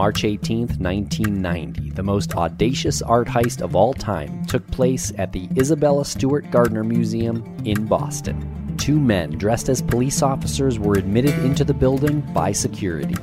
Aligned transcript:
March 0.00 0.24
18, 0.24 0.60
1990, 0.78 1.90
the 1.90 2.02
most 2.02 2.34
audacious 2.34 3.02
art 3.02 3.28
heist 3.28 3.60
of 3.60 3.76
all 3.76 3.92
time 3.92 4.42
took 4.46 4.66
place 4.68 5.12
at 5.18 5.30
the 5.30 5.46
Isabella 5.58 6.06
Stewart 6.06 6.50
Gardner 6.50 6.82
Museum 6.82 7.44
in 7.66 7.84
Boston. 7.84 8.74
Two 8.78 8.98
men 8.98 9.32
dressed 9.32 9.68
as 9.68 9.82
police 9.82 10.22
officers 10.22 10.78
were 10.78 10.94
admitted 10.94 11.38
into 11.40 11.64
the 11.64 11.74
building 11.74 12.22
by 12.32 12.50
security, 12.50 13.14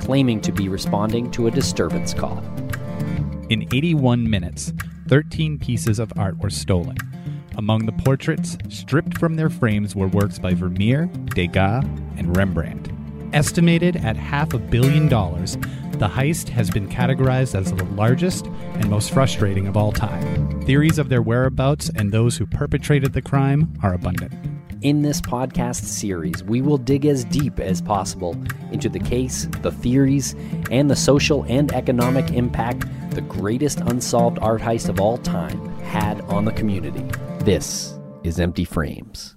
claiming 0.00 0.40
to 0.40 0.50
be 0.50 0.68
responding 0.68 1.30
to 1.30 1.46
a 1.46 1.52
disturbance 1.52 2.12
call. 2.12 2.42
In 3.48 3.68
81 3.72 4.28
minutes, 4.28 4.72
13 5.06 5.56
pieces 5.60 6.00
of 6.00 6.12
art 6.16 6.36
were 6.38 6.50
stolen. 6.50 6.96
Among 7.58 7.86
the 7.86 7.92
portraits, 7.92 8.58
stripped 8.70 9.18
from 9.18 9.36
their 9.36 9.50
frames, 9.50 9.94
were 9.94 10.08
works 10.08 10.40
by 10.40 10.54
Vermeer, 10.54 11.06
Degas, 11.26 11.84
and 12.16 12.36
Rembrandt. 12.36 12.90
Estimated 13.32 13.96
at 13.96 14.16
half 14.16 14.52
a 14.52 14.58
billion 14.58 15.08
dollars, 15.08 15.56
the 15.98 16.08
heist 16.08 16.48
has 16.48 16.70
been 16.70 16.88
categorized 16.88 17.54
as 17.54 17.72
the 17.72 17.84
largest 17.84 18.46
and 18.46 18.90
most 18.90 19.12
frustrating 19.12 19.66
of 19.66 19.76
all 19.76 19.92
time. 19.92 20.62
Theories 20.62 20.98
of 20.98 21.08
their 21.08 21.22
whereabouts 21.22 21.90
and 21.94 22.10
those 22.10 22.36
who 22.36 22.46
perpetrated 22.46 23.12
the 23.12 23.22
crime 23.22 23.72
are 23.82 23.94
abundant. 23.94 24.32
In 24.82 25.02
this 25.02 25.20
podcast 25.20 25.84
series, 25.84 26.44
we 26.44 26.60
will 26.60 26.76
dig 26.76 27.06
as 27.06 27.24
deep 27.24 27.58
as 27.58 27.80
possible 27.80 28.36
into 28.70 28.88
the 28.88 28.98
case, 28.98 29.48
the 29.62 29.72
theories, 29.72 30.34
and 30.70 30.90
the 30.90 30.96
social 30.96 31.44
and 31.44 31.72
economic 31.72 32.32
impact 32.32 32.84
the 33.14 33.22
greatest 33.22 33.80
unsolved 33.80 34.38
art 34.40 34.60
heist 34.60 34.88
of 34.88 35.00
all 35.00 35.18
time 35.18 35.74
had 35.80 36.20
on 36.22 36.44
the 36.44 36.52
community. 36.52 37.04
This 37.44 37.98
is 38.24 38.40
Empty 38.40 38.64
Frames. 38.64 39.36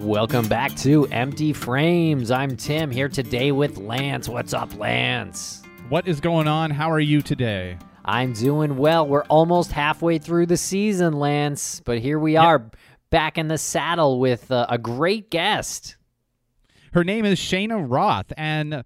Welcome 0.00 0.46
back 0.46 0.76
to 0.76 1.06
Empty 1.06 1.54
Frames. 1.54 2.30
I'm 2.30 2.54
Tim 2.58 2.90
here 2.90 3.08
today 3.08 3.50
with 3.50 3.78
Lance. 3.78 4.28
What's 4.28 4.52
up, 4.52 4.76
Lance? 4.78 5.62
What 5.88 6.06
is 6.06 6.20
going 6.20 6.46
on? 6.46 6.70
How 6.70 6.90
are 6.90 7.00
you 7.00 7.22
today? 7.22 7.78
I'm 8.04 8.34
doing 8.34 8.76
well. 8.76 9.08
We're 9.08 9.24
almost 9.24 9.72
halfway 9.72 10.18
through 10.18 10.46
the 10.46 10.58
season, 10.58 11.14
Lance, 11.14 11.80
but 11.80 11.98
here 11.98 12.18
we 12.18 12.36
are 12.36 12.70
back 13.08 13.38
in 13.38 13.48
the 13.48 13.56
saddle 13.56 14.20
with 14.20 14.50
uh, 14.50 14.66
a 14.68 14.76
great 14.76 15.30
guest. 15.30 15.96
Her 16.92 17.02
name 17.02 17.24
is 17.24 17.38
Shayna 17.38 17.82
Roth, 17.88 18.34
and 18.36 18.84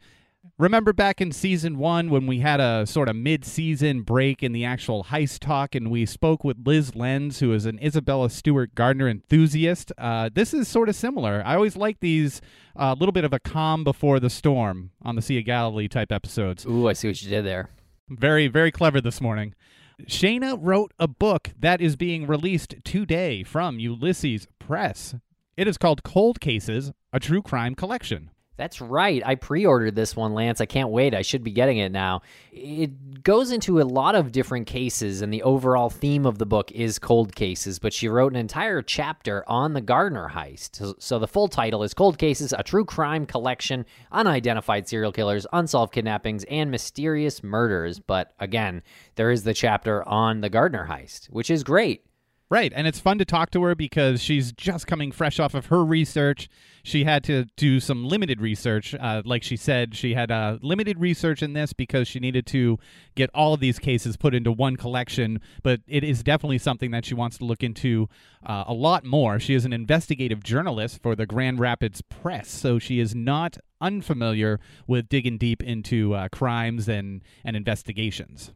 remember 0.61 0.93
back 0.93 1.23
in 1.23 1.33
season 1.33 1.79
one 1.79 2.11
when 2.11 2.27
we 2.27 2.41
had 2.41 2.61
a 2.61 2.87
sort 2.87 3.09
of 3.09 3.17
mid-season 3.17 4.03
break 4.03 4.43
in 4.43 4.53
the 4.53 4.65
actual 4.65 5.05
heist 5.05 5.41
talk, 5.41 5.75
and 5.75 5.91
we 5.91 6.05
spoke 6.05 6.45
with 6.45 6.67
Liz 6.67 6.95
Lenz, 6.95 7.41
who 7.41 7.53
is 7.55 7.65
an 7.65 7.79
Isabella 7.83 8.29
Stewart 8.29 8.75
Gardner 8.75 9.09
enthusiast. 9.09 9.91
Uh, 9.97 10.29
this 10.33 10.53
is 10.53 10.69
sort 10.69 10.91
of 10.91 10.95
similar. 10.95 11.43
I 11.47 11.55
always 11.55 11.77
like 11.77 12.01
these 12.01 12.43
a 12.77 12.83
uh, 12.83 12.95
little 12.95 13.13
bit 13.13 13.25
of 13.25 13.33
a 13.33 13.41
calm 13.41 13.85
before 13.85 14.21
the 14.21 14.31
storm 14.31 14.91
on 15.03 15.17
the 15.17 15.23
Sea 15.23 15.39
of 15.39 15.47
Galilee 15.47 15.89
type 15.89 16.13
episodes. 16.13 16.67
Ooh, 16.67 16.89
I 16.89 16.93
see 16.93 17.09
what 17.09 17.21
you 17.23 17.31
did 17.31 17.45
there. 17.45 17.71
Very, 18.11 18.47
very 18.47 18.71
clever 18.71 19.01
this 19.01 19.21
morning. 19.21 19.55
Shayna 20.03 20.59
wrote 20.61 20.93
a 20.99 21.09
book 21.09 21.51
that 21.59 21.81
is 21.81 21.97
being 21.97 22.27
released 22.27 22.75
today 22.85 23.43
from 23.43 23.79
Ulysses 23.79 24.47
Press. 24.59 25.15
It 25.57 25.67
is 25.69 25.79
called 25.79 26.03
Cold 26.03 26.41
Cases, 26.41 26.93
a 27.13 27.21
true 27.21 27.43
crime 27.43 27.75
collection. 27.75 28.30
That's 28.57 28.81
right. 28.81 29.23
I 29.25 29.37
pre 29.37 29.65
ordered 29.65 29.95
this 29.95 30.15
one, 30.15 30.35
Lance. 30.35 30.61
I 30.61 30.67
can't 30.67 30.91
wait. 30.91 31.15
I 31.15 31.23
should 31.23 31.43
be 31.43 31.51
getting 31.51 31.79
it 31.79 31.93
now. 31.93 32.21
It 32.53 33.23
goes 33.23 33.53
into 33.53 33.81
a 33.81 33.85
lot 33.85 34.15
of 34.15 34.33
different 34.33 34.67
cases, 34.67 35.23
and 35.23 35.33
the 35.33 35.43
overall 35.43 35.89
theme 35.89 36.27
of 36.27 36.37
the 36.37 36.45
book 36.45 36.71
is 36.73 36.99
cold 36.99 37.35
cases, 37.35 37.79
but 37.79 37.95
she 37.95 38.07
wrote 38.07 38.33
an 38.33 38.39
entire 38.39 38.83
chapter 38.83 39.45
on 39.49 39.73
the 39.73 39.81
Gardner 39.81 40.33
heist. 40.35 41.01
So 41.01 41.19
the 41.19 41.27
full 41.27 41.49
title 41.49 41.83
is 41.83 41.95
Cold 41.95 42.19
Cases 42.19 42.53
A 42.53 42.63
True 42.63 42.85
Crime 42.85 43.25
Collection 43.25 43.87
Unidentified 44.13 44.87
Serial 44.87 45.13
Killers, 45.13 45.47
Unsolved 45.55 45.95
Kidnappings, 45.95 46.45
and 46.45 46.71
Mysterious 46.71 47.43
Murders. 47.43 47.99
But 47.99 48.35
again, 48.41 48.83
there 49.15 49.31
is 49.31 49.45
the 49.45 49.55
chapter 49.55 50.07
on 50.07 50.43
the 50.43 50.51
Gardner 50.51 50.87
heist, 50.91 51.31
which 51.31 51.51
is 51.51 51.65
great. 51.65 52.05
Right. 52.51 52.73
And 52.75 52.89
it's 52.89 52.99
fun 52.99 53.19
to 53.19 53.25
talk 53.25 53.53
to 53.53 53.63
her 53.63 53.77
because 53.77 54.21
she's 54.21 54.51
just 54.51 54.89
coming 54.89 55.13
fresh 55.13 55.39
off 55.39 55.55
of 55.55 55.67
her 55.67 55.85
research. 55.85 56.49
She 56.83 57.05
had 57.05 57.23
to 57.25 57.45
do 57.57 57.79
some 57.79 58.05
limited 58.05 58.41
research. 58.41 58.93
Uh, 58.93 59.23
like 59.25 59.45
she 59.45 59.57
said, 59.57 59.95
she 59.95 60.15
had 60.15 60.33
uh, 60.33 60.59
limited 60.61 60.99
research 60.99 61.45
in 61.45 61.53
this 61.53 61.73
because 61.73 62.09
she 62.09 62.19
needed 62.19 62.47
to 62.47 62.81
get 63.15 63.31
all 63.33 63.55
of 63.55 63.61
these 63.61 63.79
cases 63.79 64.17
put 64.17 64.35
into 64.35 64.51
one 64.51 64.75
collection. 64.77 65.41
But 65.63 65.83
it 65.87 66.03
is 66.03 66.25
definitely 66.25 66.59
something 66.59 66.91
that 66.91 67.05
she 67.05 67.15
wants 67.15 67.39
to 67.39 67.45
look 67.45 67.63
into 67.63 68.09
uh, 68.45 68.65
a 68.67 68.75
lot 68.75 69.05
more. 69.05 69.39
She 69.39 69.55
is 69.55 69.65
an 69.65 69.73
investigative 69.73 70.43
journalist 70.43 71.01
for 71.01 71.15
the 71.15 71.27
Grand 71.27 71.61
Rapids 71.61 72.03
Press. 72.03 72.51
So 72.51 72.81
she 72.81 72.99
is 72.99 73.15
not 73.15 73.59
unfamiliar 73.81 74.59
with 74.89 75.09
digging 75.09 75.39
deep 75.39 75.63
into 75.63 76.15
uh, 76.15 76.29
crimes 76.33 76.89
and, 76.89 77.23
and 77.45 77.55
investigations 77.55 78.51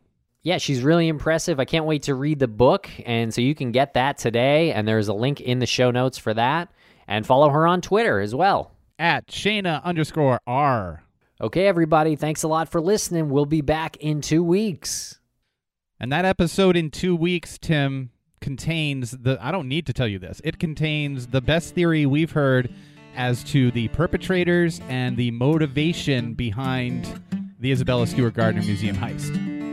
yeah, 0.45 0.59
she's 0.59 0.83
really 0.83 1.09
impressive. 1.09 1.59
I 1.59 1.65
can't 1.65 1.87
wait 1.87 2.05
to 2.05 2.15
read 2.15 2.39
the 2.39 2.47
book. 2.47 2.89
And 3.07 3.33
so 3.33 3.41
you 3.41 3.55
can 3.55 3.73
get 3.73 3.95
that 3.95 4.19
today. 4.19 4.73
And 4.73 4.87
there's 4.87 5.09
a 5.09 5.15
link 5.15 5.41
in 5.41 5.59
the 5.59 5.67
show 5.67 5.91
notes 5.91 6.19
for 6.19 6.35
that. 6.35 6.71
And 7.09 7.27
follow 7.27 7.49
her 7.49 7.67
on 7.67 7.81
Twitter 7.81 8.21
as 8.21 8.35
well. 8.35 8.71
At 8.99 9.27
Shayna 9.27 9.83
underscore 9.83 10.41
R. 10.47 11.03
Okay, 11.41 11.67
everybody. 11.67 12.15
Thanks 12.15 12.43
a 12.43 12.49
lot 12.49 12.69
for 12.69 12.81
listening. 12.81 13.31
We'll 13.31 13.47
be 13.47 13.63
back 13.63 13.97
in 13.97 14.21
two 14.21 14.45
weeks. 14.45 15.19
And 15.99 16.13
that 16.13 16.27
episode 16.27 16.77
in 16.77 16.91
two 16.91 17.17
weeks, 17.17 17.59
Tim, 17.59 18.11
contains 18.41 19.13
the. 19.13 19.39
I 19.41 19.51
don't 19.51 19.69
need 19.69 19.87
to 19.87 19.93
tell 19.93 20.07
you 20.07 20.19
this. 20.19 20.41
It 20.45 20.59
contains 20.59 21.29
the 21.29 21.41
best 21.41 21.75
theory 21.75 22.05
we've 22.05 22.33
heard 22.33 22.73
as 23.17 23.43
to 23.45 23.71
the 23.71 23.89
perpetrators 23.89 24.81
and 24.89 25.17
the 25.17 25.31
motivation 25.31 26.35
behind 26.35 27.23
the 27.59 27.73
Isabella 27.73 28.07
Stewart 28.07 28.35
Gardner 28.35 28.63
Museum 28.63 28.97
heist. 28.97 29.64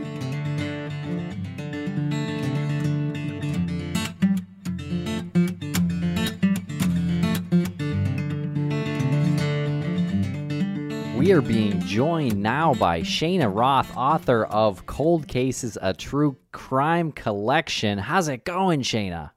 We 11.22 11.30
are 11.30 11.40
being 11.40 11.78
joined 11.82 12.42
now 12.42 12.74
by 12.74 13.02
Shayna 13.02 13.48
Roth, 13.54 13.96
author 13.96 14.44
of 14.46 14.86
Cold 14.86 15.28
Cases, 15.28 15.78
a 15.80 15.94
true 15.94 16.36
crime 16.50 17.12
collection. 17.12 17.96
How's 17.96 18.26
it 18.26 18.44
going, 18.44 18.82
Shayna? 18.82 19.30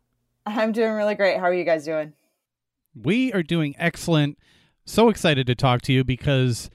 I'm 0.48 0.72
doing 0.72 0.94
really 0.94 1.14
great. 1.14 1.38
How 1.38 1.44
are 1.44 1.54
you 1.54 1.64
guys 1.64 1.86
doing? 1.86 2.14
We 2.96 3.32
are 3.34 3.44
doing 3.44 3.76
excellent. 3.78 4.40
So 4.84 5.10
excited 5.10 5.46
to 5.46 5.54
talk 5.54 5.84
to 5.84 5.94
you 5.94 6.04
because 6.04 6.72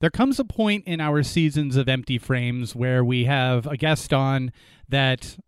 there 0.00 0.10
comes 0.10 0.38
a 0.38 0.44
point 0.44 0.84
in 0.84 1.00
our 1.00 1.22
seasons 1.22 1.74
of 1.74 1.88
Empty 1.88 2.18
Frames 2.18 2.76
where 2.76 3.02
we 3.02 3.24
have 3.24 3.66
a 3.66 3.78
guest 3.78 4.12
on 4.12 4.52
that 4.86 5.38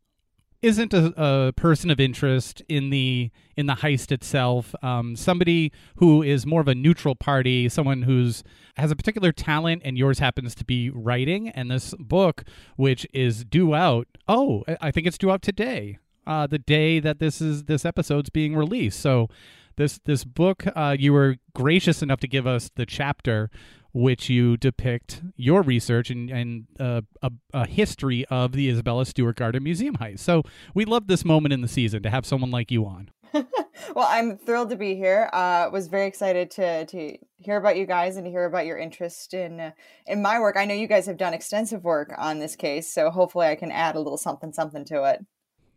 isn't 0.62 0.92
a, 0.92 1.12
a, 1.16 1.52
person 1.52 1.90
of 1.90 2.00
interest 2.00 2.62
in 2.68 2.90
the 2.90 3.30
in 3.56 3.66
the 3.66 3.74
heist 3.74 4.10
itself. 4.10 4.74
Um, 4.82 5.16
somebody 5.16 5.72
who 5.96 6.22
is 6.22 6.46
more 6.46 6.60
of 6.60 6.68
a 6.68 6.74
neutral 6.74 7.14
party, 7.14 7.68
someone 7.68 8.02
who's 8.02 8.42
has 8.76 8.90
a 8.90 8.96
particular 8.96 9.32
talent, 9.32 9.82
and 9.84 9.96
yours 9.96 10.18
happens 10.18 10.54
to 10.56 10.64
be 10.64 10.90
writing. 10.90 11.48
And 11.50 11.70
this 11.70 11.94
book, 11.98 12.44
which 12.76 13.06
is 13.12 13.44
due 13.44 13.74
out, 13.74 14.08
oh, 14.26 14.64
I 14.80 14.90
think 14.90 15.06
it's 15.06 15.18
due 15.18 15.30
out 15.30 15.42
today, 15.42 15.98
uh, 16.26 16.46
the 16.46 16.58
day 16.58 17.00
that 17.00 17.18
this 17.18 17.40
is 17.40 17.64
this 17.64 17.84
episode's 17.84 18.30
being 18.30 18.56
released. 18.56 19.00
So. 19.00 19.28
This, 19.76 20.00
this 20.06 20.24
book, 20.24 20.64
uh, 20.74 20.96
you 20.98 21.12
were 21.12 21.36
gracious 21.54 22.02
enough 22.02 22.18
to 22.18 22.26
give 22.26 22.48
us 22.48 22.68
the 22.74 22.84
chapter 22.84 23.48
which 23.92 24.28
you 24.28 24.56
depict 24.56 25.22
your 25.36 25.62
research 25.62 26.10
and, 26.10 26.30
and 26.30 26.66
uh, 26.78 27.00
a, 27.22 27.30
a, 27.52 27.66
history 27.66 28.24
of 28.26 28.52
the 28.52 28.68
Isabella 28.68 29.06
Stewart 29.06 29.36
Gardner 29.36 29.60
Museum 29.60 29.96
heist. 29.96 30.20
So 30.20 30.42
we 30.74 30.84
love 30.84 31.06
this 31.06 31.24
moment 31.24 31.52
in 31.52 31.62
the 31.62 31.68
season 31.68 32.02
to 32.02 32.10
have 32.10 32.26
someone 32.26 32.50
like 32.50 32.70
you 32.70 32.84
on. 32.84 33.10
well, 33.32 34.06
I'm 34.08 34.38
thrilled 34.38 34.70
to 34.70 34.76
be 34.76 34.94
here. 34.94 35.28
Uh, 35.32 35.68
was 35.72 35.88
very 35.88 36.06
excited 36.06 36.50
to 36.52 36.86
to 36.86 37.18
hear 37.38 37.56
about 37.56 37.76
you 37.76 37.86
guys 37.86 38.16
and 38.16 38.24
to 38.24 38.30
hear 38.30 38.44
about 38.44 38.66
your 38.66 38.78
interest 38.78 39.34
in 39.34 39.60
uh, 39.60 39.70
in 40.06 40.22
my 40.22 40.40
work. 40.40 40.56
I 40.56 40.64
know 40.64 40.74
you 40.74 40.86
guys 40.86 41.06
have 41.06 41.18
done 41.18 41.34
extensive 41.34 41.84
work 41.84 42.14
on 42.16 42.38
this 42.38 42.56
case, 42.56 42.92
so 42.92 43.10
hopefully 43.10 43.46
I 43.46 43.54
can 43.54 43.70
add 43.70 43.96
a 43.96 44.00
little 44.00 44.16
something 44.16 44.52
something 44.52 44.84
to 44.86 45.04
it. 45.04 45.24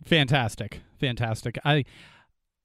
Fantastic, 0.05 0.81
fantastic. 0.99 1.57
I 1.65 1.83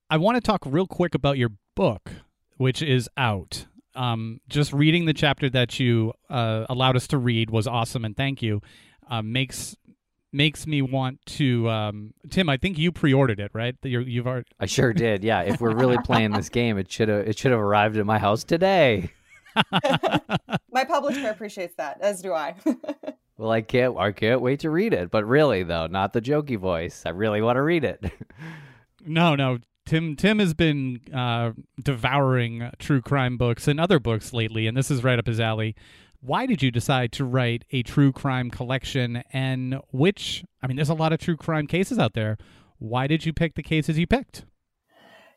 I 0.08 0.18
want 0.18 0.36
to 0.36 0.40
talk 0.40 0.62
real 0.64 0.86
quick 0.86 1.14
about 1.14 1.36
your 1.36 1.50
book, 1.74 2.10
which 2.56 2.80
is 2.80 3.08
out 3.16 3.66
um, 3.96 4.40
just 4.48 4.72
reading 4.72 5.06
the 5.06 5.14
chapter 5.14 5.50
that 5.50 5.78
you 5.80 6.12
uh, 6.28 6.66
allowed 6.68 6.96
us 6.96 7.06
to 7.08 7.18
read 7.18 7.50
was 7.50 7.66
awesome, 7.66 8.04
and 8.04 8.16
thank 8.16 8.42
you. 8.42 8.60
Uh, 9.08 9.22
makes 9.22 9.76
makes 10.32 10.66
me 10.66 10.82
want 10.82 11.24
to. 11.26 11.68
Um, 11.68 12.14
Tim, 12.30 12.48
I 12.48 12.56
think 12.56 12.78
you 12.78 12.92
pre-ordered 12.92 13.40
it, 13.40 13.50
right? 13.54 13.74
you 13.82 14.18
have 14.20 14.26
already. 14.26 14.46
I 14.60 14.66
sure 14.66 14.92
did. 14.92 15.24
Yeah. 15.24 15.42
If 15.42 15.60
we're 15.60 15.74
really 15.74 15.98
playing 16.04 16.32
this 16.32 16.48
game, 16.48 16.78
it 16.78 16.90
should 16.90 17.08
have 17.08 17.26
it 17.26 17.38
should 17.38 17.52
have 17.52 17.60
arrived 17.60 17.96
at 17.96 18.06
my 18.06 18.18
house 18.18 18.44
today. 18.44 19.10
my 20.70 20.84
publisher 20.84 21.28
appreciates 21.28 21.74
that, 21.76 21.98
as 22.00 22.20
do 22.20 22.32
I. 22.32 22.54
Well, 23.38 23.50
I 23.50 23.60
can't. 23.60 23.96
I 23.98 24.12
can't 24.12 24.40
wait 24.40 24.60
to 24.60 24.70
read 24.70 24.94
it. 24.94 25.10
But 25.10 25.26
really, 25.26 25.62
though, 25.62 25.86
not 25.86 26.12
the 26.12 26.22
jokey 26.22 26.58
voice. 26.58 27.02
I 27.04 27.10
really 27.10 27.42
want 27.42 27.56
to 27.56 27.62
read 27.62 27.84
it. 27.84 28.02
no, 29.06 29.34
no. 29.34 29.58
Tim 29.86 30.16
Tim 30.16 30.40
has 30.40 30.52
been 30.52 31.00
uh, 31.14 31.52
devouring 31.82 32.70
true 32.78 33.00
crime 33.00 33.38
books 33.38 33.68
and 33.68 33.80
other 33.80 34.00
books 34.00 34.32
lately, 34.32 34.66
and 34.66 34.76
this 34.76 34.90
is 34.90 35.04
right 35.04 35.18
up 35.18 35.26
his 35.26 35.40
alley. 35.40 35.74
Why 36.20 36.44
did 36.46 36.60
you 36.62 36.72
decide 36.72 37.12
to 37.12 37.24
write 37.24 37.64
a 37.70 37.84
true 37.84 38.10
crime 38.10 38.50
collection? 38.50 39.22
And 39.32 39.80
which, 39.92 40.44
I 40.62 40.66
mean, 40.66 40.76
there's 40.76 40.88
a 40.88 40.94
lot 40.94 41.12
of 41.12 41.20
true 41.20 41.36
crime 41.36 41.68
cases 41.68 41.98
out 41.98 42.14
there. 42.14 42.36
Why 42.78 43.06
did 43.06 43.24
you 43.24 43.32
pick 43.32 43.54
the 43.54 43.62
cases 43.62 43.96
you 43.96 44.06
picked? 44.08 44.44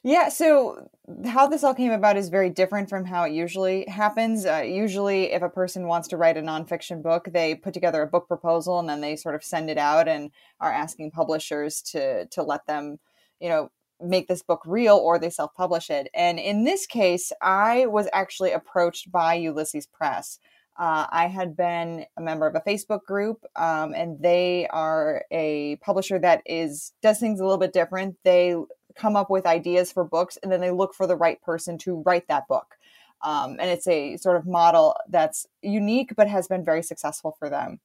Yeah, 0.02 0.30
so 0.30 0.90
how 1.26 1.48
this 1.48 1.64
all 1.64 1.74
came 1.76 1.92
about 1.92 2.16
is 2.16 2.30
very 2.30 2.50
different 2.50 2.90
from 2.90 3.04
how 3.04 3.24
it 3.26 3.34
usually 3.34 3.86
happens. 3.88 4.46
Uh, 4.46 4.64
usually, 4.66 5.32
if 5.34 5.42
a 5.42 5.50
person 5.50 5.88
wants 5.88 6.08
to 6.08 6.18
write 6.18 6.38
a 6.38 6.42
nonfiction 6.42 7.04
book, 7.04 7.28
they 7.32 7.54
put 7.54 7.74
together 7.74 8.02
a 8.02 8.08
book 8.08 8.28
proposal 8.28 8.80
and 8.80 8.88
then 8.88 9.02
they 9.02 9.18
sort 9.18 9.36
of 9.36 9.44
send 9.44 9.70
it 9.70 9.78
out 9.78 10.08
and 10.08 10.32
are 10.62 10.72
asking 10.72 11.12
publishers 11.12 11.82
to 11.82 12.26
to 12.28 12.42
let 12.42 12.66
them, 12.66 12.98
you 13.42 13.50
know, 13.50 13.70
make 14.02 14.28
this 14.28 14.42
book 14.42 14.62
real 14.66 14.96
or 14.96 15.20
they 15.20 15.30
self 15.30 15.54
publish 15.56 15.90
it. 15.90 16.10
And 16.14 16.40
in 16.40 16.64
this 16.64 16.86
case, 16.86 17.32
I 17.42 17.86
was 17.86 18.08
actually 18.14 18.52
approached 18.52 19.12
by 19.12 19.36
Ulysses 19.36 19.88
Press. 19.88 20.40
Uh, 20.78 21.06
I 21.10 21.28
had 21.28 21.58
been 21.58 22.06
a 22.16 22.22
member 22.22 22.48
of 22.48 22.56
a 22.56 22.62
Facebook 22.62 23.04
group, 23.04 23.44
um, 23.58 23.94
and 23.94 24.22
they 24.22 24.66
are 24.70 25.26
a 25.30 25.76
publisher 25.78 26.18
that 26.20 26.42
is 26.46 26.94
does 27.02 27.20
things 27.20 27.42
a 27.42 27.44
little 27.44 27.58
bit 27.58 27.74
different. 27.74 28.16
They 28.24 28.56
come 28.96 29.16
up 29.16 29.30
with 29.30 29.46
ideas 29.46 29.92
for 29.92 30.04
books 30.04 30.38
and 30.42 30.52
then 30.52 30.62
they 30.62 30.72
look 30.72 30.94
for 30.94 31.08
the 31.08 31.16
right 31.16 31.42
person 31.42 31.78
to 31.80 32.02
write 32.06 32.28
that 32.28 32.48
book. 32.48 32.76
Um, 33.22 33.58
and 33.60 33.70
it's 33.70 33.88
a 33.88 34.18
sort 34.18 34.38
of 34.38 34.46
model 34.46 34.96
that's 35.10 35.46
unique 35.62 36.14
but 36.16 36.28
has 36.28 36.48
been 36.48 36.64
very 36.64 36.84
successful 36.84 37.36
for 37.38 37.50
them. 37.50 37.80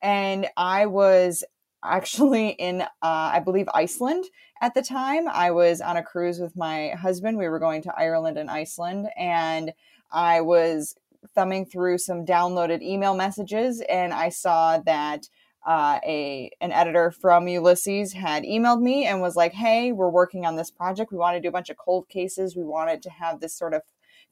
And 0.00 0.48
I 0.56 0.86
was 0.86 1.44
actually 1.84 2.50
in, 2.50 2.82
uh, 2.82 2.86
I 3.02 3.40
believe, 3.40 3.68
Iceland 3.72 4.24
at 4.60 4.74
the 4.74 4.82
time. 4.82 5.28
I 5.28 5.50
was 5.50 5.80
on 5.80 5.96
a 5.96 6.02
cruise 6.02 6.40
with 6.40 6.56
my 6.56 6.90
husband. 6.90 7.38
We 7.38 7.48
were 7.48 7.58
going 7.58 7.82
to 7.82 7.94
Ireland 7.96 8.38
and 8.38 8.50
Iceland, 8.50 9.08
and 9.16 9.72
I 10.10 10.40
was 10.40 10.96
thumbing 11.34 11.66
through 11.66 11.98
some 11.98 12.24
downloaded 12.24 12.80
email 12.80 13.14
messages 13.14 13.82
and 13.88 14.14
I 14.14 14.28
saw 14.28 14.78
that 14.78 15.28
uh, 15.66 15.98
a 16.06 16.50
an 16.60 16.72
editor 16.72 17.10
from 17.10 17.46
Ulysses 17.48 18.12
had 18.14 18.44
emailed 18.44 18.80
me 18.80 19.04
and 19.04 19.20
was 19.20 19.36
like, 19.36 19.52
"Hey, 19.52 19.92
we're 19.92 20.08
working 20.08 20.46
on 20.46 20.56
this 20.56 20.70
project. 20.70 21.12
We 21.12 21.18
want 21.18 21.36
to 21.36 21.40
do 21.40 21.48
a 21.48 21.52
bunch 21.52 21.68
of 21.68 21.76
cold 21.76 22.08
cases. 22.08 22.56
We 22.56 22.64
wanted 22.64 23.02
to 23.02 23.10
have 23.10 23.40
this 23.40 23.54
sort 23.54 23.74
of 23.74 23.82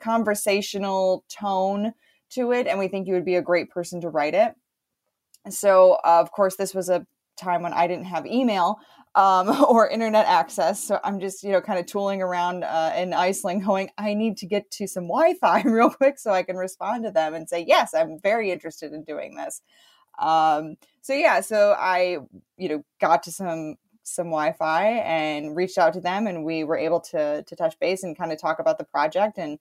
conversational 0.01 1.25
tone 1.29 1.93
to 2.31 2.53
it, 2.53 2.67
and 2.67 2.79
we 2.79 2.89
think 2.89 3.07
you 3.07 3.15
would 3.15 3.25
be 3.25 3.35
a 3.35 3.43
great 3.43 3.71
person 3.71 4.01
to 4.01 4.09
write 4.09 4.35
it." 4.35 4.55
So, 5.51 5.99
uh, 6.05 6.21
of 6.21 6.33
course, 6.33 6.57
this 6.57 6.75
was 6.75 6.89
a 6.89 7.07
time 7.37 7.63
when 7.63 7.73
I 7.73 7.87
didn't 7.87 8.07
have 8.07 8.27
email 8.27 8.79
um, 9.15 9.49
or 9.69 9.89
internet 9.89 10.27
access. 10.27 10.83
So 10.83 11.01
I'm 11.05 11.21
just, 11.21 11.43
you 11.43 11.53
know, 11.53 11.61
kind 11.61 11.79
of 11.79 11.87
tooling 11.87 12.23
around 12.23 12.65
uh, 12.65 12.93
in 12.97 13.15
Iceland 13.15 13.65
going, 13.65 13.91
I 13.99 14.15
need 14.15 14.37
to 14.39 14.47
get 14.47 14.71
to 14.73 14.87
some 14.87 15.05
Wi 15.05 15.35
Fi 15.35 15.63
real 15.65 15.91
quick 15.91 16.19
so 16.19 16.33
I 16.33 16.43
can 16.43 16.57
respond 16.57 17.05
to 17.05 17.11
them 17.11 17.35
and 17.35 17.49
say, 17.49 17.65
yes, 17.67 17.95
I'm 17.95 18.19
very 18.21 18.51
interested 18.51 18.93
in 18.93 19.05
doing 19.05 19.37
this. 19.37 19.63
Um, 20.19 20.77
so 21.03 21.13
yeah, 21.13 21.41
so 21.41 21.75
I, 21.79 22.19
you 22.57 22.69
know, 22.69 22.85
got 23.01 23.23
to 23.25 23.33
some 23.33 23.77
some 24.03 24.27
Wi-Fi 24.27 24.87
and 24.87 25.57
reached 25.57 25.79
out 25.79 25.93
to 25.95 26.01
them, 26.01 26.27
and 26.27 26.45
we 26.45 26.65
were 26.65 26.77
able 26.77 27.01
to 27.01 27.43
to 27.43 27.57
touch 27.57 27.79
base 27.79 28.03
and 28.03 28.17
kind 28.17 28.33
of 28.33 28.41
talk 28.41 28.59
about 28.59 28.79
the 28.79 28.85
project 28.85 29.39
and 29.39 29.59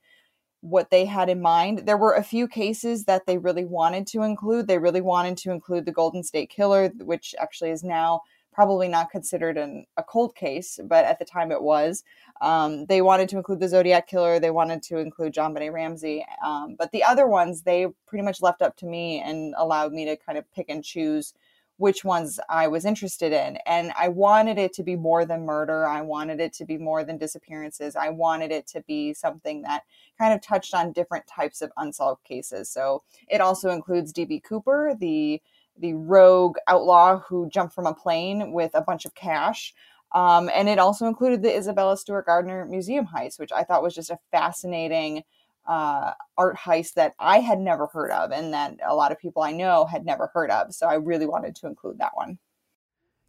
what 0.65 0.89
they 0.89 1.05
had 1.05 1.29
in 1.29 1.41
mind. 1.41 1.79
There 1.85 1.97
were 1.97 2.15
a 2.15 2.23
few 2.23 2.47
cases 2.47 3.05
that 3.05 3.25
they 3.27 3.37
really 3.37 3.65
wanted 3.65 4.07
to 4.07 4.23
include. 4.23 4.67
They 4.67 4.79
really 4.79 5.01
wanted 5.01 5.37
to 5.37 5.51
include 5.51 5.85
the 5.85 5.91
Golden 5.91 6.23
State 6.23 6.49
Killer, 6.49 6.89
which 6.97 7.35
actually 7.39 7.69
is 7.69 7.83
now 7.83 8.21
probably 8.51 8.87
not 8.87 9.11
considered 9.11 9.57
an, 9.57 9.85
a 9.97 10.03
cold 10.03 10.33
case, 10.33 10.79
but 10.85 11.05
at 11.05 11.19
the 11.19 11.25
time 11.25 11.51
it 11.51 11.61
was. 11.61 12.03
Um, 12.41 12.85
they 12.85 13.01
wanted 13.01 13.29
to 13.29 13.37
include 13.37 13.59
the 13.59 13.67
Zodiac 13.67 14.07
Killer. 14.07 14.39
They 14.39 14.49
wanted 14.49 14.81
to 14.83 14.97
include 14.97 15.33
JonBenét 15.33 15.71
Ramsey. 15.73 16.25
Um, 16.43 16.75
but 16.79 16.91
the 16.91 17.03
other 17.03 17.27
ones, 17.27 17.61
they 17.61 17.87
pretty 18.07 18.23
much 18.23 18.41
left 18.41 18.61
up 18.61 18.75
to 18.77 18.85
me 18.85 19.21
and 19.21 19.53
allowed 19.57 19.91
me 19.93 20.05
to 20.05 20.15
kind 20.15 20.37
of 20.37 20.51
pick 20.53 20.69
and 20.69 20.83
choose 20.83 21.33
which 21.77 22.05
ones 22.05 22.39
I 22.49 22.67
was 22.67 22.85
interested 22.85 23.33
in. 23.33 23.57
And 23.65 23.91
I 23.97 24.07
wanted 24.07 24.57
it 24.57 24.71
to 24.73 24.83
be 24.83 24.95
more 24.95 25.25
than 25.25 25.45
murder. 25.45 25.85
I 25.85 26.01
wanted 26.01 26.39
it 26.39 26.53
to 26.53 26.65
be 26.65 26.77
more 26.77 27.03
than 27.03 27.17
disappearances. 27.17 27.95
I 27.95 28.09
wanted 28.09 28.51
it 28.51 28.65
to 28.67 28.81
be 28.81 29.13
something 29.13 29.61
that 29.63 29.83
kind 30.17 30.33
of 30.33 30.41
touched 30.41 30.73
on 30.73 30.93
different 30.93 31.27
types 31.27 31.61
of 31.61 31.71
unsolved 31.77 32.23
cases. 32.23 32.69
So 32.69 33.03
it 33.27 33.41
also 33.41 33.71
includes 33.71 34.13
DB 34.13 34.43
Cooper, 34.43 34.95
the 34.99 35.41
the 35.77 35.93
rogue 35.93 36.55
outlaw 36.69 37.19
who 37.19 37.49
jumped 37.49 37.75
from 37.75 37.85
a 37.85 37.93
plane 37.93 38.53
with 38.53 38.71
a 38.75 38.81
bunch 38.81 39.03
of 39.03 39.13
cash. 39.13 39.73
Um, 40.13 40.49
and 40.53 40.69
it 40.69 40.79
also 40.79 41.05
included 41.05 41.41
the 41.41 41.53
Isabella 41.53 41.97
Stewart 41.97 42.25
Gardner 42.25 42.65
Museum 42.65 43.05
heist, 43.05 43.39
which 43.39 43.51
I 43.51 43.63
thought 43.63 43.83
was 43.83 43.93
just 43.93 44.09
a 44.09 44.19
fascinating 44.31 45.23
uh, 45.67 46.11
art 46.37 46.57
heist 46.57 46.93
that 46.93 47.13
I 47.19 47.39
had 47.39 47.59
never 47.59 47.87
heard 47.87 48.11
of 48.11 48.31
and 48.31 48.53
that 48.53 48.77
a 48.85 48.95
lot 48.95 49.11
of 49.11 49.19
people 49.19 49.41
I 49.41 49.51
know 49.51 49.85
had 49.85 50.05
never 50.05 50.31
heard 50.33 50.51
of. 50.51 50.73
So 50.73 50.87
I 50.87 50.95
really 50.95 51.25
wanted 51.25 51.55
to 51.57 51.67
include 51.67 51.97
that 51.99 52.15
one. 52.15 52.37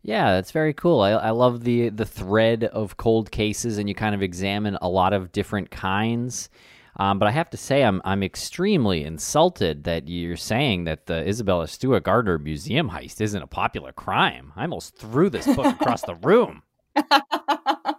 Yeah, 0.03 0.35
that's 0.35 0.53
very 0.53 0.73
cool. 0.73 1.01
I, 1.01 1.11
I 1.11 1.31
love 1.31 1.65
the 1.65 1.89
the 1.89 2.05
thread 2.07 2.63
of 2.63 2.97
cold 2.97 3.33
cases, 3.33 3.77
and 3.77 3.89
you 3.89 3.95
kind 3.95 4.15
of 4.15 4.23
examine 4.23 4.79
a 4.81 4.89
lot 4.89 5.13
of 5.13 5.33
different 5.33 5.73
kinds. 5.73 6.49
Um, 6.99 7.19
but 7.19 7.27
I 7.27 7.33
have 7.33 7.51
to 7.51 7.57
say, 7.57 7.83
I'm 7.83 8.01
I'm 8.05 8.23
extremely 8.23 9.03
insulted 9.05 9.83
that 9.83 10.07
you're 10.09 10.37
saying 10.37 10.85
that 10.85 11.07
the 11.07 11.27
Isabella 11.29 11.67
Stewart 11.67 12.05
Gardner 12.05 12.39
museum 12.39 12.91
heist 12.91 13.21
isn't 13.21 13.43
a 13.43 13.49
popular 13.49 13.93
crime. 13.93 14.53
I 14.55 14.63
almost 14.63 14.97
threw 14.97 15.29
this 15.29 15.47
book 15.47 15.67
across 15.67 16.03
the 16.03 16.15
room. 16.23 16.63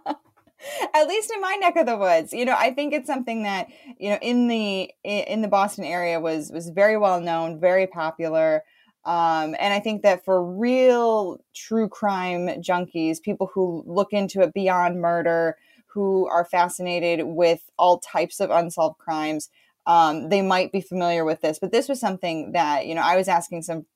At 0.94 1.08
least 1.08 1.32
in 1.34 1.40
my 1.40 1.54
neck 1.60 1.76
of 1.76 1.86
the 1.86 1.96
woods, 1.96 2.32
you 2.32 2.44
know, 2.44 2.56
I 2.56 2.72
think 2.72 2.92
it's 2.92 3.06
something 3.06 3.42
that 3.44 3.68
you 3.98 4.10
know 4.10 4.18
in 4.22 4.48
the 4.48 4.90
in 5.04 5.42
the 5.42 5.48
Boston 5.48 5.84
area 5.84 6.20
was 6.20 6.50
was 6.50 6.68
very 6.70 6.96
well 6.96 7.20
known, 7.20 7.60
very 7.60 7.86
popular. 7.86 8.64
Um, 9.04 9.56
and 9.58 9.72
I 9.72 9.80
think 9.80 10.02
that 10.02 10.24
for 10.24 10.44
real 10.44 11.40
true 11.54 11.88
crime 11.88 12.48
junkies, 12.60 13.22
people 13.22 13.50
who 13.54 13.82
look 13.86 14.12
into 14.12 14.42
it 14.42 14.52
beyond 14.52 15.00
murder, 15.00 15.56
who 15.86 16.28
are 16.28 16.44
fascinated 16.44 17.22
with 17.24 17.62
all 17.78 17.98
types 18.00 18.38
of 18.38 18.50
unsolved 18.50 18.98
crimes, 18.98 19.48
um, 19.86 20.28
they 20.28 20.42
might 20.42 20.72
be 20.72 20.82
familiar 20.82 21.24
with 21.24 21.40
this. 21.40 21.58
But 21.58 21.72
this 21.72 21.88
was 21.88 21.98
something 21.98 22.52
that, 22.52 22.86
you 22.86 22.94
know, 22.94 23.00
I 23.02 23.16
was 23.16 23.28
asking 23.28 23.62
some 23.62 23.86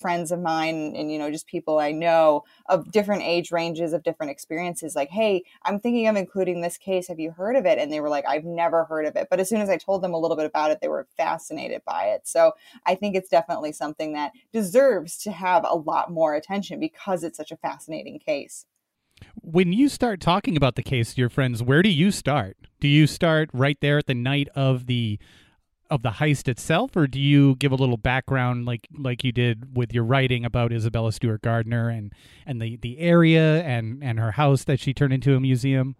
friends 0.00 0.32
of 0.32 0.40
mine 0.40 0.94
and, 0.96 1.12
you 1.12 1.18
know, 1.18 1.30
just 1.30 1.46
people 1.46 1.78
I 1.78 1.92
know 1.92 2.44
of 2.66 2.90
different 2.90 3.22
age 3.22 3.52
ranges, 3.52 3.92
of 3.92 4.02
different 4.02 4.32
experiences, 4.32 4.96
like, 4.96 5.10
hey, 5.10 5.44
I'm 5.62 5.78
thinking 5.78 6.08
of 6.08 6.16
including 6.16 6.60
this 6.60 6.78
case. 6.78 7.08
Have 7.08 7.20
you 7.20 7.30
heard 7.30 7.56
of 7.56 7.66
it? 7.66 7.78
And 7.78 7.92
they 7.92 8.00
were 8.00 8.08
like, 8.08 8.24
I've 8.26 8.44
never 8.44 8.84
heard 8.84 9.06
of 9.06 9.16
it. 9.16 9.28
But 9.30 9.40
as 9.40 9.48
soon 9.48 9.60
as 9.60 9.68
I 9.68 9.76
told 9.76 10.02
them 10.02 10.14
a 10.14 10.18
little 10.18 10.36
bit 10.36 10.46
about 10.46 10.70
it, 10.70 10.80
they 10.80 10.88
were 10.88 11.06
fascinated 11.16 11.82
by 11.84 12.06
it. 12.06 12.26
So 12.26 12.52
I 12.86 12.94
think 12.94 13.14
it's 13.14 13.28
definitely 13.28 13.72
something 13.72 14.12
that 14.14 14.32
deserves 14.52 15.18
to 15.18 15.32
have 15.32 15.64
a 15.68 15.76
lot 15.76 16.10
more 16.10 16.34
attention 16.34 16.80
because 16.80 17.22
it's 17.22 17.36
such 17.36 17.52
a 17.52 17.56
fascinating 17.56 18.18
case 18.18 18.66
when 19.34 19.72
you 19.72 19.88
start 19.88 20.20
talking 20.20 20.56
about 20.56 20.76
the 20.76 20.82
case 20.82 21.14
to 21.14 21.20
your 21.20 21.28
friends, 21.28 21.62
where 21.62 21.82
do 21.82 21.90
you 21.90 22.10
start? 22.10 22.56
Do 22.80 22.88
you 22.88 23.06
start 23.06 23.50
right 23.52 23.78
there 23.80 23.98
at 23.98 24.06
the 24.06 24.14
night 24.14 24.48
of 24.54 24.86
the 24.86 25.18
of 25.90 26.02
the 26.02 26.10
heist 26.10 26.48
itself, 26.48 26.96
or 26.96 27.06
do 27.06 27.20
you 27.20 27.56
give 27.56 27.72
a 27.72 27.76
little 27.76 27.96
background 27.96 28.66
like 28.66 28.88
like 28.96 29.24
you 29.24 29.32
did 29.32 29.76
with 29.76 29.92
your 29.92 30.04
writing 30.04 30.44
about 30.44 30.72
Isabella 30.72 31.12
Stewart 31.12 31.42
Gardner 31.42 31.88
and 31.88 32.12
and 32.46 32.60
the 32.60 32.76
the 32.76 32.98
area 32.98 33.62
and 33.62 34.02
and 34.02 34.18
her 34.18 34.32
house 34.32 34.64
that 34.64 34.80
she 34.80 34.94
turned 34.94 35.12
into 35.12 35.34
a 35.34 35.40
museum? 35.40 35.96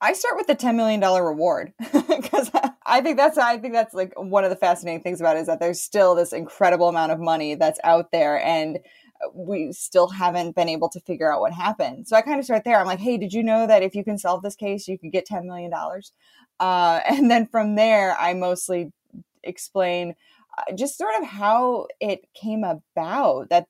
I 0.00 0.12
start 0.12 0.36
with 0.36 0.46
the 0.46 0.54
ten 0.54 0.76
million 0.76 1.00
dollar 1.00 1.24
reward 1.24 1.72
because 1.92 2.50
I 2.84 3.00
think 3.00 3.16
that's 3.16 3.38
I 3.38 3.58
think 3.58 3.74
that's 3.74 3.94
like 3.94 4.12
one 4.16 4.44
of 4.44 4.50
the 4.50 4.56
fascinating 4.56 5.02
things 5.02 5.20
about 5.20 5.36
it 5.36 5.40
is 5.40 5.46
that 5.46 5.60
there's 5.60 5.80
still 5.80 6.14
this 6.14 6.32
incredible 6.32 6.88
amount 6.88 7.12
of 7.12 7.20
money 7.20 7.54
that's 7.54 7.80
out 7.84 8.12
there 8.12 8.42
and 8.42 8.78
we 9.34 9.72
still 9.72 10.08
haven't 10.08 10.54
been 10.54 10.68
able 10.68 10.88
to 10.90 11.00
figure 11.00 11.32
out 11.32 11.40
what 11.40 11.52
happened. 11.52 12.06
So 12.06 12.16
I 12.16 12.22
kind 12.22 12.38
of 12.38 12.44
start 12.44 12.64
there. 12.64 12.78
I'm 12.78 12.86
like, 12.86 13.00
hey, 13.00 13.18
did 13.18 13.32
you 13.32 13.42
know 13.42 13.66
that 13.66 13.82
if 13.82 13.94
you 13.94 14.04
can 14.04 14.18
solve 14.18 14.42
this 14.42 14.54
case, 14.54 14.88
you 14.88 14.98
could 14.98 15.12
get 15.12 15.26
$10 15.26 15.44
million? 15.44 15.72
Uh, 16.60 17.00
and 17.06 17.30
then 17.30 17.46
from 17.46 17.76
there, 17.76 18.16
I 18.18 18.34
mostly 18.34 18.92
explain 19.44 20.14
uh, 20.56 20.72
just 20.74 20.98
sort 20.98 21.14
of 21.20 21.28
how 21.28 21.86
it 22.00 22.26
came 22.34 22.64
about 22.64 23.48
that 23.50 23.66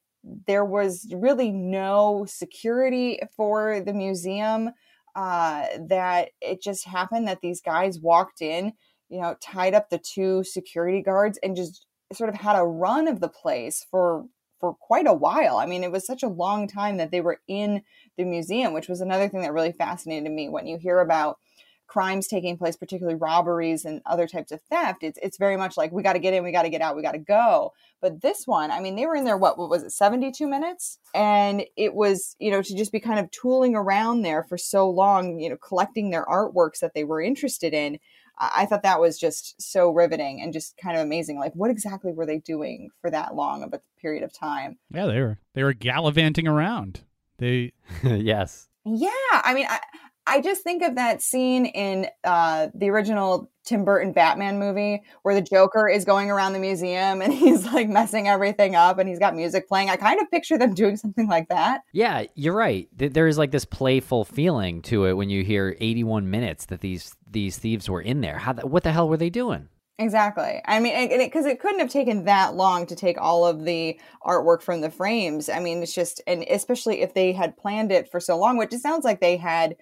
there 0.47 0.65
was 0.65 1.13
really 1.15 1.51
no 1.51 2.27
security 2.29 3.21
for 3.37 3.81
the 3.81 3.93
museum, 3.93 4.71
uh, 5.15 5.67
that 5.89 6.31
it 6.41 6.63
just 6.63 6.87
happened 6.87 7.27
that 7.29 7.41
these 7.41 7.61
guys 7.61 7.99
walked 7.99 8.43
in, 8.43 8.73
you 9.09 9.21
know, 9.21 9.37
tied 9.41 9.75
up 9.75 9.91
the 9.91 9.99
two 9.99 10.45
security 10.45 11.03
guards 11.03 11.39
and 11.43 11.57
just 11.57 11.87
sort 12.13 12.29
of 12.29 12.37
had 12.37 12.57
a 12.57 12.65
run 12.65 13.09
of 13.09 13.21
the 13.21 13.29
place 13.29 13.87
for 13.91 14.27
for 14.61 14.75
quite 14.75 15.07
a 15.07 15.15
while. 15.15 15.57
I 15.57 15.67
mean, 15.67 15.85
it 15.85 15.93
was 15.93 16.05
such 16.05 16.25
a 16.25 16.29
long 16.29 16.67
time 16.67 16.97
that 16.97 17.13
they 17.13 17.21
were 17.21 17.41
in 17.47 17.83
the 18.17 18.25
museum, 18.25 18.73
which 18.73 18.89
was 18.89 19.01
another 19.01 19.29
thing 19.29 19.43
that 19.43 19.53
really 19.53 19.73
fascinated 19.73 20.33
me 20.33 20.49
when 20.49 20.67
you 20.67 20.79
hear 20.79 20.99
about 20.99 21.39
crimes 21.89 22.29
taking 22.29 22.57
place, 22.57 22.77
particularly 22.77 23.19
robberies 23.19 23.85
and 23.85 24.01
other 24.07 24.29
types 24.29 24.53
of 24.53 24.61
theft, 24.71 25.03
it's 25.03 25.19
it's 25.23 25.39
very 25.39 25.57
much 25.57 25.77
like 25.77 25.91
we 25.91 26.03
got 26.03 26.13
to 26.13 26.19
get 26.19 26.35
in, 26.35 26.45
we 26.45 26.53
got 26.53 26.63
to 26.63 26.71
get 26.71 26.83
out, 26.83 26.95
we 26.95 27.03
got 27.03 27.13
to 27.13 27.19
go. 27.19 27.73
But 28.01 28.21
this 28.21 28.47
one, 28.47 28.71
I 28.71 28.79
mean, 28.79 28.95
they 28.95 29.07
were 29.07 29.17
in 29.17 29.25
there 29.25 29.37
what 29.37 29.59
what 29.59 29.71
was 29.71 29.83
it, 29.83 29.91
72 29.91 30.47
minutes? 30.47 30.99
And 31.15 31.65
it 31.77 31.95
was, 31.95 32.37
you 32.39 32.51
know, 32.51 32.63
to 32.63 32.77
just 32.77 32.93
be 32.93 33.01
kind 33.01 33.19
of 33.19 33.31
tooling 33.31 33.75
around 33.75 34.23
there 34.23 34.45
for 34.45 34.57
so 34.57 34.89
long, 34.89 35.41
you 35.41 35.49
know, 35.49 35.57
collecting 35.57 36.11
their 36.11 36.27
artworks 36.27 36.79
that 36.81 36.95
they 36.95 37.05
were 37.05 37.21
interested 37.21 37.75
in. 37.75 37.99
I 38.41 38.67
thought 38.67 38.85
that 38.85 39.01
was 39.01 39.19
just 39.19 39.61
so 39.61 39.91
riveting 39.91 40.41
and 40.41 40.53
just 40.53 40.77
kind 40.77 40.97
of 40.97 41.03
amazing. 41.03 41.41
Like, 41.41 41.55
what 41.55 41.73
exactly 41.73 42.13
were 42.13 42.25
they 42.25 42.39
doing 42.39 42.91
for 43.01 43.11
that 43.11 43.35
long 43.35 43.65
of 43.65 43.73
a 43.73 43.81
period 44.01 44.23
of 44.23 44.33
time? 44.33 44.79
Yeah, 44.95 45.07
they 45.07 45.21
were 45.21 45.39
they 45.55 45.65
were 45.65 45.73
gallivanting 45.73 46.47
around. 46.47 47.01
They 47.39 47.73
yes. 48.05 48.69
Yeah, 48.85 49.11
I 49.33 49.55
mean, 49.55 49.67
I, 49.69 49.81
I 50.29 50.41
just 50.43 50.63
think 50.63 50.83
of 50.83 50.97
that 50.97 51.23
scene 51.23 51.67
in 51.67 52.07
uh, 52.23 52.69
the 52.75 52.91
original 52.91 53.51
Tim 53.65 53.85
Burton 53.85 54.13
Batman 54.13 54.59
movie 54.59 55.03
where 55.23 55.35
the 55.35 55.43
Joker 55.43 55.89
is 55.89 56.05
going 56.05 56.31
around 56.31 56.53
the 56.53 56.59
museum 56.59 57.23
and 57.23 57.33
he's 57.35 57.65
like 57.65 57.89
messing 57.89 58.29
everything 58.29 58.77
up 58.77 58.99
and 58.99 59.09
he's 59.09 59.19
got 59.19 59.35
music 59.35 59.69
playing. 59.69 59.91
I 59.91 59.97
kind 59.97 60.21
of 60.21 60.31
picture 60.31 60.59
them 60.59 60.75
doing 60.75 60.97
something 60.97 61.29
like 61.29 61.49
that. 61.49 61.83
Yeah, 61.93 62.25
you're 62.35 62.55
right. 62.55 62.89
There 62.95 63.27
is 63.27 63.39
like 63.39 63.51
this 63.51 63.65
playful 63.65 64.25
feeling 64.25 64.83
to 64.83 65.07
it 65.07 65.15
when 65.15 65.31
you 65.31 65.45
hear 65.45 65.77
81 65.81 66.31
minutes 66.31 66.67
that 66.67 66.81
these 66.81 67.15
these 67.31 67.59
thieves 67.59 67.89
were 67.89 68.01
in 68.01 68.21
there. 68.21 68.39
How 68.39 68.55
what 68.55 68.83
the 68.83 68.93
hell 68.93 69.09
were 69.09 69.17
they 69.17 69.31
doing? 69.31 69.69
Exactly. 70.01 70.63
I 70.65 70.79
mean, 70.79 71.19
because 71.19 71.45
it, 71.45 71.53
it, 71.53 71.61
couldn't 71.61 71.81
have 71.81 71.91
taken 71.91 72.25
that 72.27 72.55
long 72.55 72.87
to 72.87 72.95
take 72.95 73.21
all 73.21 73.45
of 73.45 73.65
the 73.65 73.99
artwork 74.25 74.63
from 74.63 74.81
the 74.81 74.91
frames. 74.91 75.49
I 75.49 75.59
mean, 75.59 75.83
it's 75.83 75.93
just, 75.93 76.23
and 76.25 76.45
especially 76.49 77.01
if 77.01 77.15
they 77.15 77.33
had 77.33 77.57
planned 77.57 77.91
it 77.91 78.09
for 78.09 78.21
so 78.21 78.39
long, 78.39 78.57
which 78.57 78.73
it 78.73 78.81
sounds 78.81 79.05
like 79.05 79.21
they 79.21 79.37
had 79.37 79.75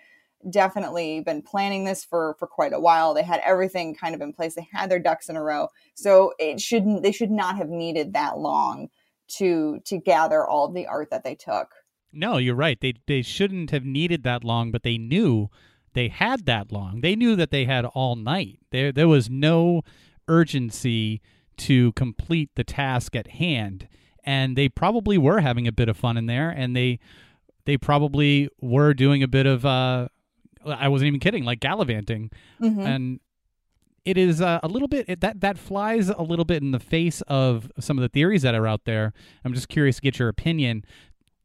definitely 0.51 1.21
been 1.21 1.43
planning 1.43 1.85
this 1.85 2.05
for 2.05 2.37
for 2.39 2.47
quite 2.47 2.73
a 2.73 2.81
while. 2.81 3.15
They 3.15 3.23
had 3.23 3.41
everything 3.45 3.95
kind 3.95 4.15
of 4.15 4.21
in 4.21 4.33
place. 4.33 4.55
They 4.55 4.69
had 4.73 4.91
their 4.91 4.99
ducks 4.99 5.29
in 5.29 5.37
a 5.37 5.43
row. 5.43 5.69
So 5.95 6.33
it 6.39 6.61
shouldn't 6.61 7.03
they 7.03 7.13
should 7.13 7.31
not 7.31 7.57
have 7.57 7.69
needed 7.69 8.13
that 8.13 8.39
long 8.39 8.89
to 9.29 9.81
to 9.87 9.99
gather 9.99 10.47
all 10.47 10.67
of 10.67 10.75
the 10.75 10.87
art 10.87 11.11
that 11.11 11.25
they 11.25 11.35
took. 11.35 11.75
No, 12.13 12.39
you're 12.39 12.55
right. 12.55 12.81
They 12.81 12.95
they 13.07 13.23
shouldn't 13.23 13.71
have 13.71 13.85
needed 13.85 14.23
that 14.23 14.45
long, 14.45 14.71
but 14.71 14.83
they 14.83 14.99
knew 14.99 15.49
they 15.95 16.09
had 16.09 16.47
that 16.47 16.71
long. 16.71 17.01
They 17.01 17.17
knew 17.17 17.37
that 17.37 17.51
they 17.51 17.65
had 17.65 17.85
all 17.85 18.17
night. 18.17 18.59
There 18.71 18.93
there 18.93 19.09
was 19.09 19.29
no 19.31 19.83
urgency 20.29 21.21
to 21.57 21.93
complete 21.93 22.51
the 22.55 22.65
task 22.65 23.17
at 23.17 23.29
hand. 23.29 23.89
And 24.25 24.57
they 24.57 24.69
probably 24.69 25.19
were 25.19 25.41
having 25.41 25.67
a 25.67 25.73
bit 25.73 25.89
of 25.89 25.97
fun 25.97 26.17
in 26.17 26.27
there 26.27 26.51
and 26.51 26.75
they 26.75 26.99
they 27.65 27.77
probably 27.77 28.49
were 28.61 28.95
doing 28.95 29.23
a 29.23 29.29
bit 29.29 29.47
of 29.47 29.65
uh 29.65 30.09
I 30.67 30.89
wasn't 30.89 31.09
even 31.09 31.21
kidding, 31.21 31.45
like 31.45 31.61
gallivanting, 31.61 32.31
mm-hmm. 32.61 32.81
and 32.81 33.21
it 34.05 34.17
is 34.17 34.41
uh, 34.41 34.61
a 34.63 34.69
little 34.69 34.89
bit 34.89 35.07
it, 35.09 35.21
that 35.21 35.41
that 35.41 35.59
flies 35.59 36.09
a 36.09 36.23
little 36.23 36.45
bit 36.45 36.63
in 36.63 36.71
the 36.71 36.81
face 36.81 37.23
of 37.23 37.71
some 37.79 37.99
of 37.99 38.03
the 38.03 38.09
theories 38.09 38.43
that 38.43 38.55
are 38.55 38.67
out 38.67 38.85
there. 38.85 39.13
I'm 39.45 39.53
just 39.53 39.69
curious 39.69 39.97
to 39.97 40.03
get 40.03 40.19
your 40.19 40.29
opinion. 40.29 40.85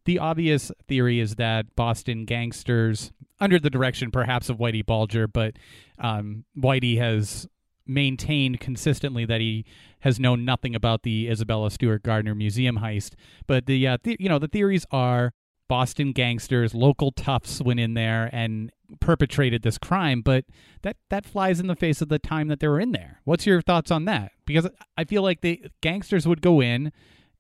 The 0.05 0.19
obvious 0.19 0.71
theory 0.87 1.19
is 1.19 1.35
that 1.35 1.75
Boston 1.75 2.25
gangsters, 2.25 3.11
under 3.39 3.59
the 3.59 3.69
direction 3.69 4.11
perhaps 4.11 4.49
of 4.49 4.57
Whitey 4.57 4.85
Bulger, 4.85 5.27
but 5.27 5.55
um, 5.99 6.45
Whitey 6.57 6.97
has 6.97 7.47
maintained 7.87 8.59
consistently 8.59 9.25
that 9.25 9.41
he 9.41 9.65
has 10.01 10.19
known 10.19 10.45
nothing 10.45 10.75
about 10.75 11.03
the 11.03 11.29
Isabella 11.29 11.69
Stewart 11.69 12.03
Gardner 12.03 12.35
Museum 12.35 12.79
heist. 12.79 13.13
But 13.47 13.65
the, 13.65 13.87
uh, 13.87 13.97
the 14.03 14.17
you 14.19 14.29
know 14.29 14.39
the 14.39 14.47
theories 14.47 14.85
are 14.91 15.33
Boston 15.71 16.11
gangsters, 16.11 16.75
local 16.75 17.13
toughs 17.13 17.61
went 17.61 17.79
in 17.79 17.93
there 17.93 18.29
and 18.33 18.73
perpetrated 18.99 19.63
this 19.63 19.77
crime, 19.77 20.21
but 20.21 20.43
that 20.81 20.97
that 21.09 21.25
flies 21.25 21.61
in 21.61 21.67
the 21.67 21.77
face 21.77 22.01
of 22.01 22.09
the 22.09 22.19
time 22.19 22.49
that 22.49 22.59
they 22.59 22.67
were 22.67 22.81
in 22.81 22.91
there. 22.91 23.21
What's 23.23 23.45
your 23.45 23.61
thoughts 23.61 23.89
on 23.89 24.03
that? 24.03 24.33
Because 24.45 24.67
I 24.97 25.05
feel 25.05 25.21
like 25.21 25.39
the 25.39 25.63
gangsters 25.79 26.27
would 26.27 26.41
go 26.41 26.61
in 26.61 26.91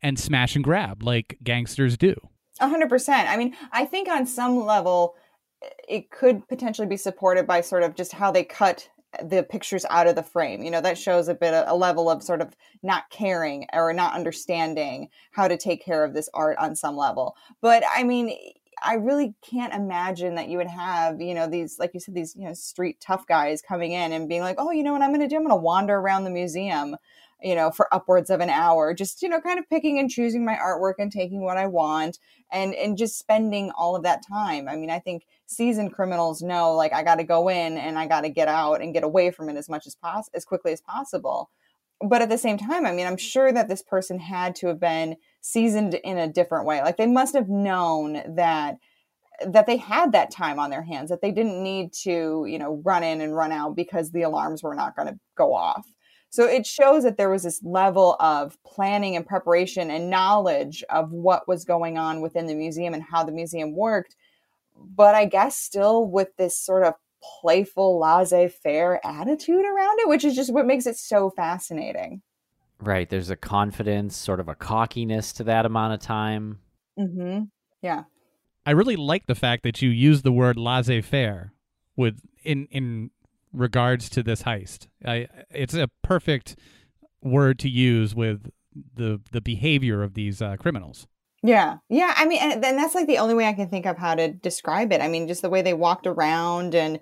and 0.01 0.17
smash 0.17 0.55
and 0.55 0.63
grab 0.63 1.03
like 1.03 1.39
gangsters 1.43 1.97
do. 1.97 2.15
A 2.61 2.69
hundred 2.69 2.87
percent. 2.87 3.27
I 3.27 3.35
mean, 3.35 3.53
I 3.73 3.83
think 3.83 4.07
on 4.07 4.25
some 4.25 4.65
level, 4.65 5.15
it 5.89 6.09
could 6.09 6.47
potentially 6.47 6.87
be 6.87 6.95
supported 6.95 7.45
by 7.45 7.59
sort 7.59 7.83
of 7.83 7.95
just 7.95 8.13
how 8.13 8.31
they 8.31 8.45
cut 8.45 8.87
the 9.23 9.43
pictures 9.43 9.85
out 9.89 10.07
of 10.07 10.15
the 10.15 10.23
frame. 10.23 10.63
You 10.63 10.71
know, 10.71 10.81
that 10.81 10.97
shows 10.97 11.27
a 11.27 11.35
bit 11.35 11.53
of 11.53 11.67
a 11.67 11.75
level 11.75 12.09
of 12.09 12.23
sort 12.23 12.41
of 12.41 12.55
not 12.81 13.09
caring 13.09 13.67
or 13.73 13.93
not 13.93 14.13
understanding 14.13 15.09
how 15.31 15.47
to 15.47 15.57
take 15.57 15.83
care 15.83 16.03
of 16.03 16.13
this 16.13 16.29
art 16.33 16.57
on 16.57 16.75
some 16.75 16.95
level. 16.95 17.35
But 17.61 17.83
I 17.93 18.03
mean, 18.03 18.35
I 18.83 18.95
really 18.95 19.35
can't 19.41 19.73
imagine 19.73 20.35
that 20.35 20.47
you 20.47 20.57
would 20.57 20.67
have, 20.67 21.21
you 21.21 21.35
know, 21.35 21.47
these, 21.47 21.77
like 21.77 21.93
you 21.93 21.99
said, 21.99 22.15
these, 22.15 22.35
you 22.35 22.45
know, 22.45 22.53
street 22.53 22.99
tough 22.99 23.27
guys 23.27 23.61
coming 23.61 23.91
in 23.91 24.11
and 24.11 24.27
being 24.27 24.41
like, 24.41 24.55
oh, 24.57 24.71
you 24.71 24.81
know 24.81 24.93
what 24.93 25.03
I'm 25.03 25.11
going 25.11 25.21
to 25.21 25.27
do? 25.27 25.35
I'm 25.35 25.43
going 25.43 25.51
to 25.51 25.55
wander 25.55 25.95
around 25.95 26.23
the 26.23 26.31
museum, 26.31 26.95
you 27.43 27.53
know, 27.53 27.69
for 27.69 27.93
upwards 27.93 28.31
of 28.31 28.39
an 28.39 28.49
hour, 28.49 28.93
just, 28.95 29.21
you 29.21 29.29
know, 29.29 29.39
kind 29.39 29.59
of 29.59 29.69
picking 29.69 29.99
and 29.99 30.09
choosing 30.09 30.43
my 30.43 30.55
artwork 30.55 30.95
and 30.97 31.11
taking 31.11 31.41
what 31.41 31.57
I 31.57 31.67
want 31.67 32.17
and, 32.51 32.73
and 32.73 32.97
just 32.97 33.19
spending 33.19 33.71
all 33.71 33.95
of 33.95 34.03
that 34.03 34.23
time. 34.27 34.67
I 34.67 34.75
mean, 34.75 34.89
I 34.89 34.97
think 34.97 35.25
seasoned 35.51 35.93
criminals 35.93 36.41
know, 36.41 36.73
like, 36.73 36.93
I 36.93 37.03
got 37.03 37.15
to 37.15 37.23
go 37.23 37.49
in 37.49 37.77
and 37.77 37.97
I 37.99 38.07
got 38.07 38.21
to 38.21 38.29
get 38.29 38.47
out 38.47 38.81
and 38.81 38.93
get 38.93 39.03
away 39.03 39.31
from 39.31 39.49
it 39.49 39.57
as 39.57 39.69
much 39.69 39.85
as 39.87 39.95
possible, 39.95 40.31
as 40.35 40.45
quickly 40.45 40.71
as 40.71 40.81
possible 40.81 41.49
but 42.03 42.21
at 42.21 42.29
the 42.29 42.37
same 42.37 42.57
time, 42.57 42.85
I 42.85 42.91
mean, 42.91 43.05
I'm 43.05 43.17
sure 43.17 43.51
that 43.51 43.69
this 43.69 43.83
person 43.83 44.19
had 44.19 44.55
to 44.55 44.67
have 44.67 44.79
been 44.79 45.17
seasoned 45.41 45.93
in 45.95 46.17
a 46.17 46.27
different 46.27 46.65
way. 46.65 46.81
Like 46.81 46.97
they 46.97 47.07
must 47.07 47.35
have 47.35 47.49
known 47.49 48.35
that 48.35 48.77
that 49.47 49.65
they 49.65 49.77
had 49.77 50.11
that 50.11 50.29
time 50.29 50.59
on 50.59 50.69
their 50.69 50.83
hands, 50.83 51.09
that 51.09 51.21
they 51.21 51.31
didn't 51.31 51.63
need 51.63 51.91
to, 51.93 52.45
you 52.47 52.59
know, 52.59 52.79
run 52.85 53.01
in 53.01 53.21
and 53.21 53.35
run 53.35 53.51
out 53.51 53.75
because 53.75 54.11
the 54.11 54.21
alarms 54.21 54.61
were 54.61 54.75
not 54.75 54.95
going 54.95 55.07
to 55.07 55.19
go 55.35 55.55
off. 55.55 55.87
So 56.29 56.45
it 56.45 56.67
shows 56.67 57.03
that 57.03 57.17
there 57.17 57.29
was 57.29 57.41
this 57.41 57.59
level 57.63 58.17
of 58.19 58.55
planning 58.63 59.15
and 59.15 59.25
preparation 59.25 59.89
and 59.89 60.11
knowledge 60.11 60.83
of 60.91 61.11
what 61.11 61.47
was 61.47 61.65
going 61.65 61.97
on 61.97 62.21
within 62.21 62.45
the 62.45 62.53
museum 62.53 62.93
and 62.93 63.01
how 63.01 63.23
the 63.23 63.31
museum 63.31 63.75
worked. 63.75 64.15
But 64.83 65.15
I 65.15 65.25
guess 65.25 65.57
still 65.57 66.05
with 66.05 66.29
this 66.37 66.57
sort 66.57 66.83
of 66.83 66.93
playful, 67.41 67.99
laissez 67.99 68.47
faire 68.47 68.99
attitude 69.05 69.65
around 69.65 69.99
it, 69.99 70.09
which 70.09 70.25
is 70.25 70.35
just 70.35 70.53
what 70.53 70.65
makes 70.65 70.85
it 70.85 70.97
so 70.97 71.29
fascinating. 71.29 72.21
Right. 72.79 73.09
There's 73.09 73.29
a 73.29 73.35
confidence, 73.35 74.17
sort 74.17 74.39
of 74.39 74.47
a 74.47 74.55
cockiness 74.55 75.33
to 75.33 75.43
that 75.43 75.65
amount 75.65 75.93
of 75.93 75.99
time. 75.99 76.59
Mm-hmm. 76.99 77.43
Yeah. 77.81 78.03
I 78.65 78.71
really 78.71 78.95
like 78.95 79.27
the 79.27 79.35
fact 79.35 79.63
that 79.63 79.81
you 79.81 79.89
use 79.89 80.21
the 80.21 80.31
word 80.31 80.57
laissez 80.57 81.01
faire 81.01 81.53
with 81.95 82.21
in 82.43 82.67
in 82.71 83.11
regards 83.53 84.09
to 84.09 84.23
this 84.23 84.43
heist. 84.43 84.87
I 85.05 85.27
it's 85.49 85.73
a 85.73 85.89
perfect 86.03 86.57
word 87.21 87.59
to 87.59 87.69
use 87.69 88.15
with 88.15 88.51
the 88.95 89.21
the 89.31 89.41
behavior 89.41 90.03
of 90.03 90.13
these 90.13 90.41
uh, 90.41 90.57
criminals. 90.57 91.07
Yeah. 91.43 91.77
Yeah. 91.89 92.13
I 92.15 92.25
mean, 92.27 92.39
and 92.39 92.63
then 92.63 92.77
that's 92.77 92.93
like 92.93 93.07
the 93.07 93.17
only 93.17 93.33
way 93.33 93.47
I 93.47 93.53
can 93.53 93.67
think 93.67 93.85
of 93.85 93.97
how 93.97 94.13
to 94.13 94.31
describe 94.31 94.91
it. 94.91 95.01
I 95.01 95.07
mean, 95.07 95.27
just 95.27 95.41
the 95.41 95.49
way 95.49 95.61
they 95.61 95.73
walked 95.73 96.05
around 96.05 96.75
and 96.75 96.99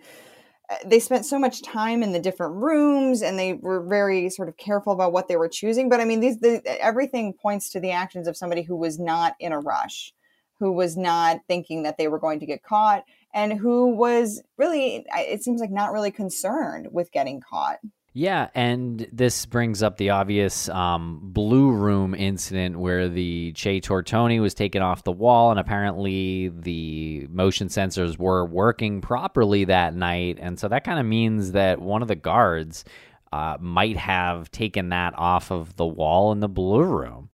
uh, 0.69 0.75
they 0.85 0.99
spent 0.99 1.25
so 1.25 1.37
much 1.37 1.61
time 1.61 2.03
in 2.03 2.13
the 2.13 2.19
different 2.21 2.55
rooms 2.55 3.21
and 3.21 3.37
they 3.37 3.53
were 3.53 3.85
very 3.85 4.29
sort 4.29 4.47
of 4.47 4.55
careful 4.55 4.93
about 4.93 5.11
what 5.11 5.27
they 5.27 5.35
were 5.35 5.49
choosing. 5.49 5.89
But 5.89 5.99
I 5.99 6.05
mean, 6.05 6.21
these, 6.21 6.39
the, 6.39 6.61
everything 6.81 7.33
points 7.33 7.69
to 7.71 7.81
the 7.81 7.91
actions 7.91 8.27
of 8.27 8.37
somebody 8.37 8.61
who 8.61 8.77
was 8.77 8.97
not 8.97 9.33
in 9.41 9.51
a 9.51 9.59
rush, 9.59 10.13
who 10.59 10.71
was 10.71 10.95
not 10.95 11.39
thinking 11.49 11.83
that 11.83 11.97
they 11.97 12.07
were 12.07 12.19
going 12.19 12.39
to 12.39 12.45
get 12.45 12.63
caught 12.63 13.03
and 13.33 13.53
who 13.53 13.93
was 13.93 14.41
really, 14.57 15.05
it 15.17 15.43
seems 15.43 15.59
like 15.59 15.71
not 15.71 15.91
really 15.91 16.11
concerned 16.11 16.87
with 16.91 17.11
getting 17.11 17.41
caught. 17.41 17.79
Yeah, 18.19 18.49
and 18.53 19.07
this 19.13 19.45
brings 19.45 19.81
up 19.81 19.95
the 19.95 20.09
obvious 20.09 20.67
um, 20.67 21.21
blue 21.23 21.71
room 21.71 22.13
incident 22.13 22.77
where 22.77 23.07
the 23.07 23.53
Chez 23.53 23.79
Tortoni 23.79 24.41
was 24.41 24.53
taken 24.53 24.81
off 24.81 25.05
the 25.05 25.11
wall, 25.13 25.51
and 25.51 25.59
apparently 25.59 26.49
the 26.49 27.27
motion 27.29 27.69
sensors 27.69 28.19
were 28.19 28.45
working 28.45 28.99
properly 28.99 29.63
that 29.63 29.95
night. 29.95 30.37
And 30.41 30.59
so 30.59 30.67
that 30.67 30.83
kind 30.83 30.99
of 30.99 31.05
means 31.05 31.53
that 31.53 31.79
one 31.79 32.01
of 32.01 32.09
the 32.09 32.17
guards 32.17 32.83
uh, 33.31 33.55
might 33.61 33.95
have 33.95 34.51
taken 34.51 34.89
that 34.89 35.13
off 35.17 35.49
of 35.49 35.77
the 35.77 35.87
wall 35.87 36.33
in 36.33 36.41
the 36.41 36.49
blue 36.49 36.83
room. 36.83 37.29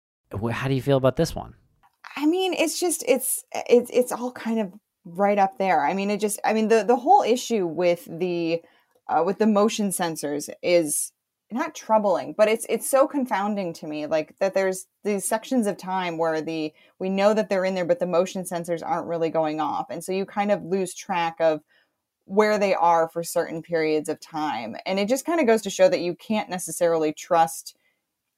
How 0.51 0.67
do 0.67 0.73
you 0.73 0.81
feel 0.81 0.97
about 0.97 1.15
this 1.15 1.33
one? 1.33 1.53
I 2.17 2.25
mean, 2.25 2.53
it's 2.53 2.77
just 2.77 3.05
it's 3.07 3.45
it's 3.53 3.89
it's 3.93 4.11
all 4.11 4.33
kind 4.33 4.59
of 4.59 4.73
right 5.05 5.37
up 5.37 5.57
there. 5.59 5.85
I 5.85 5.93
mean, 5.93 6.09
it 6.09 6.19
just 6.19 6.41
I 6.43 6.51
mean 6.51 6.67
the 6.67 6.83
the 6.83 6.97
whole 6.97 7.21
issue 7.21 7.65
with 7.65 8.05
the 8.05 8.61
uh, 9.07 9.23
with 9.25 9.37
the 9.39 9.47
motion 9.47 9.89
sensors 9.89 10.49
is 10.61 11.11
not 11.51 11.75
troubling, 11.75 12.33
but 12.37 12.47
it's 12.47 12.65
it's 12.69 12.89
so 12.89 13.07
confounding 13.07 13.73
to 13.73 13.87
me. 13.87 14.07
Like 14.07 14.35
that, 14.39 14.53
there's 14.53 14.87
these 15.03 15.27
sections 15.27 15.67
of 15.67 15.77
time 15.77 16.17
where 16.17 16.41
the 16.41 16.73
we 16.99 17.09
know 17.09 17.33
that 17.33 17.49
they're 17.49 17.65
in 17.65 17.75
there, 17.75 17.85
but 17.85 17.99
the 17.99 18.07
motion 18.07 18.43
sensors 18.43 18.81
aren't 18.85 19.07
really 19.07 19.29
going 19.29 19.59
off, 19.59 19.87
and 19.89 20.03
so 20.03 20.11
you 20.11 20.25
kind 20.25 20.51
of 20.51 20.63
lose 20.63 20.93
track 20.93 21.35
of 21.39 21.61
where 22.25 22.57
they 22.57 22.73
are 22.73 23.09
for 23.09 23.23
certain 23.23 23.61
periods 23.61 24.09
of 24.09 24.19
time. 24.19 24.75
And 24.85 24.99
it 24.99 25.09
just 25.09 25.25
kind 25.25 25.41
of 25.41 25.47
goes 25.47 25.61
to 25.63 25.69
show 25.69 25.89
that 25.89 25.99
you 25.99 26.15
can't 26.15 26.49
necessarily 26.49 27.11
trust 27.13 27.75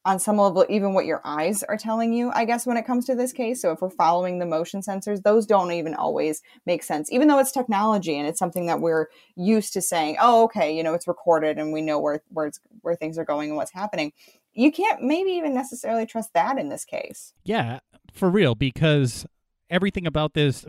on 0.06 0.20
some 0.20 0.38
level 0.38 0.66
even 0.70 0.94
what 0.94 1.06
your 1.06 1.22
eyes 1.26 1.64
are 1.64 1.78
telling 1.78 2.14
you 2.14 2.32
i 2.34 2.46
guess 2.46 2.66
when 2.66 2.78
it 2.78 2.86
comes 2.86 3.06
to 3.06 3.16
this 3.16 3.34
case. 3.34 3.62
So 3.62 3.72
if 3.72 3.82
we're 3.82 3.90
following 3.90 4.40
the 4.40 4.46
motion 4.46 4.82
sensors 4.82 5.24
those 5.24 5.46
don't 5.46 5.72
even 5.72 5.96
always 5.96 6.42
make 6.66 6.84
sense 6.84 7.12
even 7.12 7.28
though 7.28 7.40
it's 7.40 7.52
technology 7.52 8.18
and 8.18 8.28
it's 8.28 8.40
something 8.40 8.68
that 8.68 8.80
we're 8.80 9.08
used 9.36 9.74
to 9.74 9.82
saying 9.82 10.18
oh 10.22 10.44
okay 10.46 10.76
you 10.76 10.84
know 10.84 10.94
it's 10.94 11.08
recorded 11.08 11.58
and 11.58 11.74
we 11.74 11.82
know 11.82 12.00
where 12.00 12.22
where, 12.30 12.52
where 12.82 12.96
things 12.96 13.18
are 13.18 13.26
going 13.26 13.50
and 13.50 13.58
what's 13.58 13.74
happening. 13.74 14.14
You 14.58 14.72
can't 14.72 15.02
maybe 15.02 15.32
even 15.32 15.54
necessarily 15.54 16.06
trust 16.06 16.34
that 16.34 16.58
in 16.58 16.70
this 16.70 16.86
case. 16.86 17.34
Yeah 17.44 17.80
for 18.16 18.30
real 18.30 18.56
because 18.56 19.26
everything 19.70 20.08
about 20.08 20.34
this 20.34 20.66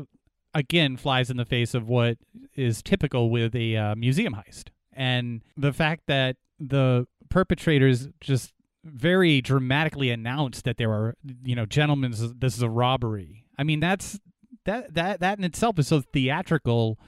again 0.53 0.97
flies 0.97 1.31
in 1.31 1.37
the 1.37 1.45
face 1.45 1.75
of 1.75 1.89
what 1.89 2.19
is 2.55 2.83
typical 2.83 3.31
with 3.31 3.55
a 3.55 3.77
uh, 3.77 3.95
museum 3.95 4.35
heist. 4.35 4.69
And 4.93 5.43
the 5.57 5.73
fact 5.73 6.03
that 6.07 6.37
the 6.59 7.07
perpetrators 7.29 8.09
just 8.21 8.53
very 8.87 9.41
dramatically 9.41 10.11
announced 10.11 10.65
that 10.65 10.77
there 10.77 10.89
were, 10.89 11.17
you 11.45 11.55
know, 11.55 11.67
gentlemen, 11.67 12.13
this 12.39 12.57
is 12.57 12.63
a 12.63 12.71
robbery. 12.71 13.45
I 13.59 13.65
mean, 13.65 13.81
that's 13.81 14.19
that 14.65 14.95
that 14.95 15.21
that 15.21 15.39
in 15.39 15.45
itself 15.45 15.79
is 15.79 15.89
so 15.89 16.01
theatrical. 16.01 16.99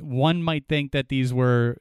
One 0.00 0.42
might 0.42 0.66
think 0.68 0.92
that 0.92 1.08
these 1.08 1.32
were 1.32 1.78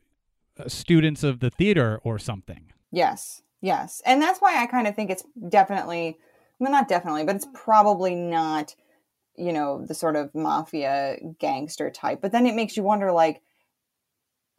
uh, 0.59 0.67
students 0.67 1.23
of 1.23 1.39
the 1.39 1.49
theater 1.49 1.99
or 2.03 2.19
something. 2.19 2.71
Yes, 2.91 3.43
yes, 3.61 4.01
and 4.05 4.21
that's 4.21 4.39
why 4.39 4.61
I 4.61 4.65
kind 4.65 4.87
of 4.87 4.95
think 4.95 5.11
it's 5.11 5.23
definitely, 5.49 6.17
well, 6.57 6.71
not 6.71 6.87
definitely, 6.87 7.23
but 7.23 7.35
it's 7.35 7.47
probably 7.53 8.15
not, 8.15 8.75
you 9.37 9.53
know, 9.53 9.85
the 9.85 9.93
sort 9.93 10.15
of 10.15 10.33
mafia 10.33 11.17
gangster 11.37 11.91
type. 11.91 12.19
But 12.21 12.31
then 12.31 12.45
it 12.47 12.55
makes 12.55 12.75
you 12.75 12.83
wonder, 12.83 13.11
like, 13.11 13.41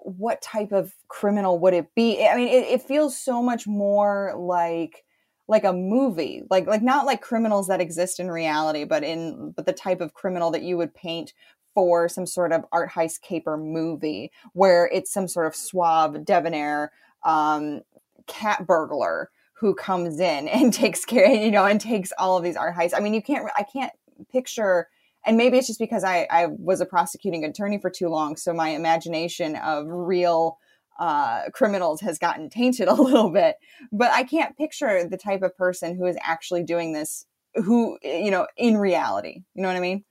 what 0.03 0.43
type 0.43 0.73
of 0.73 0.95
criminal 1.09 1.59
would 1.59 1.75
it 1.75 1.95
be? 1.95 2.27
I 2.27 2.37
mean, 2.37 2.49
it, 2.49 2.67
it, 2.69 2.83
feels 2.83 3.19
so 3.19 3.43
much 3.43 3.67
more 3.67 4.35
like 4.37 5.05
like 5.49 5.65
a 5.65 5.73
movie, 5.73 6.43
like 6.51 6.67
like 6.67 6.83
not 6.83 7.07
like 7.07 7.21
criminals 7.21 7.69
that 7.69 7.81
exist 7.81 8.21
in 8.21 8.31
reality, 8.31 8.85
but 8.85 9.05
in 9.05 9.53
but 9.53 9.67
the 9.67 9.73
type 9.73 10.01
of 10.01 10.15
criminal 10.15 10.51
that 10.51 10.63
you 10.63 10.77
would 10.77 10.95
paint 10.95 11.33
for 11.75 12.09
some 12.09 12.27
sort 12.27 12.53
of 12.53 12.65
art 12.73 12.91
heist 12.91 13.21
caper 13.23 13.57
movie, 13.57 14.31
where 14.53 14.89
it's 14.93 15.13
some 15.13 15.29
sort 15.29 15.47
of 15.47 15.55
suave, 15.55 16.25
debonair 16.25 16.93
um, 17.25 17.83
cat 18.27 18.67
burglar 18.67 19.31
who 19.55 19.75
comes 19.75 20.19
in 20.21 20.49
and 20.49 20.73
takes 20.73 21.05
care, 21.05 21.29
you 21.29 21.51
know, 21.51 21.67
and 21.67 21.81
takes 21.81 22.13
all 22.19 22.37
of 22.37 22.45
these 22.45 22.57
art 22.57 22.75
heists. 22.75 22.95
I 22.97 23.01
mean, 23.01 23.15
you 23.15 23.23
can't, 23.23 23.49
I 23.57 23.63
can't 23.63 23.93
picture 24.33 24.89
and 25.27 25.37
maybe 25.37 25.59
it's 25.59 25.67
just 25.67 25.79
because 25.79 26.05
I, 26.05 26.27
I 26.31 26.47
was 26.47 26.81
a 26.81 26.87
prosecuting 26.87 27.45
attorney 27.45 27.79
for 27.79 27.91
too 27.91 28.09
long 28.09 28.37
so 28.37 28.53
my 28.53 28.71
imagination 28.71 29.57
of 29.57 29.87
real 29.89 30.59
uh, 31.01 31.49
criminals 31.55 32.03
has 32.03 32.19
gotten 32.19 32.51
tainted 32.51 32.87
a 32.89 32.95
little 32.95 33.31
bit. 33.31 33.57
But 33.91 34.13
i 34.13 34.23
can't 34.23 34.57
picture 34.57 35.09
the 35.09 35.17
type 35.17 35.43
of 35.43 35.57
person 35.57 35.97
who 35.97 36.07
is 36.07 36.17
actually 36.23 36.63
doing 36.63 36.93
this 36.93 37.27
who 37.55 37.99
you 38.03 38.31
know 38.31 38.47
in 38.57 38.77
reality. 38.77 39.43
You 39.55 39.63
know 39.63 39.69
what 39.69 39.77
i 39.77 39.81
mean? 39.81 40.05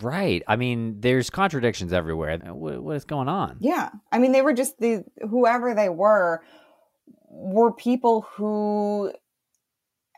Right. 0.00 0.42
I 0.48 0.56
mean 0.56 1.00
there's 1.00 1.30
contradictions 1.30 1.92
everywhere. 1.92 2.38
What, 2.38 2.82
what 2.82 2.96
is 2.96 3.04
going 3.04 3.28
on? 3.28 3.58
Yeah. 3.60 3.90
I 4.10 4.18
mean 4.18 4.32
they 4.32 4.42
were 4.42 4.52
just 4.52 4.78
the 4.78 5.04
whoever 5.28 5.74
they 5.74 5.88
were 5.88 6.42
were 7.28 7.72
people 7.72 8.26
who 8.34 9.12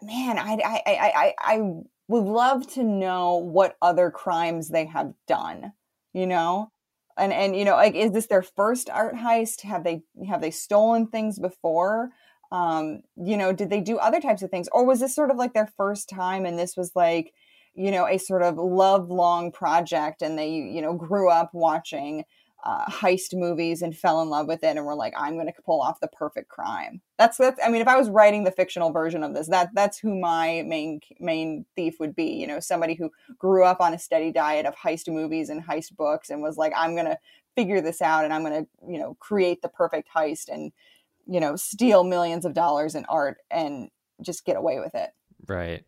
man 0.03 0.39
i 0.39 0.59
i 0.65 0.83
i 0.87 0.95
i, 0.97 1.35
I 1.41 1.61
would 2.09 2.25
love 2.25 2.67
to 2.75 2.83
know 2.83 3.37
what 3.37 3.77
other 3.83 4.11
crimes 4.11 4.69
they 4.69 4.87
have 4.87 5.13
done, 5.27 5.73
you 6.13 6.27
know? 6.27 6.71
And 7.17 7.33
and 7.33 7.57
you 7.57 7.65
know, 7.65 7.75
like 7.75 7.95
is 7.95 8.13
this 8.13 8.27
their 8.27 8.43
first 8.43 8.89
art 8.91 9.15
heist? 9.15 9.63
Have 9.63 9.85
they 9.85 10.03
have 10.29 10.41
they 10.41 10.51
stolen 10.51 11.07
things 11.09 11.39
before? 11.39 12.11
Um, 12.51 13.03
you 13.17 13.37
know, 13.37 13.53
did 13.53 13.71
they 13.71 13.81
do 13.81 13.99
other 13.99 14.21
types 14.21 14.43
of 14.43 14.51
things? 14.51 14.69
Or 14.73 14.85
was 14.87 15.01
this 15.01 15.15
sort 15.15 15.31
of 15.31 15.37
like 15.37 15.53
their 15.53 15.71
first 15.77 16.09
time 16.09 16.47
and 16.47 16.59
this 16.59 16.77
was 16.77 16.93
like, 16.95 17.35
you 17.75 17.91
know, 17.91 18.07
a 18.07 18.19
sort 18.19 18.43
of 18.43 18.57
love 18.57 19.11
long 19.11 19.53
project 19.53 20.23
and 20.23 20.39
they, 20.39 20.51
you 20.51 20.81
know, 20.81 20.95
grew 20.95 21.29
up 21.31 21.51
watching 21.53 22.25
uh, 22.65 22.85
heist 22.87 23.35
movies 23.35 23.83
and 23.83 23.97
fell 23.97 24.21
in 24.21 24.29
love 24.29 24.49
with 24.49 24.65
it 24.65 24.77
and 24.77 24.85
were 24.85 24.95
like 24.95 25.15
i'm 25.17 25.35
going 25.35 25.47
to 25.47 25.63
pull 25.65 25.81
off 25.81 26.01
the 26.01 26.09
perfect 26.09 26.49
crime. 26.49 27.01
That's 27.17 27.37
that's 27.37 27.61
i 27.65 27.69
mean 27.69 27.81
if 27.81 27.89
i 27.89 27.97
was 27.97 28.11
writing 28.11 28.45
the 28.45 28.51
fictional 28.51 28.91
version 28.91 29.23
of 29.23 29.35
this 29.35 29.49
that 29.49 29.71
that's 29.75 29.99
who 29.99 30.19
my 30.19 30.65
main 30.67 31.01
main 31.21 31.65
thief 31.77 32.01
would 32.01 32.17
be 32.17 32.33
you 32.33 32.47
know 32.47 32.61
somebody 32.61 32.95
who 32.95 33.11
grew 33.39 33.65
up 33.65 33.81
on 33.81 33.95
a 33.95 33.99
steady 33.99 34.33
diet 34.33 34.67
of 34.67 34.75
heist 34.75 35.13
movies 35.13 35.49
and 35.49 35.65
heist 35.65 35.97
books 35.97 36.31
and 36.31 36.43
was 36.43 36.57
like 36.57 36.73
i'm 36.77 36.95
going 36.95 37.07
to 37.07 37.19
figure 37.55 37.81
this 37.81 38.03
out 38.03 38.25
and 38.25 38.33
i'm 38.33 38.45
going 38.45 38.65
to 38.65 38.69
you 38.91 38.99
know 38.99 39.17
create 39.21 39.63
the 39.63 39.69
perfect 39.69 40.09
heist 40.15 40.49
and 40.49 40.73
you 41.27 41.41
know 41.41 41.55
steal 41.57 42.05
millions 42.05 42.45
of 42.45 42.55
dollars 42.55 42.95
in 42.95 43.05
art 43.07 43.39
and 43.51 43.91
just 44.21 44.45
get 44.45 44.57
away 44.57 44.81
with 44.81 44.97
it. 44.97 45.11
Right 45.47 45.85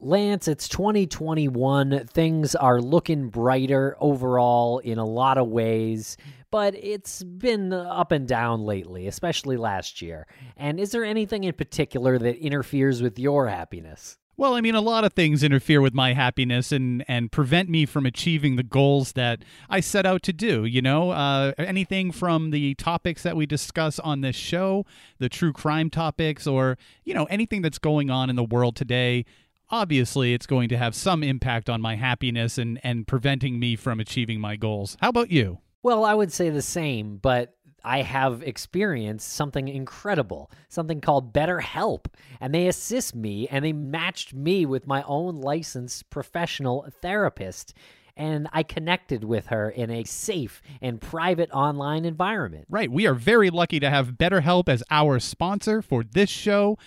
Lance, 0.00 0.46
it's 0.46 0.68
2021. 0.68 2.06
Things 2.06 2.54
are 2.54 2.80
looking 2.80 3.30
brighter 3.30 3.96
overall 3.98 4.78
in 4.78 4.96
a 4.96 5.04
lot 5.04 5.38
of 5.38 5.48
ways, 5.48 6.16
but 6.52 6.76
it's 6.76 7.24
been 7.24 7.72
up 7.72 8.12
and 8.12 8.28
down 8.28 8.62
lately, 8.62 9.08
especially 9.08 9.56
last 9.56 10.00
year. 10.00 10.28
And 10.56 10.78
is 10.78 10.92
there 10.92 11.04
anything 11.04 11.42
in 11.42 11.52
particular 11.52 12.16
that 12.16 12.36
interferes 12.36 13.02
with 13.02 13.18
your 13.18 13.48
happiness? 13.48 14.18
Well, 14.36 14.54
I 14.54 14.60
mean, 14.60 14.76
a 14.76 14.80
lot 14.80 15.02
of 15.02 15.14
things 15.14 15.42
interfere 15.42 15.80
with 15.80 15.94
my 15.94 16.12
happiness 16.12 16.70
and, 16.70 17.04
and 17.08 17.32
prevent 17.32 17.68
me 17.68 17.84
from 17.84 18.06
achieving 18.06 18.54
the 18.54 18.62
goals 18.62 19.14
that 19.14 19.44
I 19.68 19.80
set 19.80 20.06
out 20.06 20.22
to 20.22 20.32
do. 20.32 20.64
You 20.64 20.80
know, 20.80 21.10
uh, 21.10 21.54
anything 21.58 22.12
from 22.12 22.50
the 22.52 22.76
topics 22.76 23.24
that 23.24 23.34
we 23.34 23.46
discuss 23.46 23.98
on 23.98 24.20
this 24.20 24.36
show, 24.36 24.86
the 25.18 25.28
true 25.28 25.52
crime 25.52 25.90
topics, 25.90 26.46
or, 26.46 26.78
you 27.02 27.14
know, 27.14 27.24
anything 27.24 27.62
that's 27.62 27.80
going 27.80 28.10
on 28.10 28.30
in 28.30 28.36
the 28.36 28.44
world 28.44 28.76
today 28.76 29.24
obviously 29.70 30.34
it's 30.34 30.46
going 30.46 30.68
to 30.68 30.76
have 30.76 30.94
some 30.94 31.22
impact 31.22 31.68
on 31.68 31.80
my 31.80 31.96
happiness 31.96 32.58
and, 32.58 32.80
and 32.82 33.06
preventing 33.06 33.58
me 33.58 33.76
from 33.76 34.00
achieving 34.00 34.40
my 34.40 34.56
goals. 34.56 34.96
How 35.00 35.08
about 35.10 35.30
you? 35.30 35.58
Well, 35.82 36.04
I 36.04 36.14
would 36.14 36.32
say 36.32 36.50
the 36.50 36.62
same, 36.62 37.18
but 37.18 37.54
I 37.84 38.02
have 38.02 38.42
experienced 38.42 39.32
something 39.32 39.68
incredible, 39.68 40.50
something 40.68 41.00
called 41.00 41.32
BetterHelp, 41.32 42.06
and 42.40 42.54
they 42.54 42.66
assist 42.66 43.14
me 43.14 43.46
and 43.48 43.64
they 43.64 43.72
matched 43.72 44.34
me 44.34 44.66
with 44.66 44.86
my 44.86 45.02
own 45.04 45.36
licensed 45.36 46.10
professional 46.10 46.86
therapist. 47.00 47.74
And 48.16 48.48
I 48.52 48.64
connected 48.64 49.22
with 49.22 49.46
her 49.46 49.70
in 49.70 49.90
a 49.90 50.02
safe 50.02 50.60
and 50.82 51.00
private 51.00 51.50
online 51.52 52.04
environment. 52.04 52.66
Right. 52.68 52.90
We 52.90 53.06
are 53.06 53.14
very 53.14 53.48
lucky 53.48 53.78
to 53.78 53.88
have 53.88 54.14
BetterHelp 54.14 54.68
as 54.68 54.82
our 54.90 55.20
sponsor 55.20 55.82
for 55.82 56.02
this 56.02 56.28
show. 56.28 56.78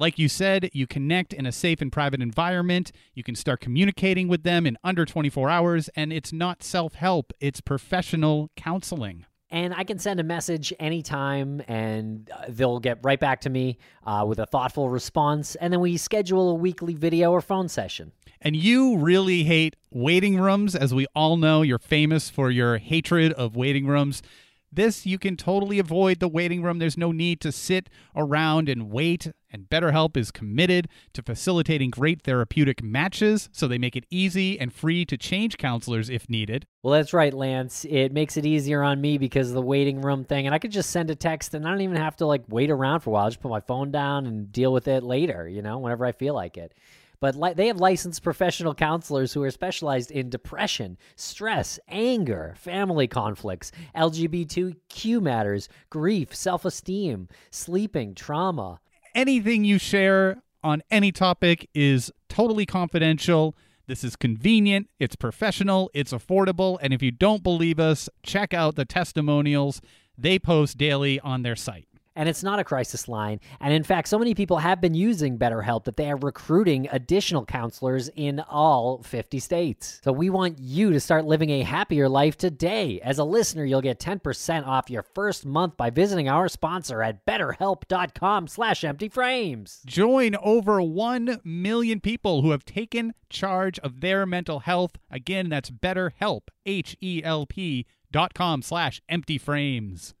Like 0.00 0.18
you 0.18 0.30
said, 0.30 0.70
you 0.72 0.86
connect 0.86 1.34
in 1.34 1.44
a 1.44 1.52
safe 1.52 1.82
and 1.82 1.92
private 1.92 2.22
environment. 2.22 2.90
You 3.12 3.22
can 3.22 3.34
start 3.34 3.60
communicating 3.60 4.28
with 4.28 4.44
them 4.44 4.66
in 4.66 4.78
under 4.82 5.04
24 5.04 5.50
hours, 5.50 5.90
and 5.94 6.10
it's 6.10 6.32
not 6.32 6.62
self 6.62 6.94
help, 6.94 7.34
it's 7.38 7.60
professional 7.60 8.50
counseling. 8.56 9.26
And 9.50 9.74
I 9.74 9.84
can 9.84 9.98
send 9.98 10.18
a 10.18 10.22
message 10.22 10.72
anytime, 10.80 11.60
and 11.68 12.30
uh, 12.34 12.46
they'll 12.48 12.78
get 12.78 13.00
right 13.02 13.20
back 13.20 13.42
to 13.42 13.50
me 13.50 13.76
uh, 14.06 14.24
with 14.26 14.38
a 14.38 14.46
thoughtful 14.46 14.88
response. 14.88 15.54
And 15.56 15.70
then 15.70 15.80
we 15.80 15.98
schedule 15.98 16.48
a 16.48 16.54
weekly 16.54 16.94
video 16.94 17.32
or 17.32 17.42
phone 17.42 17.68
session. 17.68 18.12
And 18.40 18.56
you 18.56 18.96
really 18.96 19.44
hate 19.44 19.76
waiting 19.90 20.40
rooms. 20.40 20.74
As 20.74 20.94
we 20.94 21.08
all 21.14 21.36
know, 21.36 21.60
you're 21.60 21.78
famous 21.78 22.30
for 22.30 22.50
your 22.50 22.78
hatred 22.78 23.34
of 23.34 23.54
waiting 23.54 23.86
rooms. 23.86 24.22
This, 24.72 25.04
you 25.04 25.18
can 25.18 25.36
totally 25.36 25.80
avoid 25.80 26.20
the 26.20 26.28
waiting 26.28 26.62
room. 26.62 26.78
There's 26.78 26.96
no 26.96 27.10
need 27.10 27.40
to 27.40 27.50
sit 27.50 27.90
around 28.14 28.68
and 28.68 28.90
wait. 28.90 29.32
And 29.52 29.68
BetterHelp 29.68 30.16
is 30.16 30.30
committed 30.30 30.88
to 31.12 31.22
facilitating 31.22 31.90
great 31.90 32.22
therapeutic 32.22 32.80
matches, 32.80 33.48
so 33.50 33.66
they 33.66 33.78
make 33.78 33.96
it 33.96 34.04
easy 34.08 34.60
and 34.60 34.72
free 34.72 35.04
to 35.06 35.16
change 35.16 35.58
counselors 35.58 36.08
if 36.08 36.30
needed. 36.30 36.66
Well, 36.84 36.92
that's 36.92 37.12
right, 37.12 37.34
Lance. 37.34 37.84
It 37.84 38.12
makes 38.12 38.36
it 38.36 38.46
easier 38.46 38.84
on 38.84 39.00
me 39.00 39.18
because 39.18 39.48
of 39.48 39.54
the 39.54 39.62
waiting 39.62 40.02
room 40.02 40.24
thing. 40.24 40.46
And 40.46 40.54
I 40.54 40.60
could 40.60 40.70
just 40.70 40.90
send 40.90 41.10
a 41.10 41.16
text 41.16 41.52
and 41.54 41.66
I 41.66 41.70
don't 41.70 41.80
even 41.80 41.96
have 41.96 42.14
to 42.16 42.26
like 42.26 42.44
wait 42.48 42.70
around 42.70 43.00
for 43.00 43.10
a 43.10 43.12
while. 43.14 43.26
I 43.26 43.28
just 43.28 43.40
put 43.40 43.50
my 43.50 43.60
phone 43.60 43.90
down 43.90 44.26
and 44.26 44.52
deal 44.52 44.72
with 44.72 44.86
it 44.86 45.02
later, 45.02 45.48
you 45.48 45.62
know, 45.62 45.78
whenever 45.78 46.06
I 46.06 46.12
feel 46.12 46.34
like 46.34 46.56
it. 46.56 46.74
But 47.20 47.36
li- 47.36 47.52
they 47.52 47.66
have 47.66 47.78
licensed 47.78 48.22
professional 48.22 48.74
counselors 48.74 49.34
who 49.34 49.42
are 49.42 49.50
specialized 49.50 50.10
in 50.10 50.30
depression, 50.30 50.96
stress, 51.16 51.78
anger, 51.88 52.54
family 52.56 53.06
conflicts, 53.06 53.72
LGBTQ 53.94 55.20
matters, 55.20 55.68
grief, 55.90 56.34
self 56.34 56.64
esteem, 56.64 57.28
sleeping, 57.50 58.14
trauma. 58.14 58.80
Anything 59.14 59.64
you 59.64 59.78
share 59.78 60.42
on 60.62 60.82
any 60.90 61.12
topic 61.12 61.68
is 61.74 62.10
totally 62.28 62.64
confidential. 62.64 63.54
This 63.86 64.04
is 64.04 64.14
convenient, 64.16 64.88
it's 64.98 65.16
professional, 65.16 65.90
it's 65.92 66.12
affordable, 66.12 66.78
and 66.80 66.92
if 66.94 67.02
you 67.02 67.10
don't 67.10 67.42
believe 67.42 67.80
us, 67.80 68.08
check 68.22 68.54
out 68.54 68.76
the 68.76 68.84
testimonials 68.84 69.80
they 70.16 70.38
post 70.38 70.78
daily 70.78 71.18
on 71.20 71.42
their 71.42 71.56
site. 71.56 71.88
And 72.16 72.28
it's 72.28 72.42
not 72.42 72.58
a 72.58 72.64
crisis 72.64 73.08
line. 73.08 73.40
And 73.60 73.72
in 73.72 73.82
fact, 73.82 74.08
so 74.08 74.18
many 74.18 74.34
people 74.34 74.58
have 74.58 74.80
been 74.80 74.94
using 74.94 75.38
BetterHelp 75.38 75.84
that 75.84 75.96
they 75.96 76.10
are 76.10 76.16
recruiting 76.16 76.88
additional 76.90 77.44
counselors 77.44 78.10
in 78.16 78.40
all 78.40 79.02
50 79.02 79.38
states. 79.38 80.00
So 80.02 80.12
we 80.12 80.28
want 80.28 80.58
you 80.58 80.92
to 80.92 81.00
start 81.00 81.24
living 81.24 81.50
a 81.50 81.62
happier 81.62 82.08
life 82.08 82.36
today. 82.36 83.00
As 83.02 83.18
a 83.18 83.24
listener, 83.24 83.64
you'll 83.64 83.80
get 83.80 84.00
10% 84.00 84.66
off 84.66 84.90
your 84.90 85.02
first 85.02 85.46
month 85.46 85.76
by 85.76 85.90
visiting 85.90 86.28
our 86.28 86.48
sponsor 86.48 87.02
at 87.02 87.24
betterhelp.com 87.24 88.48
slash 88.48 88.82
emptyframes. 88.82 89.84
Join 89.86 90.36
over 90.36 90.82
1 90.82 91.40
million 91.44 92.00
people 92.00 92.42
who 92.42 92.50
have 92.50 92.64
taken 92.64 93.14
charge 93.28 93.78
of 93.78 94.00
their 94.00 94.26
mental 94.26 94.60
health. 94.60 94.92
Again, 95.10 95.48
that's 95.48 95.70
betterhelp, 95.70 96.48
H-E-L-P 96.66 97.86
dot 98.10 98.34
com 98.34 98.62
slash 98.62 99.00
emptyframes. 99.10 100.14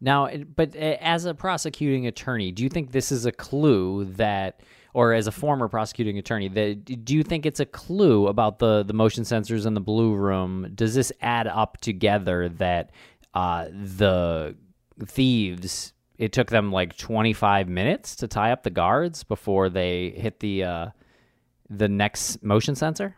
Now, 0.00 0.28
but 0.54 0.76
as 0.76 1.24
a 1.24 1.34
prosecuting 1.34 2.06
attorney, 2.06 2.52
do 2.52 2.62
you 2.62 2.68
think 2.68 2.92
this 2.92 3.10
is 3.10 3.24
a 3.24 3.32
clue 3.32 4.04
that, 4.16 4.60
or 4.92 5.14
as 5.14 5.26
a 5.26 5.32
former 5.32 5.68
prosecuting 5.68 6.18
attorney, 6.18 6.48
that 6.48 7.04
do 7.04 7.14
you 7.14 7.22
think 7.22 7.46
it's 7.46 7.60
a 7.60 7.66
clue 7.66 8.26
about 8.26 8.58
the 8.58 8.82
the 8.82 8.92
motion 8.92 9.24
sensors 9.24 9.66
in 9.66 9.74
the 9.74 9.80
blue 9.80 10.14
room? 10.14 10.72
Does 10.74 10.94
this 10.94 11.12
add 11.22 11.46
up 11.46 11.78
together 11.78 12.48
that 12.50 12.90
uh, 13.34 13.66
the 13.70 14.56
thieves? 15.06 15.92
It 16.18 16.32
took 16.32 16.48
them 16.48 16.72
like 16.72 16.96
25 16.96 17.68
minutes 17.68 18.16
to 18.16 18.28
tie 18.28 18.52
up 18.52 18.62
the 18.62 18.70
guards 18.70 19.22
before 19.22 19.68
they 19.68 20.10
hit 20.10 20.40
the 20.40 20.64
uh, 20.64 20.86
the 21.70 21.88
next 21.88 22.42
motion 22.42 22.74
sensor. 22.74 23.16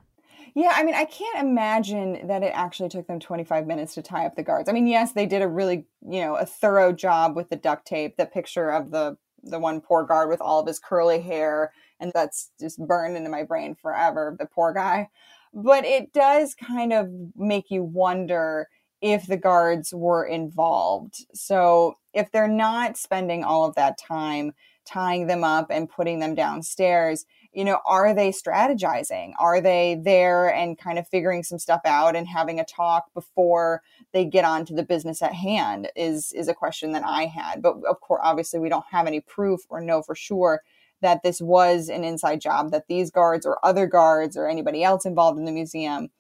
Yeah, 0.55 0.73
I 0.75 0.83
mean, 0.85 0.95
I 0.95 1.05
can't 1.05 1.39
imagine 1.39 2.27
that 2.29 2.43
it 2.43 2.53
actually 2.55 2.89
took 2.89 3.07
them 3.07 3.21
25 3.21 3.67
minutes 3.67 3.95
to 3.95 4.03
tie 4.03 4.27
up 4.27 4.37
the 4.37 4.43
guards. 4.43 4.69
I 4.69 4.73
mean, 4.73 4.87
yes, 4.87 5.13
they 5.13 5.27
did 5.27 5.43
a 5.43 5.49
really, 5.49 5.85
you 6.09 6.21
know, 6.21 6.37
a 6.37 6.47
thorough 6.47 6.93
job 6.93 7.37
with 7.37 7.49
the 7.51 7.57
duct 7.57 7.87
tape, 7.87 8.17
the 8.17 8.27
picture 8.27 8.71
of 8.71 8.91
the 8.91 9.17
the 9.45 9.59
one 9.59 9.81
poor 9.81 10.03
guard 10.05 10.29
with 10.29 10.41
all 10.41 10.59
of 10.59 10.67
his 10.67 10.81
curly 10.81 11.21
hair 11.21 11.73
and 12.01 12.11
that's 12.13 12.51
just 12.61 12.85
burned 12.85 13.17
into 13.17 13.31
my 13.31 13.45
brain 13.45 13.73
forever, 13.75 14.35
the 14.39 14.47
poor 14.47 14.73
guy. 14.73 15.09
But 15.55 15.85
it 15.85 16.13
does 16.13 16.55
kind 16.55 16.93
of 16.93 17.09
make 17.37 17.71
you 17.71 17.83
wonder 17.85 18.69
if 19.01 19.27
the 19.27 19.37
guards 19.37 19.95
were 19.95 20.25
involved. 20.25 21.25
So, 21.35 21.99
if 22.13 22.33
they're 22.33 22.49
not 22.49 22.97
spending 22.97 23.45
all 23.45 23.65
of 23.65 23.77
that 23.77 23.97
time 23.99 24.53
tying 24.85 25.27
them 25.29 25.45
up 25.45 25.69
and 25.71 25.89
putting 25.89 26.19
them 26.19 26.35
downstairs, 26.35 27.25
you 27.59 27.64
know, 27.64 27.81
are 27.87 28.14
they 28.14 28.31
strategizing? 28.31 29.33
Are 29.37 29.61
they 29.61 30.01
there 30.01 30.49
and 30.49 30.79
kind 30.79 30.97
of 30.97 31.09
figuring 31.09 31.42
some 31.42 31.59
stuff 31.59 31.81
out 31.85 32.14
and 32.14 32.29
having 32.29 32.61
a 32.61 32.64
talk 32.64 33.12
before 33.14 33.83
they 34.12 34.25
get 34.25 34.44
on 34.44 34.64
to 34.66 34.75
the 34.75 34.85
business 34.85 35.23
at 35.23 35.35
hand 35.35 35.90
is 35.97 36.31
is 36.35 36.47
a 36.47 36.55
question 36.55 36.92
that 36.92 37.03
I 37.05 37.25
had. 37.25 37.61
But 37.61 37.79
of 37.90 38.01
course, 38.01 38.21
obviously 38.23 38.61
we 38.61 38.68
don't 38.68 38.85
have 38.92 39.09
any 39.09 39.21
proof 39.21 39.62
or 39.71 39.81
know 39.81 40.03
for 40.03 40.14
sure 40.14 40.62
that 41.01 41.25
this 41.25 41.40
was 41.40 41.88
an 41.88 42.05
inside 42.05 42.40
job, 42.40 42.71
that 42.71 42.87
these 42.87 43.11
guards 43.11 43.44
or 43.44 43.59
other 43.66 43.88
guards 43.88 44.37
or 44.37 44.47
anybody 44.47 44.85
else 44.85 45.05
involved 45.05 45.37
in 45.37 45.44
the 45.44 45.51
museum 45.51 46.11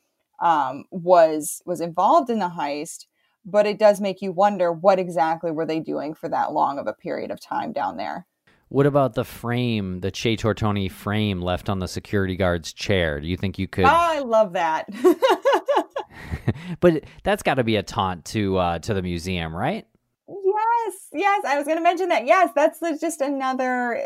um, 0.40 0.86
was 0.90 1.62
was 1.64 1.80
involved 1.80 2.30
in 2.30 2.40
the 2.40 2.48
heist. 2.58 3.06
But 3.44 3.64
it 3.64 3.78
does 3.78 4.00
make 4.00 4.20
you 4.22 4.32
wonder 4.32 4.72
what 4.72 4.98
exactly 4.98 5.52
were 5.52 5.66
they 5.66 5.78
doing 5.78 6.14
for 6.14 6.28
that 6.30 6.52
long 6.52 6.80
of 6.80 6.88
a 6.88 6.92
period 6.92 7.30
of 7.30 7.40
time 7.40 7.72
down 7.72 7.96
there. 7.96 8.26
What 8.68 8.84
about 8.84 9.14
the 9.14 9.24
frame, 9.24 10.00
the 10.00 10.10
Chez 10.10 10.36
Tortoni 10.36 10.90
frame 10.90 11.40
left 11.40 11.70
on 11.70 11.78
the 11.78 11.88
security 11.88 12.36
guard's 12.36 12.72
chair? 12.72 13.18
Do 13.20 13.26
you 13.26 13.36
think 13.36 13.58
you 13.58 13.66
could? 13.66 13.86
Oh, 13.86 13.88
I 13.90 14.18
love 14.20 14.52
that. 14.52 14.86
but 16.80 17.04
that's 17.24 17.42
got 17.42 17.54
to 17.54 17.64
be 17.64 17.76
a 17.76 17.82
taunt 17.82 18.26
to 18.26 18.58
uh, 18.58 18.78
to 18.80 18.92
the 18.92 19.00
museum, 19.00 19.56
right? 19.56 19.86
Yes, 20.28 20.94
yes. 21.14 21.44
I 21.46 21.56
was 21.56 21.64
going 21.64 21.78
to 21.78 21.82
mention 21.82 22.10
that. 22.10 22.26
Yes, 22.26 22.50
that's 22.54 22.80
just 23.00 23.22
another 23.22 23.98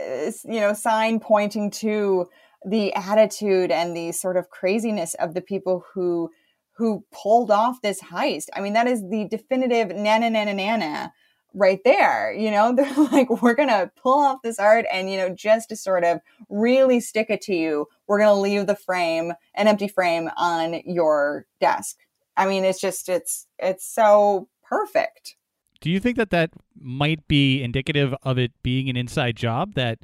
you 0.44 0.60
know 0.60 0.72
sign 0.74 1.18
pointing 1.18 1.70
to 1.72 2.28
the 2.64 2.94
attitude 2.94 3.72
and 3.72 3.96
the 3.96 4.12
sort 4.12 4.36
of 4.36 4.48
craziness 4.50 5.14
of 5.14 5.34
the 5.34 5.40
people 5.40 5.84
who 5.92 6.30
who 6.76 7.04
pulled 7.12 7.50
off 7.50 7.82
this 7.82 8.00
heist. 8.00 8.46
I 8.54 8.60
mean, 8.60 8.74
that 8.74 8.86
is 8.86 9.02
the 9.02 9.26
definitive 9.28 9.88
nana 9.88 10.30
nana 10.30 10.54
nana 10.54 11.12
right 11.54 11.80
there. 11.84 12.32
You 12.32 12.50
know, 12.50 12.72
they're 12.76 12.94
like, 12.94 13.42
we're 13.42 13.54
going 13.54 13.68
to 13.68 13.90
pull 13.96 14.18
off 14.18 14.42
this 14.42 14.58
art 14.58 14.86
and, 14.92 15.10
you 15.10 15.16
know, 15.16 15.28
just 15.28 15.68
to 15.70 15.76
sort 15.76 16.04
of 16.04 16.20
really 16.48 17.00
stick 17.00 17.28
it 17.30 17.40
to 17.42 17.54
you, 17.54 17.86
we're 18.06 18.18
going 18.18 18.34
to 18.34 18.40
leave 18.40 18.66
the 18.66 18.76
frame, 18.76 19.32
an 19.54 19.68
empty 19.68 19.88
frame 19.88 20.30
on 20.36 20.80
your 20.84 21.46
desk. 21.60 21.98
I 22.36 22.46
mean, 22.46 22.64
it's 22.64 22.80
just, 22.80 23.08
it's, 23.08 23.46
it's 23.58 23.86
so 23.86 24.48
perfect. 24.62 25.36
Do 25.80 25.90
you 25.90 26.00
think 26.00 26.16
that 26.16 26.30
that 26.30 26.50
might 26.78 27.26
be 27.28 27.62
indicative 27.62 28.14
of 28.22 28.38
it 28.38 28.52
being 28.62 28.88
an 28.88 28.96
inside 28.96 29.36
job 29.36 29.74
that 29.74 29.98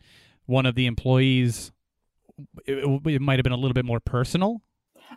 one 0.47 0.67
of 0.67 0.75
the 0.75 0.87
employees, 0.87 1.73
it, 2.67 3.01
it 3.07 3.23
might 3.23 3.39
have 3.39 3.45
been 3.45 3.53
a 3.53 3.57
little 3.57 3.75
bit 3.75 3.85
more 3.85 4.01
personal 4.01 4.61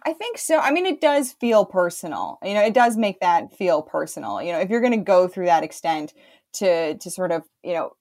I 0.03 0.13
think 0.13 0.37
so. 0.37 0.57
I 0.59 0.71
mean, 0.71 0.85
it 0.85 0.99
does 0.99 1.31
feel 1.33 1.65
personal. 1.65 2.39
You 2.43 2.53
know, 2.53 2.63
it 2.63 2.73
does 2.73 2.97
make 2.97 3.19
that 3.19 3.55
feel 3.55 3.81
personal. 3.81 4.41
You 4.41 4.53
know, 4.53 4.59
if 4.59 4.69
you're 4.69 4.81
going 4.81 4.91
to 4.93 4.97
go 4.97 5.27
through 5.27 5.45
that 5.45 5.63
extent 5.63 6.13
to 6.53 6.97
to 6.97 7.11
sort 7.11 7.31
of 7.31 7.43
you 7.63 7.73
know 7.73 7.91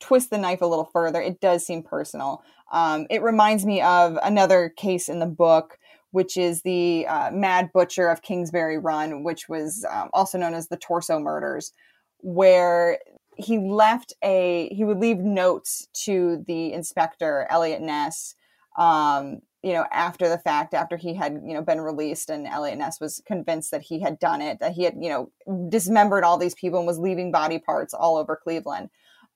twist 0.00 0.30
the 0.30 0.38
knife 0.38 0.62
a 0.62 0.66
little 0.66 0.88
further, 0.92 1.20
it 1.20 1.40
does 1.40 1.66
seem 1.66 1.82
personal. 1.82 2.42
Um, 2.72 3.06
it 3.10 3.22
reminds 3.22 3.66
me 3.66 3.80
of 3.82 4.18
another 4.22 4.70
case 4.76 5.08
in 5.08 5.18
the 5.18 5.26
book, 5.26 5.78
which 6.12 6.36
is 6.36 6.62
the 6.62 7.06
uh, 7.06 7.30
Mad 7.30 7.70
Butcher 7.74 8.08
of 8.08 8.22
Kingsbury 8.22 8.78
Run, 8.78 9.22
which 9.24 9.48
was 9.48 9.84
um, 9.90 10.08
also 10.14 10.38
known 10.38 10.54
as 10.54 10.68
the 10.68 10.76
Torso 10.76 11.18
Murders, 11.18 11.72
where 12.18 12.98
he 13.36 13.58
left 13.58 14.14
a 14.24 14.68
he 14.72 14.84
would 14.84 14.98
leave 14.98 15.18
notes 15.18 15.88
to 16.04 16.44
the 16.46 16.72
inspector 16.72 17.46
Eliot 17.50 17.82
Ness 17.82 18.34
um, 18.78 19.40
you 19.62 19.72
know, 19.72 19.84
after 19.90 20.28
the 20.28 20.38
fact, 20.38 20.72
after 20.72 20.96
he 20.96 21.14
had, 21.14 21.40
you 21.44 21.54
know, 21.54 21.62
been 21.62 21.80
released 21.80 22.30
and 22.30 22.46
Eliot 22.46 22.78
Ness 22.78 23.00
was 23.00 23.20
convinced 23.26 23.72
that 23.72 23.82
he 23.82 24.00
had 24.00 24.18
done 24.18 24.40
it, 24.40 24.60
that 24.60 24.72
he 24.72 24.84
had, 24.84 24.94
you 25.00 25.08
know, 25.08 25.68
dismembered 25.68 26.24
all 26.24 26.38
these 26.38 26.54
people 26.54 26.78
and 26.78 26.86
was 26.86 26.98
leaving 26.98 27.32
body 27.32 27.58
parts 27.58 27.92
all 27.92 28.16
over 28.16 28.36
Cleveland, 28.36 28.88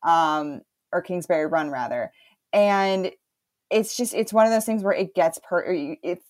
um, 0.05 0.61
or 0.93 1.03
Kingsbury 1.03 1.47
Run 1.47 1.71
rather. 1.71 2.13
And 2.53 3.11
it's 3.71 3.97
just, 3.97 4.15
it's 4.15 4.33
one 4.33 4.47
of 4.47 4.53
those 4.53 4.65
things 4.65 4.85
where 4.85 4.93
it 4.93 5.15
gets 5.15 5.41
per, 5.43 5.65
if 6.03 6.21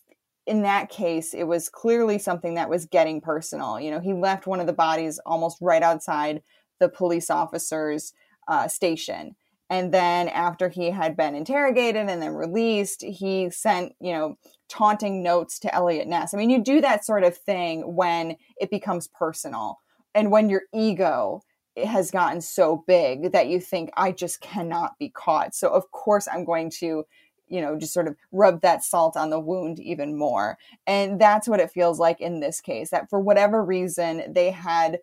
in 0.47 0.63
that 0.63 0.89
case, 0.89 1.35
it 1.35 1.45
was 1.45 1.69
clearly 1.69 2.19
something 2.19 2.55
that 2.55 2.71
was 2.71 2.87
getting 2.87 3.21
personal. 3.21 3.79
You 3.79 3.91
know, 3.91 4.01
he 4.01 4.13
left 4.13 4.47
one 4.47 4.61
of 4.61 4.67
the 4.67 4.73
bodies 4.73 5.21
almost 5.27 5.59
right 5.61 5.83
outside 5.83 6.43
the 6.81 6.89
police 6.89 7.31
officer's 7.31 8.13
uh, 8.49 8.69
station 8.69 9.37
and 9.73 9.91
then 9.91 10.29
after 10.29 10.69
he 10.69 10.91
had 10.91 11.17
been 11.17 11.35
interrogated 11.35 12.07
and 12.07 12.21
then 12.21 12.35
released, 12.35 13.03
he 13.03 13.49
sent, 13.49 13.95
you 14.01 14.13
know, 14.13 14.37
taunting 14.69 15.23
notes 15.23 15.59
to 15.61 15.75
Eliot 15.75 16.07
Ness. 16.07 16.35
I 16.35 16.37
mean, 16.37 16.51
you 16.51 16.63
do 16.63 16.83
that 16.83 17.07
sort 17.07 17.25
of 17.25 17.35
thing 17.35 17.97
when 17.97 18.37
it 18.61 18.69
becomes 18.69 19.09
personal 19.09 19.79
and 20.15 20.31
when 20.31 20.51
your 20.51 20.65
ego 20.75 21.41
has 21.83 22.11
gotten 22.11 22.43
so 22.43 22.85
big 22.87 23.33
that 23.33 23.47
you 23.47 23.61
think, 23.61 23.89
I 23.97 24.13
just 24.13 24.43
cannot 24.43 24.99
be 24.99 25.09
caught. 25.09 25.55
So, 25.55 25.71
of 25.71 25.91
course, 25.91 26.29
I'm 26.31 26.45
going 26.45 26.71
to 26.81 27.05
you 27.49 27.61
know, 27.63 27.79
just 27.79 27.95
sort 27.95 28.09
of 28.09 28.17
rub 28.31 28.61
that 28.61 28.85
salt 28.85 29.17
on 29.17 29.31
the 29.31 29.41
wound 29.41 29.81
even 29.81 30.19
more. 30.19 30.59
And 30.87 31.19
that's 31.19 31.49
what 31.49 31.61
it 31.61 31.71
feels 31.71 31.99
like 31.99 32.21
in 32.21 32.41
this 32.41 32.61
case 32.61 32.91
that 32.91 33.09
for 33.09 33.21
whatever 33.21 33.65
reason, 33.65 34.33
they 34.35 34.51
had 34.51 34.99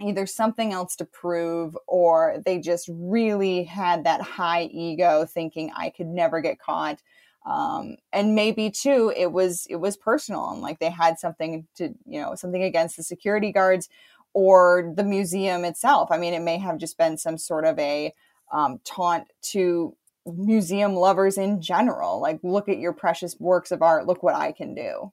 either 0.00 0.26
something 0.26 0.72
else 0.72 0.96
to 0.96 1.04
prove 1.04 1.76
or 1.86 2.36
they 2.44 2.58
just 2.58 2.88
really 2.92 3.64
had 3.64 4.04
that 4.04 4.20
high 4.20 4.64
ego 4.64 5.26
thinking 5.26 5.70
I 5.76 5.90
could 5.90 6.06
never 6.06 6.40
get 6.40 6.58
caught. 6.58 7.00
Um, 7.46 7.96
and 8.12 8.34
maybe 8.34 8.70
too, 8.70 9.12
it 9.16 9.32
was 9.32 9.66
it 9.70 9.76
was 9.76 9.96
personal 9.96 10.50
and 10.50 10.60
like 10.60 10.78
they 10.78 10.90
had 10.90 11.18
something 11.18 11.66
to 11.76 11.94
you 12.06 12.20
know 12.20 12.34
something 12.34 12.62
against 12.62 12.96
the 12.96 13.02
security 13.02 13.50
guards 13.50 13.88
or 14.32 14.92
the 14.94 15.04
museum 15.04 15.64
itself. 15.64 16.10
I 16.12 16.18
mean, 16.18 16.34
it 16.34 16.42
may 16.42 16.58
have 16.58 16.78
just 16.78 16.98
been 16.98 17.16
some 17.16 17.38
sort 17.38 17.64
of 17.64 17.78
a 17.78 18.14
um, 18.52 18.80
taunt 18.84 19.28
to 19.42 19.96
museum 20.26 20.94
lovers 20.94 21.38
in 21.38 21.60
general. 21.60 22.20
Like, 22.20 22.40
look 22.42 22.68
at 22.68 22.78
your 22.78 22.92
precious 22.92 23.38
works 23.38 23.70
of 23.70 23.82
art. 23.82 24.06
Look 24.06 24.22
what 24.22 24.34
I 24.34 24.52
can 24.52 24.74
do. 24.74 25.12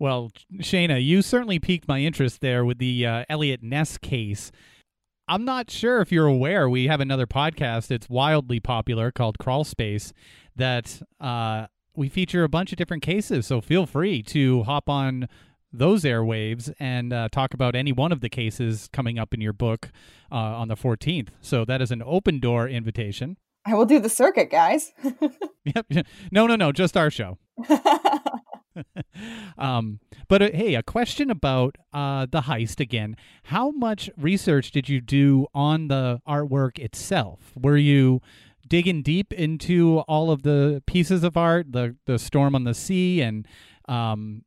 Well, 0.00 0.32
Shayna, 0.56 1.04
you 1.04 1.20
certainly 1.20 1.58
piqued 1.58 1.86
my 1.86 2.00
interest 2.00 2.40
there 2.40 2.64
with 2.64 2.78
the 2.78 3.06
uh, 3.06 3.24
Eliot 3.28 3.62
Ness 3.62 3.98
case. 3.98 4.50
I'm 5.28 5.44
not 5.44 5.70
sure 5.70 6.00
if 6.00 6.10
you're 6.10 6.26
aware. 6.26 6.70
We 6.70 6.86
have 6.86 7.02
another 7.02 7.26
podcast. 7.26 7.90
It's 7.90 8.08
wildly 8.08 8.60
popular 8.60 9.12
called 9.12 9.38
Crawl 9.38 9.62
Space. 9.62 10.14
That 10.56 11.02
uh, 11.20 11.66
we 11.94 12.08
feature 12.08 12.44
a 12.44 12.48
bunch 12.48 12.72
of 12.72 12.78
different 12.78 13.02
cases. 13.02 13.46
So 13.46 13.60
feel 13.60 13.84
free 13.84 14.22
to 14.22 14.62
hop 14.62 14.88
on 14.88 15.28
those 15.70 16.04
airwaves 16.04 16.72
and 16.80 17.12
uh, 17.12 17.28
talk 17.30 17.52
about 17.52 17.76
any 17.76 17.92
one 17.92 18.10
of 18.10 18.22
the 18.22 18.30
cases 18.30 18.88
coming 18.94 19.18
up 19.18 19.34
in 19.34 19.42
your 19.42 19.52
book 19.52 19.90
uh, 20.32 20.34
on 20.34 20.68
the 20.68 20.76
14th. 20.76 21.28
So 21.42 21.66
that 21.66 21.82
is 21.82 21.90
an 21.90 22.02
open 22.06 22.40
door 22.40 22.66
invitation. 22.66 23.36
I 23.66 23.74
will 23.74 23.84
do 23.84 24.00
the 24.00 24.08
circuit, 24.08 24.50
guys. 24.50 24.92
yep. 25.64 25.86
No, 26.32 26.46
no, 26.46 26.56
no. 26.56 26.72
Just 26.72 26.96
our 26.96 27.10
show. 27.10 27.36
um, 29.58 30.00
but 30.28 30.42
uh, 30.42 30.50
hey, 30.52 30.74
a 30.74 30.82
question 30.82 31.30
about 31.30 31.76
uh, 31.92 32.26
the 32.30 32.42
heist 32.42 32.80
again. 32.80 33.16
How 33.44 33.70
much 33.70 34.10
research 34.16 34.70
did 34.70 34.88
you 34.88 35.00
do 35.00 35.46
on 35.54 35.88
the 35.88 36.20
artwork 36.28 36.78
itself? 36.78 37.52
Were 37.56 37.76
you 37.76 38.20
digging 38.66 39.02
deep 39.02 39.32
into 39.32 39.98
all 40.00 40.30
of 40.30 40.42
the 40.42 40.82
pieces 40.86 41.24
of 41.24 41.36
art, 41.36 41.72
the 41.72 41.96
the 42.06 42.18
storm 42.18 42.54
on 42.54 42.64
the 42.64 42.74
sea, 42.74 43.20
and 43.20 43.46
um, 43.88 44.44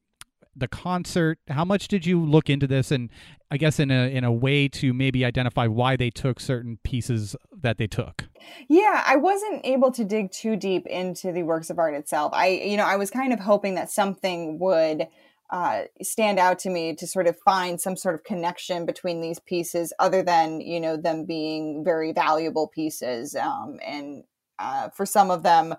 the 0.55 0.67
concert? 0.67 1.39
How 1.49 1.65
much 1.65 1.87
did 1.87 2.05
you 2.05 2.23
look 2.23 2.49
into 2.49 2.67
this? 2.67 2.91
And 2.91 3.09
I 3.51 3.57
guess 3.57 3.79
in 3.79 3.91
a 3.91 4.09
in 4.13 4.23
a 4.23 4.31
way 4.31 4.67
to 4.69 4.93
maybe 4.93 5.23
identify 5.23 5.67
why 5.67 5.95
they 5.95 6.09
took 6.09 6.39
certain 6.39 6.79
pieces 6.83 7.35
that 7.61 7.77
they 7.77 7.87
took. 7.87 8.25
Yeah, 8.67 9.03
I 9.05 9.15
wasn't 9.15 9.65
able 9.65 9.91
to 9.91 10.03
dig 10.03 10.31
too 10.31 10.55
deep 10.55 10.87
into 10.87 11.31
the 11.31 11.43
works 11.43 11.69
of 11.69 11.79
art 11.79 11.93
itself. 11.93 12.31
I 12.33 12.47
you 12.47 12.77
know, 12.77 12.85
I 12.85 12.95
was 12.95 13.09
kind 13.11 13.33
of 13.33 13.39
hoping 13.39 13.75
that 13.75 13.91
something 13.91 14.59
would 14.59 15.07
uh, 15.51 15.83
stand 16.01 16.39
out 16.39 16.57
to 16.57 16.69
me 16.71 16.95
to 16.95 17.05
sort 17.05 17.27
of 17.27 17.37
find 17.45 17.79
some 17.79 17.95
sort 17.95 18.15
of 18.15 18.23
connection 18.23 18.87
between 18.87 19.21
these 19.21 19.37
pieces, 19.39 19.93
other 19.99 20.23
than 20.23 20.59
you 20.59 20.79
know 20.79 20.97
them 20.97 21.25
being 21.25 21.83
very 21.83 22.11
valuable 22.11 22.67
pieces, 22.67 23.35
um, 23.35 23.77
and 23.85 24.23
uh, 24.57 24.89
for 24.89 25.05
some 25.05 25.29
of 25.29 25.43
them, 25.43 25.75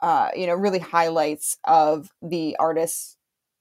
uh, 0.00 0.30
you 0.34 0.46
know, 0.46 0.54
really 0.54 0.78
highlights 0.78 1.58
of 1.64 2.08
the 2.22 2.56
artist's 2.58 3.17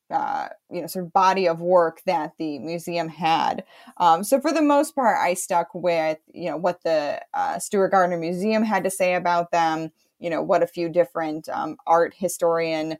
uh, 0.10 0.50
you 0.72 0.82
know, 0.82 0.88
sort 0.88 1.06
of 1.06 1.14
body 1.14 1.48
of 1.48 1.62
work 1.62 2.02
that 2.06 2.34
the 2.38 2.60
museum 2.60 3.10
had. 3.10 3.64
Um, 3.98 4.24
so 4.24 4.40
for 4.40 4.54
the 4.54 4.62
most 4.62 4.96
part, 4.96 5.18
I 5.18 5.34
stuck 5.34 5.74
with, 5.74 6.20
you 6.34 6.50
know, 6.50 6.58
what 6.58 6.84
the 6.84 7.22
uh, 7.34 7.60
Stewart 7.60 7.92
Gardner 7.92 8.18
Museum 8.18 8.64
had 8.64 8.84
to 8.84 8.90
say 8.90 9.16
about 9.16 9.52
them, 9.52 9.92
you 10.20 10.30
know, 10.30 10.42
what 10.42 10.64
a 10.64 10.68
few 10.68 10.90
different 10.90 11.50
um, 11.50 11.78
art 11.86 12.14
historian, 12.18 12.98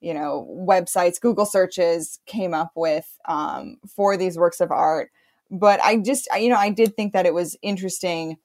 you 0.00 0.14
know, 0.14 0.46
websites, 0.50 1.20
Google 1.20 1.46
searches 1.46 2.18
came 2.26 2.54
up 2.54 2.72
with 2.74 3.18
um, 3.26 3.78
for 3.88 4.16
these 4.16 4.36
works 4.36 4.60
of 4.60 4.70
art. 4.70 5.10
But 5.50 5.80
I 5.82 5.96
just, 5.96 6.28
I, 6.32 6.38
you 6.38 6.50
know, 6.50 6.56
I 6.56 6.70
did 6.70 6.94
think 6.94 7.12
that 7.12 7.26
it 7.26 7.34
was 7.34 7.56
interesting 7.62 8.36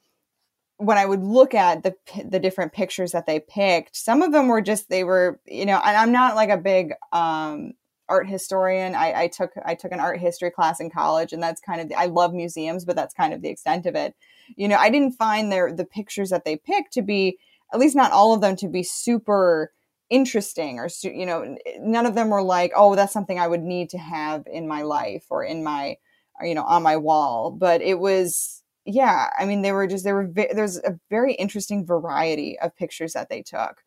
when 0.78 0.98
I 0.98 1.06
would 1.06 1.24
look 1.24 1.54
at 1.54 1.84
the 1.84 1.96
the 2.26 2.40
different 2.40 2.74
pictures 2.74 3.12
that 3.12 3.26
they 3.26 3.40
picked, 3.40 3.96
some 3.96 4.22
of 4.22 4.32
them 4.32 4.48
were 4.48 4.62
just 4.62 4.90
they 4.90 5.04
were 5.04 5.40
you 5.46 5.66
know, 5.66 5.80
and 5.84 5.96
I'm 5.96 6.12
not 6.12 6.36
like 6.36 6.50
a 6.50 6.58
big 6.58 6.94
um, 7.12 7.74
art 8.10 8.28
historian. 8.28 8.96
I, 8.96 9.24
I, 9.24 9.28
took 9.28 9.52
I 9.66 9.76
took 9.76 9.92
an 9.92 10.00
art 10.00 10.20
history 10.20 10.52
class 10.52 10.80
in 10.80 10.90
college, 10.90 11.34
and 11.34 11.42
that's 11.42 11.62
kind 11.62 11.82
of 11.82 11.90
the, 11.90 11.96
I 11.96 12.06
love 12.06 12.34
museums, 12.34 12.86
but 12.86 12.96
that's 12.96 13.14
kind 13.14 13.34
of 13.34 13.42
the 13.42 13.50
extent 13.50 13.86
of 13.86 13.96
it. 13.96 14.16
You 14.56 14.68
know, 14.68 14.78
I 14.78 14.90
didn't 14.90 15.14
find 15.14 15.52
their 15.52 15.72
the 15.74 15.86
pictures 15.86 16.30
that 16.30 16.46
they 16.46 16.58
picked 16.58 16.94
to 16.94 17.02
be 17.02 17.38
at 17.74 17.80
least 17.80 17.96
not 17.96 18.12
all 18.12 18.34
of 18.34 18.42
them 18.42 18.56
to 18.58 18.68
be 18.68 18.84
super 18.84 19.72
interesting 20.10 20.80
or 20.80 20.88
you 21.02 21.26
know 21.26 21.58
none 21.80 22.06
of 22.06 22.14
them 22.14 22.30
were 22.30 22.44
like 22.44 22.72
oh 22.76 22.94
that's 22.96 23.14
something 23.14 23.40
i 23.40 23.48
would 23.48 23.64
need 23.64 23.90
to 23.90 23.98
have 23.98 24.44
in 24.46 24.68
my 24.68 24.84
life 24.84 25.26
or 25.32 25.44
in 25.44 25.64
my 25.64 25.98
uh, 26.40 26.46
you 26.46 26.54
know 26.54 26.64
on 26.64 26.84
my 26.84 26.96
wall 26.96 27.50
but 27.50 27.82
it 27.82 27.98
was 27.98 28.62
yeah 28.86 29.30
i 29.40 29.46
mean 29.46 29.64
they 29.64 29.72
were 29.72 29.88
just 29.88 30.04
there 30.04 30.14
were 30.14 30.30
there's 30.36 30.78
a 30.78 31.00
very 31.10 31.34
interesting 31.34 31.84
variety 31.84 32.60
of 32.60 32.76
pictures 32.76 33.14
that 33.14 33.30
they 33.30 33.42
took 33.42 33.82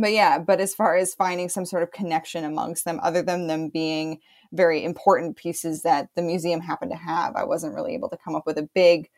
but 0.00 0.12
yeah, 0.12 0.38
but 0.38 0.60
as 0.60 0.74
far 0.74 0.96
as 0.96 1.14
finding 1.14 1.48
some 1.48 1.64
sort 1.64 1.82
of 1.82 1.90
connection 1.90 2.44
amongst 2.44 2.84
them, 2.84 3.00
other 3.02 3.22
than 3.22 3.46
them 3.46 3.68
being 3.68 4.20
very 4.52 4.84
important 4.84 5.36
pieces 5.36 5.82
that 5.82 6.08
the 6.16 6.22
museum 6.22 6.60
happened 6.60 6.90
to 6.90 6.96
have, 6.96 7.36
I 7.36 7.44
wasn't 7.44 7.74
really 7.74 7.94
able 7.94 8.08
to 8.08 8.16
come 8.16 8.34
up 8.34 8.46
with 8.46 8.58
a 8.58 8.68
big 8.74 9.08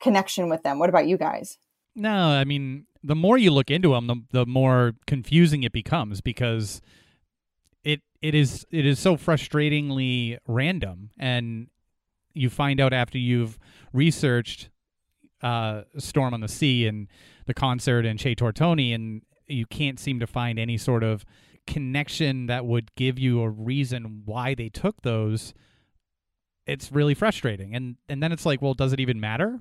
connection 0.00 0.48
with 0.48 0.62
them. 0.62 0.78
What 0.78 0.88
about 0.88 1.06
you 1.06 1.16
guys? 1.16 1.58
No, 1.94 2.14
I 2.14 2.44
mean, 2.44 2.86
the 3.02 3.14
more 3.14 3.38
you 3.38 3.50
look 3.50 3.70
into 3.70 3.90
them, 3.92 4.06
the, 4.06 4.16
the 4.32 4.46
more 4.46 4.94
confusing 5.06 5.62
it 5.62 5.72
becomes 5.72 6.20
because 6.20 6.80
it 7.84 8.02
it 8.20 8.34
is 8.34 8.66
it 8.70 8.84
is 8.84 8.98
so 8.98 9.16
frustratingly 9.16 10.38
random, 10.46 11.10
and 11.18 11.68
you 12.34 12.50
find 12.50 12.80
out 12.80 12.92
after 12.92 13.16
you've 13.16 13.58
researched 13.92 14.68
uh, 15.42 15.82
Storm 15.96 16.34
on 16.34 16.40
the 16.40 16.48
Sea 16.48 16.86
and 16.86 17.08
the 17.46 17.54
concert 17.54 18.04
and 18.04 18.20
Chez 18.20 18.34
Tortoni, 18.34 18.94
and 18.94 19.22
you 19.48 19.66
can't 19.66 19.98
seem 19.98 20.20
to 20.20 20.26
find 20.26 20.58
any 20.58 20.76
sort 20.76 21.02
of 21.02 21.24
connection 21.66 22.46
that 22.46 22.64
would 22.64 22.94
give 22.94 23.18
you 23.18 23.42
a 23.42 23.48
reason 23.50 24.22
why 24.24 24.54
they 24.54 24.68
took 24.68 25.02
those 25.02 25.54
it's 26.66 26.90
really 26.90 27.14
frustrating. 27.14 27.74
And 27.74 27.96
and 28.08 28.22
then 28.22 28.32
it's 28.32 28.44
like 28.46 28.60
well 28.60 28.74
does 28.74 28.92
it 28.92 29.00
even 29.00 29.20
matter 29.20 29.60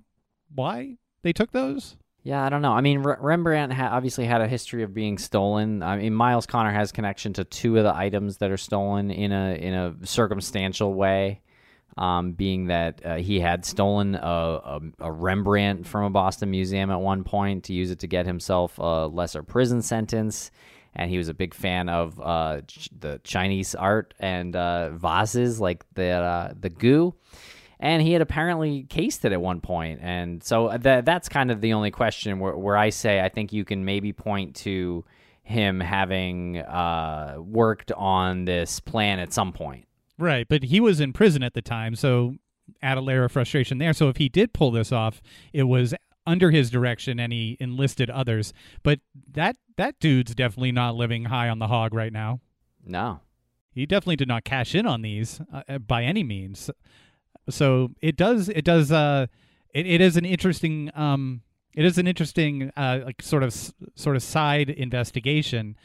why 0.54 0.98
they 1.22 1.34
took 1.34 1.52
those? 1.52 1.98
Yeah 2.24 2.44
i 2.44 2.50
don't 2.50 2.62
know. 2.62 2.74
I 2.74 2.82
mean 2.82 3.00
rembrandt 3.00 3.74
ha- 3.74 3.90
obviously 3.92 4.26
had 4.26 4.42
a 4.42 4.48
history 4.48 4.84
of 4.84 4.94
being 4.94 5.18
stolen. 5.18 5.84
I 5.84 5.98
mean 5.98 6.14
Myles 6.14 6.46
Connor 6.46 6.72
has 6.72 6.92
connection 6.92 7.34
to 7.34 7.44
two 7.44 7.78
of 7.78 7.84
the 7.84 7.96
items 7.96 8.38
that 8.38 8.52
are 8.52 8.58
stolen 8.58 9.12
in 9.12 9.32
a 9.32 9.56
in 9.56 9.74
a 9.74 9.96
circumstantial 10.04 10.94
way 10.94 11.42
um, 11.98 12.34
being 12.34 12.68
that 12.68 13.02
uh, 13.06 13.16
he 13.16 13.40
had 13.40 13.66
stolen 13.66 14.16
a, 14.16 14.20
a, 14.20 14.82
a, 15.00 15.12
Rembrandt 15.12 15.88
from 15.88 16.04
a 16.04 16.10
Boston 16.10 16.52
museum 16.52 16.92
at 16.92 17.00
one 17.00 17.24
point 17.24 17.64
to 17.66 17.74
use 17.74 17.90
it 17.90 18.00
to 18.00 18.08
get 18.08 18.26
himself 18.26 18.78
a 18.80 19.08
lesser 19.08 19.44
prison 19.44 19.82
sentence. 19.82 20.52
And 20.94 21.10
he 21.10 21.18
was 21.18 21.30
a 21.30 21.34
big 21.34 21.54
fan 21.54 21.88
of 21.88 22.20
uh, 22.22 22.62
ch- 22.68 22.90
the 22.98 23.22
Chinese 23.24 23.76
art 23.76 24.14
and 24.20 24.56
uh, 24.56 24.92
vases 24.92 25.60
like 25.60 25.86
the 25.94 26.10
uh, 26.10 26.54
the 26.60 26.70
Gu. 26.70 27.14
And 27.80 28.02
he 28.02 28.14
had 28.14 28.22
apparently 28.22 28.84
cased 28.84 29.26
it 29.26 29.32
at 29.32 29.42
one 29.42 29.62
point. 29.62 30.00
And 30.02 30.44
so 30.44 30.78
th- 30.78 31.06
that's 31.06 31.28
kind 31.30 31.52
of 31.52 31.60
the 31.60 31.74
only 31.74 31.92
question 31.92 32.40
where, 32.40 32.56
where 32.56 32.78
I 32.78 32.90
say 32.90 33.22
I 33.22 33.30
think 33.30 33.52
you 33.52 33.66
can 33.66 33.84
maybe 33.84 34.14
point 34.14 34.56
to 34.58 35.04
him 35.44 35.80
having 35.80 36.58
uh, 36.58 37.36
worked 37.40 37.92
on 37.92 38.46
this 38.46 38.80
plan 38.80 39.20
at 39.20 39.32
some 39.32 39.54
point. 39.54 39.86
Right, 40.18 40.48
but 40.48 40.64
he 40.64 40.80
was 40.80 41.00
in 41.00 41.14
prison 41.14 41.44
at 41.44 41.54
the 41.54 41.62
time, 41.62 41.96
so 41.96 42.36
add 42.82 42.98
a 42.98 43.02
layer 43.02 43.26
of 43.26 43.32
frustration 43.32 43.78
there. 43.78 43.94
So 43.94 44.10
if 44.10 44.18
he 44.18 44.30
did 44.30 44.54
pull 44.54 44.72
this 44.72 44.92
off, 44.92 45.22
it 45.54 45.64
was 45.64 45.94
under 46.26 46.52
his 46.52 46.70
direction 46.70 47.20
and 47.20 47.32
he 47.32 47.58
enlisted 47.60 48.10
others. 48.10 48.54
But 48.84 49.00
that 49.32 49.58
that 49.78 50.00
dude's 50.00 50.34
definitely 50.34 50.72
not 50.72 50.96
living 50.96 51.26
high 51.26 51.50
on 51.50 51.60
the 51.60 51.68
hog 51.68 51.94
right 51.94 52.14
now. 52.14 52.40
No. 52.84 53.22
He 53.72 53.86
definitely 53.86 54.16
did 54.16 54.28
not 54.28 54.44
cash 54.44 54.74
in 54.74 54.86
on 54.86 55.02
these 55.02 55.42
uh, 55.54 55.64
uh 55.68 55.78
by 55.80 56.04
any 56.04 56.24
means. 56.24 56.70
So 57.50 57.92
it 58.02 58.16
does 58.16 58.50
it 58.50 58.66
does 58.66 58.92
uh 58.92 59.28
it, 59.74 59.86
it 59.86 60.02
is 60.02 60.18
an 60.18 60.26
interesting 60.26 60.90
um 60.96 61.42
it 61.74 61.86
is 61.86 61.98
an 61.98 62.08
interesting 62.08 62.72
uh 62.76 63.02
like 63.06 63.22
sort 63.22 63.44
of 63.44 63.54
sort 63.96 64.16
of 64.16 64.24
side 64.24 64.70
investigation, 64.70 65.78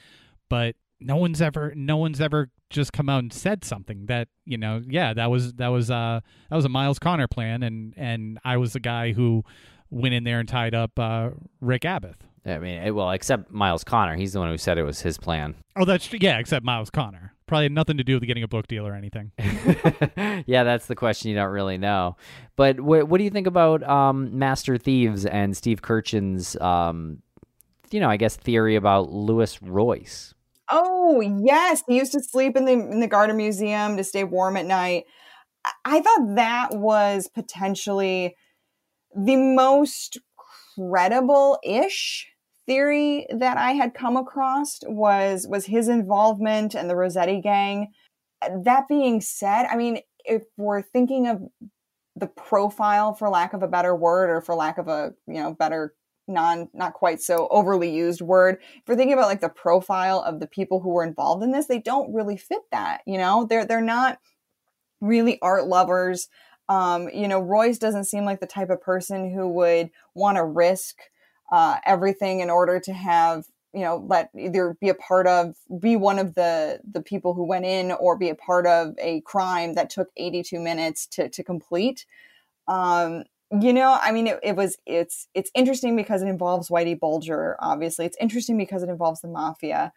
but 0.49 0.77
no 1.01 1.17
one's 1.17 1.43
ever 1.43 1.73
no 1.75 1.97
one's 1.97 2.21
ever 2.21 2.51
just 2.71 2.93
come 2.93 3.09
out 3.09 3.19
and 3.19 3.33
said 3.33 3.65
something 3.65 4.07
that 4.07 4.29
you 4.45 4.57
know 4.57 4.81
yeah 4.89 5.13
that 5.13 5.31
was 5.31 5.53
that 5.55 5.69
was 5.69 5.91
uh 5.91 6.21
that 6.49 6.57
was 6.57 6.65
a 6.65 6.69
Myles 6.69 6.99
Connor 6.99 7.29
plan 7.29 7.63
and 7.63 7.93
and 7.97 8.39
I 8.45 8.57
was 8.57 8.73
the 8.73 8.81
guy 8.81 9.13
who 9.13 9.45
went 9.91 10.15
in 10.15 10.25
there 10.25 10.41
and 10.41 10.49
tied 10.49 10.75
up 10.75 10.99
uh, 10.99 11.31
Rick 11.61 11.83
Abath. 11.83 12.17
I 12.47 12.59
mean, 12.59 12.95
well, 12.95 13.11
except 13.11 13.51
Myles 13.51 13.85
Connor, 13.85 14.17
he's 14.17 14.33
the 14.33 14.39
one 14.39 14.49
who 14.49 14.57
said 14.57 14.79
it 14.79 14.83
was 14.83 15.03
his 15.03 15.19
plan. 15.19 15.55
Oh, 15.77 15.85
that's. 15.85 16.11
Yeah, 16.13 16.39
except 16.39 16.65
Myles 16.65 16.89
Connor. 16.89 17.35
Probably 17.47 17.65
had 17.67 17.73
nothing 17.73 17.99
to 17.99 18.05
do 18.05 18.15
with 18.15 18.27
getting 18.27 18.43
a 18.43 18.49
book 18.49 18.67
deal 18.67 18.87
or 18.87 18.95
anything. 18.95 19.33
yeah, 20.47 20.63
that's 20.63 20.87
the 20.87 20.95
question 20.95 21.31
you 21.31 21.37
don't 21.37 21.51
really 21.51 21.77
know. 21.77 22.17
But 22.57 22.77
wh- 22.77 23.09
what 23.09 23.19
do 23.19 23.25
you 23.25 23.31
think 23.31 23.47
about 23.47 23.83
um, 23.83 24.39
Master 24.39 24.79
Thieves 24.79 25.27
and 25.27 25.55
Steve 25.57 25.83
Kurkjian's, 25.83 26.57
um, 26.61 27.23
you 27.91 28.01
know, 28.01 28.09
I 28.09 28.17
guess 28.17 28.37
theory 28.37 28.77
about 28.77 29.11
Louis 29.11 29.61
Royce? 29.61 30.33
Oh 30.71 31.21
yes, 31.21 31.83
he 31.89 31.97
used 31.97 32.13
to 32.13 32.23
sleep 32.23 32.57
in 32.57 32.65
the 32.65 32.73
in 32.73 33.01
the 33.01 33.09
Gardner 33.09 33.35
Museum 33.35 33.97
to 33.97 34.05
stay 34.05 34.25
warm 34.25 34.57
at 34.57 34.67
night. 34.67 35.05
I 35.85 36.01
thought 36.01 36.37
that 36.37 36.75
was 36.75 37.29
potentially 37.29 38.37
the 39.15 39.37
most 39.37 40.19
credible-ish 40.77 42.29
theory 42.67 43.27
that 43.31 43.57
I 43.57 43.73
had 43.73 43.95
come 43.95 44.17
across 44.17 44.79
was 44.87 45.47
was 45.49 45.67
his 45.67 45.89
involvement 45.89 46.75
and 46.75 46.89
the 46.89 46.97
Rossetti 46.97 47.41
gang. 47.41 47.89
That 48.65 48.89
being 48.89 49.21
said, 49.21 49.67
I 49.67 49.77
mean, 49.77 49.99
if 50.25 50.45
we're 50.57 50.83
thinking 50.83 51.27
of 51.27 51.43
the 52.17 52.29
profile 52.29 53.15
for 53.15 53.29
lack 53.29 53.53
of 53.53 53.63
a 53.63 53.69
better 53.69 53.95
word 53.95 54.31
or 54.31 54.41
for 54.41 54.55
lack 54.55 54.79
of 54.79 54.89
a, 54.89 55.13
you 55.27 55.35
know, 55.35 55.55
better 55.55 55.95
non 56.31 56.69
not 56.73 56.95
quite 56.95 57.21
so 57.21 57.49
overly 57.51 57.91
used 57.91 58.21
word. 58.21 58.59
If 58.77 58.89
we're 58.89 58.97
thinking 58.97 59.13
about 59.15 59.29
like 59.29 59.41
the 59.41 59.49
profile 59.49 60.21
of 60.21 60.41
the 60.41 60.47
people 60.47 60.81
who 60.81 60.91
were 60.91 61.05
involved 61.05 61.43
in 61.43 61.53
this 61.53 61.67
they 61.67 61.81
don't 61.81 62.15
really 62.15 62.37
fit 62.37 62.63
that 62.73 63.03
you 63.07 63.19
know? 63.19 63.47
They're 63.49 63.67
they're 63.67 63.81
not 63.81 64.19
really 65.01 65.39
art 65.43 65.67
lovers. 65.67 66.29
Um, 66.69 67.09
you 67.13 67.27
know, 67.27 67.41
Royce 67.41 67.79
doesn't 67.79 68.05
seem 68.05 68.25
like 68.25 68.41
the 68.41 68.47
type 68.47 68.71
of 68.71 68.81
person 68.81 69.33
who 69.33 69.49
would 69.49 69.91
want 70.15 70.37
to 70.37 70.45
risk 70.45 70.97
uh, 71.51 71.79
everything 71.85 72.41
in 72.41 72.51
order 72.51 72.79
to 72.81 72.93
have 72.93 73.45
you 73.73 73.83
know 73.83 74.05
let 74.09 74.31
either 74.37 74.77
be 74.81 74.89
a 74.89 74.95
part 74.95 75.27
of 75.27 75.55
be 75.79 75.97
one 75.97 76.19
of 76.19 76.35
the 76.35 76.81
the 76.91 77.03
people 77.03 77.35
who 77.35 77.45
went 77.45 77.65
in 77.65 77.93
or 77.93 78.17
be 78.17 78.29
a 78.29 78.35
part 78.35 78.67
of 78.67 78.95
a 78.99 79.21
crime 79.23 79.75
that 79.75 79.91
took 79.91 80.09
82 80.17 80.59
minutes 80.59 81.07
to 81.09 81.29
to 81.29 81.45
complete. 81.45 82.07
Um 82.67 83.25
you 83.61 83.73
know 83.73 83.99
i 84.03 84.13
mean 84.13 84.27
it, 84.27 84.39
it 84.43 84.57
was 84.57 84.77
it's 84.87 85.27
it's 85.35 85.51
interesting 85.55 85.97
because 85.97 86.23
it 86.23 86.29
involves 86.29 86.69
whitey 86.69 86.99
bulger 86.99 87.57
obviously 87.61 88.07
it's 88.07 88.17
interesting 88.21 88.57
because 88.57 88.83
it 88.83 88.89
involves 88.89 89.21
the 89.21 89.29
mafia 89.29 89.93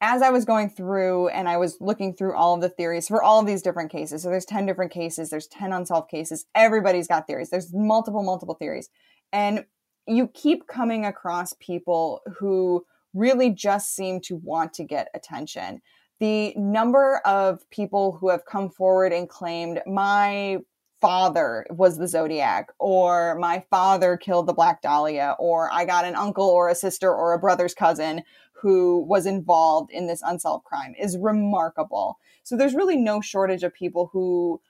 as 0.00 0.22
I 0.22 0.30
was 0.30 0.44
going 0.44 0.70
through 0.70 1.28
and 1.28 1.48
I 1.48 1.58
was 1.58 1.76
looking 1.80 2.14
through 2.14 2.34
all 2.34 2.54
of 2.54 2.62
the 2.62 2.70
theories 2.70 3.08
for 3.08 3.22
all 3.22 3.40
of 3.40 3.46
these 3.46 3.62
different 3.62 3.92
cases, 3.92 4.22
so 4.22 4.30
there's 4.30 4.46
10 4.46 4.64
different 4.66 4.92
cases, 4.92 5.28
there's 5.28 5.46
10 5.48 5.72
unsolved 5.72 6.10
cases, 6.10 6.46
everybody's 6.54 7.06
got 7.06 7.26
theories. 7.26 7.50
There's 7.50 7.72
multiple, 7.74 8.22
multiple 8.22 8.54
theories. 8.54 8.88
And 9.32 9.64
you 10.06 10.28
keep 10.28 10.66
coming 10.66 11.04
across 11.04 11.54
people 11.60 12.22
who 12.38 12.84
really 13.12 13.50
just 13.50 13.94
seem 13.94 14.20
to 14.22 14.36
want 14.36 14.72
to 14.74 14.84
get 14.84 15.08
attention. 15.14 15.82
The 16.18 16.54
number 16.56 17.20
of 17.26 17.68
people 17.70 18.12
who 18.12 18.30
have 18.30 18.44
come 18.44 18.70
forward 18.70 19.12
and 19.12 19.28
claimed 19.28 19.82
my 19.86 20.58
father 21.00 21.66
was 21.70 21.98
the 21.98 22.08
Zodiac, 22.08 22.68
or 22.78 23.36
my 23.38 23.64
father 23.70 24.16
killed 24.16 24.46
the 24.46 24.52
Black 24.52 24.82
Dahlia, 24.82 25.36
or 25.38 25.72
I 25.72 25.84
got 25.84 26.04
an 26.04 26.14
uncle 26.14 26.48
or 26.48 26.68
a 26.68 26.74
sister 26.74 27.12
or 27.12 27.32
a 27.32 27.38
brother's 27.38 27.74
cousin 27.74 28.22
who 28.52 29.04
was 29.08 29.26
involved 29.26 29.90
in 29.90 30.06
this 30.06 30.22
unsolved 30.22 30.64
crime 30.64 30.94
is 30.98 31.16
remarkable. 31.16 32.18
So 32.42 32.56
there's 32.56 32.74
really 32.74 32.96
no 32.96 33.20
shortage 33.20 33.62
of 33.62 33.72
people 33.72 34.10
who 34.12 34.60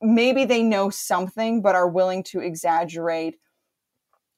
maybe 0.00 0.44
they 0.44 0.62
know 0.62 0.90
something 0.90 1.62
but 1.62 1.74
are 1.74 1.88
willing 1.88 2.22
to 2.22 2.40
exaggerate 2.40 3.36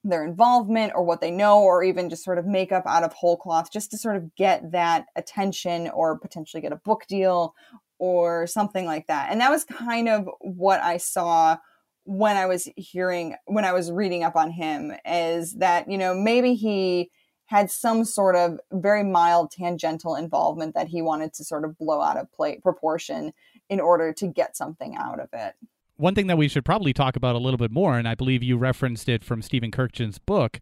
their 0.05 0.25
involvement 0.25 0.93
or 0.95 1.05
what 1.05 1.21
they 1.21 1.31
know 1.31 1.61
or 1.61 1.83
even 1.83 2.09
just 2.09 2.25
sort 2.25 2.39
of 2.39 2.47
make 2.47 2.73
up 2.73 2.87
out 2.87 3.03
of 3.03 3.13
whole 3.13 3.37
cloth 3.37 3.71
just 3.71 3.91
to 3.91 3.99
sort 3.99 4.17
of 4.17 4.35
get 4.37 4.71
that 4.73 5.07
attention 5.17 5.91
or 5.91 6.19
potentially 6.19 6.61
get 6.61 6.73
a 6.73 6.77
book 6.77 7.05
deal 7.09 7.55
or 7.99 8.47
something 8.47 8.87
like 8.87 9.07
that. 9.07 9.31
And 9.31 9.41
that 9.41 9.51
was 9.51 9.65
kind 9.65 10.09
of 10.09 10.29
what 10.41 10.81
I 10.81 10.97
saw 10.97 11.57
when 12.05 12.37
I 12.37 12.47
was 12.47 12.69
hearing 12.77 13.37
when 13.47 13.65
I 13.65 13.73
was 13.73 13.93
reading 13.93 14.25
up 14.25 14.37
on 14.37 14.51
him 14.51 14.93
is 15.05 15.55
that, 15.55 15.91
you 15.91 15.99
know, 15.99 16.15
maybe 16.15 16.55
he 16.55 17.11
had 17.47 17.71
some 17.71 18.05
sort 18.05 18.37
of 18.37 18.59
very 18.73 19.05
mild 19.05 19.51
tangential 19.51 20.15
involvement 20.15 20.75
that 20.75 20.89
he 20.89 21.03
wanted 21.03 21.33
to 21.35 21.45
sort 21.45 21.65
of 21.65 21.77
blow 21.79 22.01
out 22.01 22.17
of 22.17 22.31
plate 22.33 22.63
proportion 22.63 23.33
in 23.69 23.81
order 23.81 24.13
to 24.15 24.27
get 24.27 24.57
something 24.57 24.97
out 24.97 25.21
of 25.21 25.29
it 25.33 25.55
one 25.99 26.15
thing 26.15 26.29
that 26.29 26.39
we 26.39 26.49
should 26.49 26.65
probably 26.65 26.93
talk 26.93 27.17
about 27.17 27.35
a 27.35 27.39
little 27.39 27.59
bit 27.59 27.73
more, 27.73 27.99
and 27.99 28.09
I 28.09 28.15
believe 28.15 28.43
you 28.43 28.57
referenced 28.57 29.09
it 29.09 29.25
from 29.25 29.43
Stephen 29.43 29.71
Kurkjian's 29.71 30.19
book, 30.19 30.61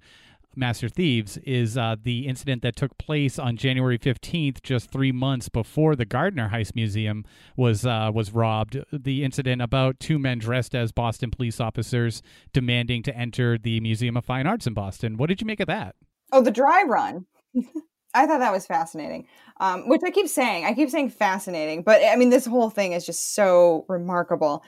Master 0.57 0.89
Thieves, 0.89 1.37
is 1.39 1.77
uh, 1.77 1.97
the 2.03 2.27
incident 2.27 2.63
that 2.63 2.77
took 2.77 2.97
place 2.99 3.39
on 3.39 3.57
January 3.57 3.99
15th, 3.99 4.63
just 4.63 4.91
three 4.91 5.13
months 5.13 5.49
before 5.49 5.95
the 5.95 6.05
Gardner 6.05 6.51
Heist 6.53 6.75
Museum 6.75 7.25
was 7.57 7.85
uh, 7.85 8.11
was 8.13 8.33
robbed. 8.33 8.79
The 8.93 9.25
incident 9.25 9.63
about 9.63 10.01
two 10.01 10.19
men 10.19 10.39
dressed 10.39 10.75
as 10.75 10.93
Boston 10.93 11.31
police 11.31 11.61
officers 11.61 12.23
demanding 12.53 13.03
to 13.05 13.17
enter 13.17 13.59
the 13.59 13.81
Museum 13.81 14.17
of 14.17 14.25
Fine 14.25 14.47
Arts 14.47 14.67
in 14.67 14.75
Boston. 14.75 15.17
What 15.17 15.29
did 15.29 15.41
you 15.41 15.47
make 15.47 15.61
of 15.61 15.67
that? 15.67 15.95
Oh, 16.33 16.43
the 16.43 16.51
dry 16.51 16.83
run. 16.83 17.27
I 18.15 18.27
thought 18.27 18.39
that 18.39 18.53
was 18.53 18.67
fascinating. 18.67 19.27
Um, 19.61 19.89
which 19.89 20.01
I 20.05 20.11
keep 20.11 20.29
saying, 20.29 20.65
I 20.65 20.73
keep 20.73 20.91
saying 20.91 21.11
fascinating, 21.11 21.83
but 21.83 22.03
I 22.03 22.17
mean, 22.17 22.31
this 22.31 22.47
whole 22.47 22.71
thing 22.71 22.93
is 22.93 23.05
just 23.05 23.35
so 23.35 23.85
remarkable 23.89 24.65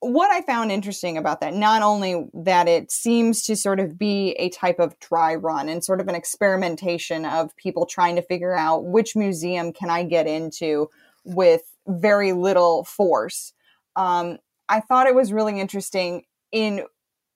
what 0.00 0.30
I 0.30 0.42
found 0.42 0.70
interesting 0.70 1.16
about 1.16 1.40
that, 1.40 1.54
not 1.54 1.82
only 1.82 2.26
that 2.34 2.68
it 2.68 2.90
seems 2.90 3.42
to 3.44 3.56
sort 3.56 3.80
of 3.80 3.98
be 3.98 4.32
a 4.32 4.50
type 4.50 4.78
of 4.78 4.98
dry 5.00 5.34
run 5.34 5.68
and 5.68 5.82
sort 5.82 6.00
of 6.00 6.08
an 6.08 6.14
experimentation 6.14 7.24
of 7.24 7.56
people 7.56 7.86
trying 7.86 8.16
to 8.16 8.22
figure 8.22 8.54
out 8.54 8.84
which 8.84 9.16
museum 9.16 9.72
can 9.72 9.90
I 9.90 10.04
get 10.04 10.26
into 10.26 10.90
with 11.24 11.62
very 11.86 12.32
little 12.32 12.84
force. 12.84 13.52
Um, 13.96 14.38
I 14.68 14.80
thought 14.80 15.06
it 15.06 15.14
was 15.14 15.32
really 15.32 15.58
interesting 15.60 16.24
in 16.52 16.84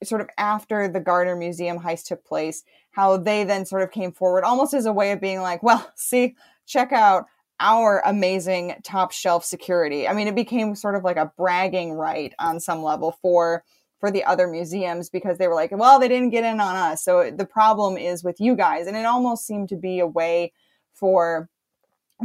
sort 0.02 0.20
of 0.20 0.28
after 0.38 0.88
the 0.88 1.00
Gardner 1.00 1.36
Museum 1.36 1.78
heist 1.78 2.06
took 2.06 2.24
place, 2.24 2.62
how 2.90 3.16
they 3.16 3.44
then 3.44 3.66
sort 3.66 3.82
of 3.82 3.90
came 3.90 4.12
forward 4.12 4.44
almost 4.44 4.74
as 4.74 4.86
a 4.86 4.92
way 4.92 5.12
of 5.12 5.20
being 5.20 5.40
like, 5.40 5.62
well, 5.62 5.90
see, 5.96 6.36
check 6.66 6.92
out 6.92 7.26
our 7.60 8.02
amazing 8.04 8.76
top 8.82 9.12
shelf 9.12 9.44
security. 9.44 10.08
I 10.08 10.14
mean, 10.14 10.26
it 10.26 10.34
became 10.34 10.74
sort 10.74 10.96
of 10.96 11.04
like 11.04 11.16
a 11.16 11.32
bragging 11.36 11.92
right 11.92 12.34
on 12.38 12.58
some 12.58 12.82
level 12.82 13.16
for 13.22 13.62
for 13.98 14.10
the 14.10 14.24
other 14.24 14.46
museums 14.46 15.10
because 15.10 15.36
they 15.36 15.46
were 15.46 15.54
like, 15.54 15.70
well, 15.72 16.00
they 16.00 16.08
didn't 16.08 16.30
get 16.30 16.42
in 16.42 16.58
on 16.58 16.74
us. 16.74 17.04
So 17.04 17.30
the 17.30 17.44
problem 17.44 17.98
is 17.98 18.24
with 18.24 18.40
you 18.40 18.56
guys. 18.56 18.86
And 18.86 18.96
it 18.96 19.04
almost 19.04 19.46
seemed 19.46 19.68
to 19.68 19.76
be 19.76 20.00
a 20.00 20.06
way 20.06 20.52
for 20.94 21.50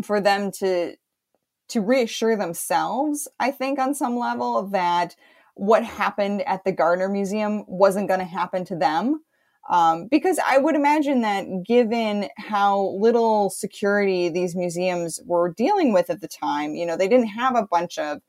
for 0.02 0.21
them 0.21 0.52
to 0.52 0.95
to 1.67 1.82
reassure 1.82 2.36
themselves, 2.36 3.28
I 3.39 3.52
think 3.52 3.80
on 3.80 3.93
some 3.95 4.17
level 4.17 4.67
that 4.67 5.15
what 5.56 5.84
happened 5.84 6.43
at 6.43 6.63
the 6.63 6.71
Gardner 6.71 7.10
Museum 7.10 7.63
wasn't 7.67 8.08
going 8.08 8.19
to 8.19 8.26
happen 8.26 8.65
to 8.65 8.76
them 8.76 9.24
um, 9.69 10.08
because 10.08 10.39
I 10.45 10.58
would 10.58 10.75
imagine 10.75 11.21
that 11.21 11.63
given 11.65 12.30
how 12.38 12.95
little 12.99 13.49
security 13.49 14.30
these 14.30 14.56
museums 14.56 15.19
were 15.25 15.54
dealing 15.54 15.91
with 15.91 16.10
at 16.10 16.21
the 16.21 16.28
time, 16.28 16.75
you 16.75 16.86
know, 16.86 16.95
they 16.95 17.08
didn't 17.08 17.28
have 17.28 17.56
a 17.56 17.65
bunch 17.65 17.97
of, 17.97 18.21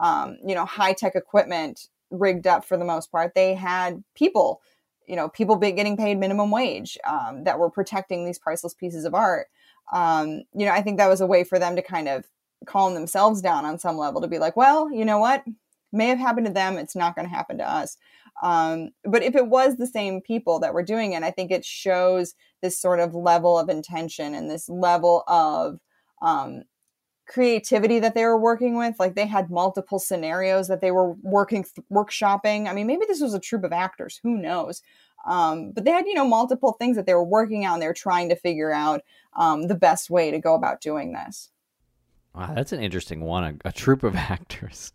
um, 0.00 0.36
you 0.44 0.54
know, 0.54 0.64
high 0.64 0.92
tech 0.92 1.14
equipment 1.14 1.88
rigged 2.10 2.46
up 2.46 2.64
for 2.64 2.76
the 2.76 2.84
most 2.84 3.12
part. 3.12 3.34
They 3.34 3.54
had 3.54 4.02
people, 4.16 4.60
you 5.06 5.14
know, 5.14 5.28
people 5.28 5.56
getting 5.56 5.96
paid 5.96 6.18
minimum 6.18 6.50
wage 6.50 6.98
um, 7.04 7.44
that 7.44 7.58
were 7.58 7.70
protecting 7.70 8.24
these 8.24 8.38
priceless 8.38 8.74
pieces 8.74 9.04
of 9.04 9.14
art. 9.14 9.46
Um, 9.92 10.42
you 10.54 10.66
know, 10.66 10.72
I 10.72 10.82
think 10.82 10.98
that 10.98 11.08
was 11.08 11.20
a 11.20 11.26
way 11.26 11.44
for 11.44 11.58
them 11.58 11.76
to 11.76 11.82
kind 11.82 12.08
of 12.08 12.24
calm 12.66 12.94
themselves 12.94 13.40
down 13.40 13.64
on 13.64 13.78
some 13.78 13.96
level 13.96 14.20
to 14.20 14.28
be 14.28 14.38
like, 14.38 14.56
well, 14.56 14.92
you 14.92 15.04
know 15.04 15.18
what, 15.18 15.44
may 15.92 16.06
have 16.06 16.18
happened 16.18 16.46
to 16.46 16.52
them, 16.52 16.76
it's 16.76 16.96
not 16.96 17.14
going 17.14 17.28
to 17.28 17.34
happen 17.34 17.58
to 17.58 17.68
us. 17.68 17.96
Um, 18.42 18.90
but 19.04 19.22
if 19.22 19.34
it 19.34 19.46
was 19.46 19.76
the 19.76 19.86
same 19.86 20.20
people 20.20 20.60
that 20.60 20.74
were 20.74 20.82
doing 20.82 21.12
it, 21.12 21.22
I 21.22 21.30
think 21.30 21.50
it 21.50 21.64
shows 21.64 22.34
this 22.62 22.78
sort 22.78 23.00
of 23.00 23.14
level 23.14 23.58
of 23.58 23.68
intention 23.68 24.34
and 24.34 24.50
this 24.50 24.68
level 24.68 25.24
of 25.26 25.80
um, 26.22 26.62
creativity 27.26 28.00
that 28.00 28.14
they 28.14 28.24
were 28.24 28.38
working 28.38 28.76
with. 28.76 28.96
Like 28.98 29.14
they 29.14 29.26
had 29.26 29.50
multiple 29.50 29.98
scenarios 29.98 30.68
that 30.68 30.80
they 30.80 30.90
were 30.90 31.12
working, 31.22 31.64
th- 31.64 31.86
workshopping. 31.90 32.68
I 32.68 32.72
mean, 32.72 32.86
maybe 32.86 33.06
this 33.06 33.20
was 33.20 33.34
a 33.34 33.40
troupe 33.40 33.64
of 33.64 33.72
actors, 33.72 34.20
who 34.22 34.36
knows? 34.36 34.82
Um, 35.26 35.72
but 35.72 35.84
they 35.84 35.90
had, 35.90 36.06
you 36.06 36.14
know, 36.14 36.26
multiple 36.26 36.72
things 36.72 36.96
that 36.96 37.06
they 37.06 37.14
were 37.14 37.24
working 37.24 37.66
on. 37.66 37.78
They 37.78 37.86
were 37.86 37.92
trying 37.92 38.30
to 38.30 38.36
figure 38.36 38.72
out 38.72 39.02
um, 39.34 39.68
the 39.68 39.74
best 39.74 40.10
way 40.10 40.30
to 40.30 40.38
go 40.38 40.54
about 40.54 40.80
doing 40.80 41.12
this. 41.12 41.50
Wow, 42.34 42.52
that's 42.54 42.72
an 42.72 42.80
interesting 42.80 43.22
one. 43.22 43.60
A, 43.64 43.68
a 43.68 43.72
troupe 43.72 44.04
of 44.04 44.14
actors. 44.16 44.92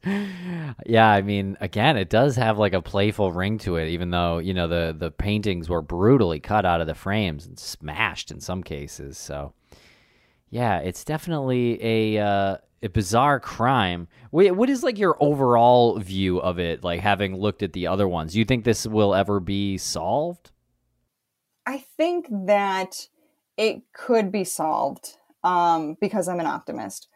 yeah, 0.85 1.09
I 1.09 1.21
mean, 1.21 1.57
again, 1.59 1.97
it 1.97 2.09
does 2.09 2.35
have 2.37 2.57
like 2.57 2.73
a 2.73 2.81
playful 2.81 3.31
ring 3.31 3.57
to 3.59 3.75
it, 3.75 3.89
even 3.89 4.11
though 4.11 4.37
you 4.37 4.53
know 4.53 4.67
the 4.67 4.95
the 4.97 5.11
paintings 5.11 5.69
were 5.69 5.81
brutally 5.81 6.39
cut 6.39 6.65
out 6.65 6.81
of 6.81 6.87
the 6.87 6.95
frames 6.95 7.45
and 7.45 7.59
smashed 7.59 8.31
in 8.31 8.39
some 8.39 8.63
cases. 8.63 9.17
So, 9.17 9.53
yeah, 10.49 10.79
it's 10.79 11.03
definitely 11.03 11.83
a 11.83 12.23
uh, 12.23 12.57
a 12.81 12.89
bizarre 12.89 13.39
crime. 13.41 14.07
What 14.31 14.69
is 14.69 14.83
like 14.83 14.97
your 14.97 15.17
overall 15.19 15.99
view 15.99 16.39
of 16.39 16.57
it? 16.57 16.83
Like 16.83 17.01
having 17.01 17.35
looked 17.35 17.63
at 17.63 17.73
the 17.73 17.87
other 17.87 18.07
ones, 18.07 18.33
do 18.33 18.39
you 18.39 18.45
think 18.45 18.63
this 18.63 18.87
will 18.87 19.13
ever 19.13 19.41
be 19.41 19.77
solved? 19.77 20.51
I 21.65 21.83
think 21.97 22.27
that 22.45 23.07
it 23.57 23.81
could 23.93 24.31
be 24.31 24.43
solved 24.43 25.17
um, 25.43 25.97
because 25.99 26.27
I'm 26.27 26.39
an 26.39 26.45
optimist 26.45 27.07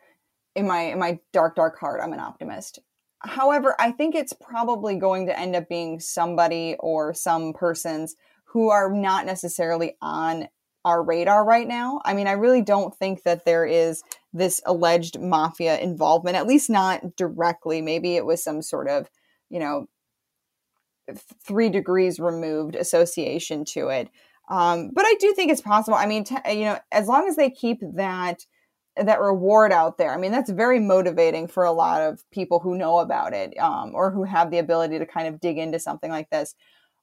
in 0.56 0.68
my 0.68 0.82
in 0.82 1.00
my 1.00 1.20
dark 1.34 1.56
dark 1.56 1.80
heart 1.80 2.02
i'm 2.04 2.14
an 2.14 2.20
optimist. 2.20 2.80
However 3.20 3.76
i 3.80 3.92
think 3.92 4.16
it's 4.16 4.34
probably 4.34 4.96
going 4.96 5.28
to 5.28 5.38
end 5.40 5.56
up 5.56 5.70
being 5.70 6.00
somebody 6.00 6.76
or 6.80 7.14
some 7.14 7.54
persons 7.54 8.16
who 8.46 8.70
are 8.70 8.92
not 8.92 9.26
necessarily 9.26 9.96
on 10.02 10.48
our 10.86 11.04
radar 11.04 11.46
right 11.46 11.68
now. 11.68 12.02
I 12.06 12.14
mean 12.14 12.28
i 12.28 12.32
really 12.34 12.62
don't 12.62 12.96
think 12.96 13.24
that 13.24 13.46
there 13.46 13.66
is 13.66 14.04
this 14.34 14.62
alleged 14.66 15.20
mafia 15.20 15.80
involvement 15.80 16.36
at 16.36 16.48
least 16.48 16.70
not 16.70 17.16
directly. 17.16 17.82
Maybe 17.82 18.16
it 18.16 18.26
was 18.26 18.44
some 18.44 18.62
sort 18.62 18.88
of 18.88 19.10
you 19.50 19.60
know 19.60 19.88
three 21.46 21.70
degrees 21.70 22.20
removed 22.20 22.76
association 22.76 23.66
to 23.66 23.90
it. 23.90 24.10
Um, 24.50 24.92
but 24.94 25.06
i 25.06 25.16
do 25.20 25.34
think 25.34 25.52
it's 25.52 25.62
possible. 25.62 25.98
I 25.98 26.06
mean 26.06 26.24
t- 26.24 26.38
you 26.50 26.66
know 26.66 26.80
as 26.92 27.08
long 27.08 27.28
as 27.28 27.36
they 27.36 27.50
keep 27.50 27.80
that 27.96 28.46
that 29.04 29.22
reward 29.22 29.72
out 29.72 29.98
there. 29.98 30.14
I 30.14 30.18
mean, 30.18 30.32
that's 30.32 30.50
very 30.50 30.80
motivating 30.80 31.48
for 31.48 31.64
a 31.64 31.72
lot 31.72 32.02
of 32.02 32.24
people 32.32 32.60
who 32.60 32.78
know 32.78 33.00
about 33.00 33.34
it 33.34 33.58
um, 33.60 33.92
or 33.94 34.12
who 34.12 34.24
have 34.24 34.52
the 34.52 34.60
ability 34.60 35.00
to 35.00 35.06
kind 35.06 35.28
of 35.28 35.40
dig 35.40 35.58
into 35.58 35.80
something 35.80 36.12
like 36.12 36.30
this. 36.30 36.56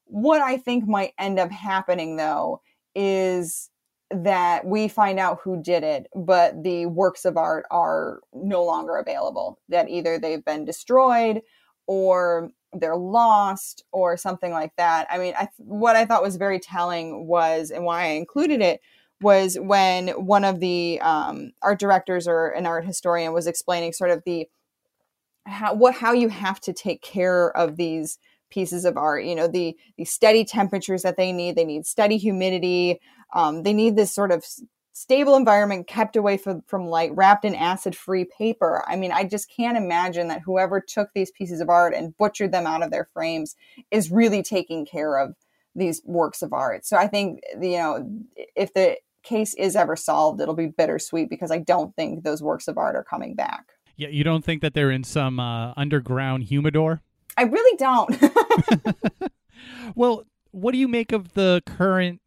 What 0.07 0.41
I 0.41 0.57
think 0.57 0.87
might 0.87 1.15
end 1.19 1.39
up 1.39 1.51
happening, 1.51 2.17
though, 2.17 2.61
is 2.95 3.71
that 4.11 4.65
we 4.65 4.87
find 4.89 5.19
out 5.19 5.41
who 5.43 5.61
did 5.61 5.83
it, 5.83 6.07
but 6.15 6.63
the 6.63 6.87
works 6.87 7.25
of 7.25 7.37
art 7.37 7.67
are 7.71 8.21
no 8.33 8.65
longer 8.65 8.97
available. 8.97 9.59
That 9.69 9.91
either 9.91 10.19
they've 10.19 10.45
been 10.45 10.65
destroyed 10.65 11.43
or 11.87 12.51
they're 12.73 12.97
lost 12.97 13.85
or 13.93 14.17
something 14.17 14.53
like 14.53 14.73
that. 14.77 15.07
I 15.11 15.19
mean, 15.19 15.35
I, 15.37 15.49
what 15.57 15.97
I 15.97 16.05
thought 16.05 16.23
was 16.23 16.37
very 16.37 16.61
telling 16.61 17.27
was, 17.27 17.71
and 17.71 17.85
why 17.85 18.05
I 18.05 18.09
included 18.09 18.61
it, 18.61 18.81
was 19.21 19.57
when 19.61 20.09
one 20.09 20.45
of 20.45 20.61
the 20.61 21.01
um, 21.01 21.53
art 21.63 21.79
directors 21.79 22.29
or 22.29 22.49
an 22.49 22.67
art 22.67 22.85
historian 22.85 23.33
was 23.33 23.47
explaining 23.47 23.93
sort 23.93 24.11
of 24.11 24.23
the 24.25 24.49
how 25.47 25.75
what 25.75 25.95
how 25.95 26.13
you 26.13 26.29
have 26.29 26.61
to 26.61 26.73
take 26.73 27.03
care 27.03 27.57
of 27.57 27.77
these 27.77 28.19
pieces 28.51 28.85
of 28.85 28.97
art 28.97 29.25
you 29.25 29.35
know 29.35 29.49
the 29.49 29.77
the 29.97 30.05
steady 30.05 30.45
temperatures 30.45 31.03
that 31.03 31.17
they 31.17 31.33
need. 31.33 31.57
They 31.57 31.65
need 31.65 31.87
steady 31.87 32.17
humidity. 32.17 33.01
Um, 33.35 33.63
they 33.63 33.73
need 33.73 33.97
this 33.97 34.15
sort 34.15 34.33
of 34.33 34.45
stable 34.93 35.37
environment 35.37 35.87
kept 35.87 36.17
away 36.17 36.39
from, 36.39 36.63
from 36.67 36.87
light 36.87 37.11
wrapped 37.15 37.45
in 37.45 37.55
acid 37.55 37.95
free 37.95 38.25
paper. 38.25 38.85
I 38.87 38.97
mean 38.97 39.13
i 39.13 39.25
just 39.25 39.51
can't 39.55 39.77
imagine 39.77 40.29
that 40.29 40.43
whoever 40.45 40.81
took 40.81 41.11
these 41.15 41.31
pieces 41.31 41.61
of 41.61 41.69
art 41.69 41.95
and 41.95 42.17
butchered 42.17 42.53
them 42.53 42.67
out 42.67 42.83
of 42.83 42.91
their 42.91 43.09
frames 43.13 43.57
is 43.91 44.11
really 44.11 44.43
taking 44.43 44.85
care 44.85 45.17
of 45.19 45.35
these 45.75 46.01
works 46.05 46.43
of 46.43 46.53
art. 46.53 46.85
So 46.85 46.97
i 46.97 47.07
think 47.07 47.41
you 47.61 47.79
know 47.79 48.09
if 48.55 48.75
the 48.75 48.97
case 49.27 49.55
is 49.55 49.77
ever 49.77 49.97
solved 49.97 50.41
it'll 50.41 50.55
be 50.55 50.67
bittersweet 50.67 51.29
because 51.29 51.51
i 51.51 51.59
don't 51.59 51.95
think 51.97 52.25
those 52.25 52.43
works 52.43 52.69
of 52.69 52.79
art 52.79 52.97
are 52.97 53.05
coming 53.05 53.35
back 53.35 53.73
yeah 53.97 54.09
you 54.09 54.25
don't 54.25 54.45
think 54.45 54.63
that 54.63 54.75
they're 54.75 54.91
in 54.91 55.05
some 55.05 55.41
uh, 55.41 55.73
underground 55.77 56.45
humidor 56.45 57.03
i 57.37 57.43
really 57.43 57.77
don't 57.77 58.17
well 59.95 60.25
what 60.53 60.73
do 60.73 60.79
you 60.79 60.89
make 60.89 61.13
of 61.13 61.35
the 61.35 61.63
current 61.67 62.21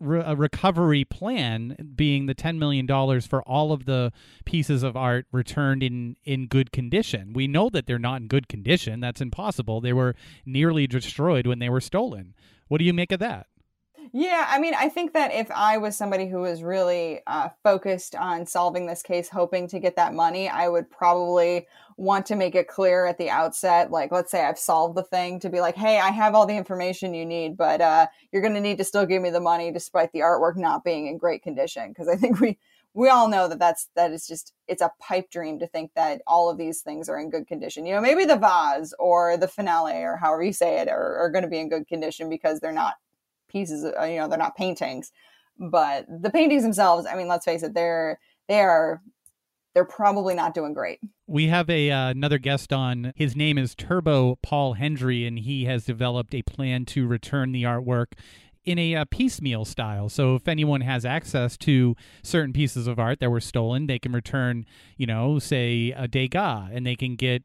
re- 0.00 0.34
recovery 0.34 1.04
plan 1.04 1.92
being 1.94 2.26
the 2.26 2.34
$10 2.34 2.58
million 2.58 2.86
for 3.20 3.42
all 3.42 3.72
of 3.72 3.86
the 3.86 4.12
pieces 4.44 4.82
of 4.82 4.96
art 4.96 5.26
returned 5.32 5.82
in, 5.82 6.16
in 6.24 6.46
good 6.46 6.72
condition. 6.72 7.32
We 7.32 7.46
know 7.46 7.68
that 7.70 7.86
they're 7.86 7.98
not 7.98 8.20
in 8.20 8.28
good 8.28 8.48
condition. 8.48 9.00
That's 9.00 9.20
impossible. 9.20 9.80
They 9.80 9.92
were 9.92 10.14
nearly 10.44 10.86
destroyed 10.86 11.46
when 11.46 11.58
they 11.58 11.68
were 11.68 11.80
stolen. 11.80 12.34
What 12.68 12.78
do 12.78 12.84
you 12.84 12.92
make 12.92 13.12
of 13.12 13.20
that? 13.20 13.46
Yeah, 14.12 14.46
I 14.48 14.58
mean, 14.58 14.74
I 14.74 14.88
think 14.88 15.12
that 15.14 15.32
if 15.32 15.50
I 15.50 15.78
was 15.78 15.96
somebody 15.96 16.28
who 16.28 16.40
was 16.40 16.62
really 16.62 17.20
uh, 17.26 17.48
focused 17.62 18.14
on 18.14 18.46
solving 18.46 18.86
this 18.86 19.02
case, 19.02 19.28
hoping 19.28 19.68
to 19.68 19.78
get 19.78 19.96
that 19.96 20.14
money, 20.14 20.48
I 20.48 20.68
would 20.68 20.90
probably 20.90 21.66
want 21.96 22.26
to 22.26 22.36
make 22.36 22.54
it 22.54 22.68
clear 22.68 23.06
at 23.06 23.18
the 23.18 23.30
outset. 23.30 23.90
Like, 23.90 24.12
let's 24.12 24.30
say 24.30 24.44
I've 24.44 24.58
solved 24.58 24.96
the 24.96 25.02
thing 25.02 25.40
to 25.40 25.48
be 25.48 25.60
like, 25.60 25.76
hey, 25.76 25.98
I 25.98 26.10
have 26.10 26.34
all 26.34 26.46
the 26.46 26.56
information 26.56 27.14
you 27.14 27.26
need, 27.26 27.56
but 27.56 27.80
uh, 27.80 28.06
you're 28.32 28.42
going 28.42 28.54
to 28.54 28.60
need 28.60 28.78
to 28.78 28.84
still 28.84 29.06
give 29.06 29.22
me 29.22 29.30
the 29.30 29.40
money 29.40 29.72
despite 29.72 30.12
the 30.12 30.20
artwork 30.20 30.56
not 30.56 30.84
being 30.84 31.06
in 31.06 31.18
great 31.18 31.42
condition. 31.42 31.88
Because 31.88 32.08
I 32.08 32.16
think 32.16 32.40
we 32.40 32.58
we 32.94 33.10
all 33.10 33.28
know 33.28 33.46
that 33.46 33.58
that's 33.58 33.88
that 33.94 34.10
is 34.10 34.26
just 34.26 34.54
it's 34.68 34.80
a 34.80 34.90
pipe 35.00 35.30
dream 35.30 35.58
to 35.58 35.66
think 35.66 35.92
that 35.94 36.22
all 36.26 36.48
of 36.48 36.56
these 36.56 36.80
things 36.80 37.10
are 37.10 37.18
in 37.20 37.28
good 37.28 37.46
condition 37.46 37.84
you 37.84 37.94
know 37.94 38.00
maybe 38.00 38.24
the 38.24 38.38
vase 38.38 38.94
or 38.98 39.36
the 39.36 39.46
finial 39.46 39.86
or 39.86 40.16
however 40.16 40.42
you 40.42 40.52
say 40.52 40.80
it 40.80 40.88
are, 40.88 41.18
are 41.18 41.30
going 41.30 41.44
to 41.44 41.50
be 41.50 41.58
in 41.58 41.68
good 41.68 41.86
condition 41.86 42.30
because 42.30 42.58
they're 42.58 42.72
not 42.72 42.94
pieces 43.56 43.84
you 43.84 44.16
know 44.16 44.28
they're 44.28 44.38
not 44.38 44.54
paintings 44.54 45.12
but 45.58 46.04
the 46.20 46.30
paintings 46.30 46.62
themselves 46.62 47.06
i 47.10 47.16
mean 47.16 47.26
let's 47.26 47.46
face 47.46 47.62
it 47.62 47.72
they're 47.72 48.18
they 48.48 48.60
are 48.60 49.00
they're 49.74 49.86
probably 49.86 50.34
not 50.34 50.52
doing 50.52 50.74
great 50.74 50.98
we 51.26 51.46
have 51.46 51.70
a 51.70 51.90
uh, 51.90 52.10
another 52.10 52.36
guest 52.36 52.70
on 52.70 53.14
his 53.16 53.34
name 53.34 53.56
is 53.56 53.74
turbo 53.74 54.36
paul 54.42 54.74
hendry 54.74 55.26
and 55.26 55.38
he 55.38 55.64
has 55.64 55.84
developed 55.86 56.34
a 56.34 56.42
plan 56.42 56.84
to 56.84 57.06
return 57.06 57.52
the 57.52 57.62
artwork 57.62 58.12
in 58.66 58.78
a, 58.78 58.94
a, 58.94 59.02
uh, 59.02 59.04
piecemeal 59.08 59.64
style. 59.64 60.08
So 60.08 60.34
if 60.34 60.48
anyone 60.48 60.80
has 60.80 61.04
access 61.04 61.56
to 61.58 61.94
certain 62.24 62.52
pieces 62.52 62.88
of 62.88 62.98
art 62.98 63.20
that 63.20 63.30
were 63.30 63.40
stolen, 63.40 63.86
they 63.86 64.00
can 64.00 64.10
return, 64.10 64.66
you 64.96 65.06
know, 65.06 65.38
say 65.38 65.94
a 65.96 66.08
Degas, 66.08 66.70
and 66.72 66.84
they 66.84 66.96
can 66.96 67.14
get 67.14 67.44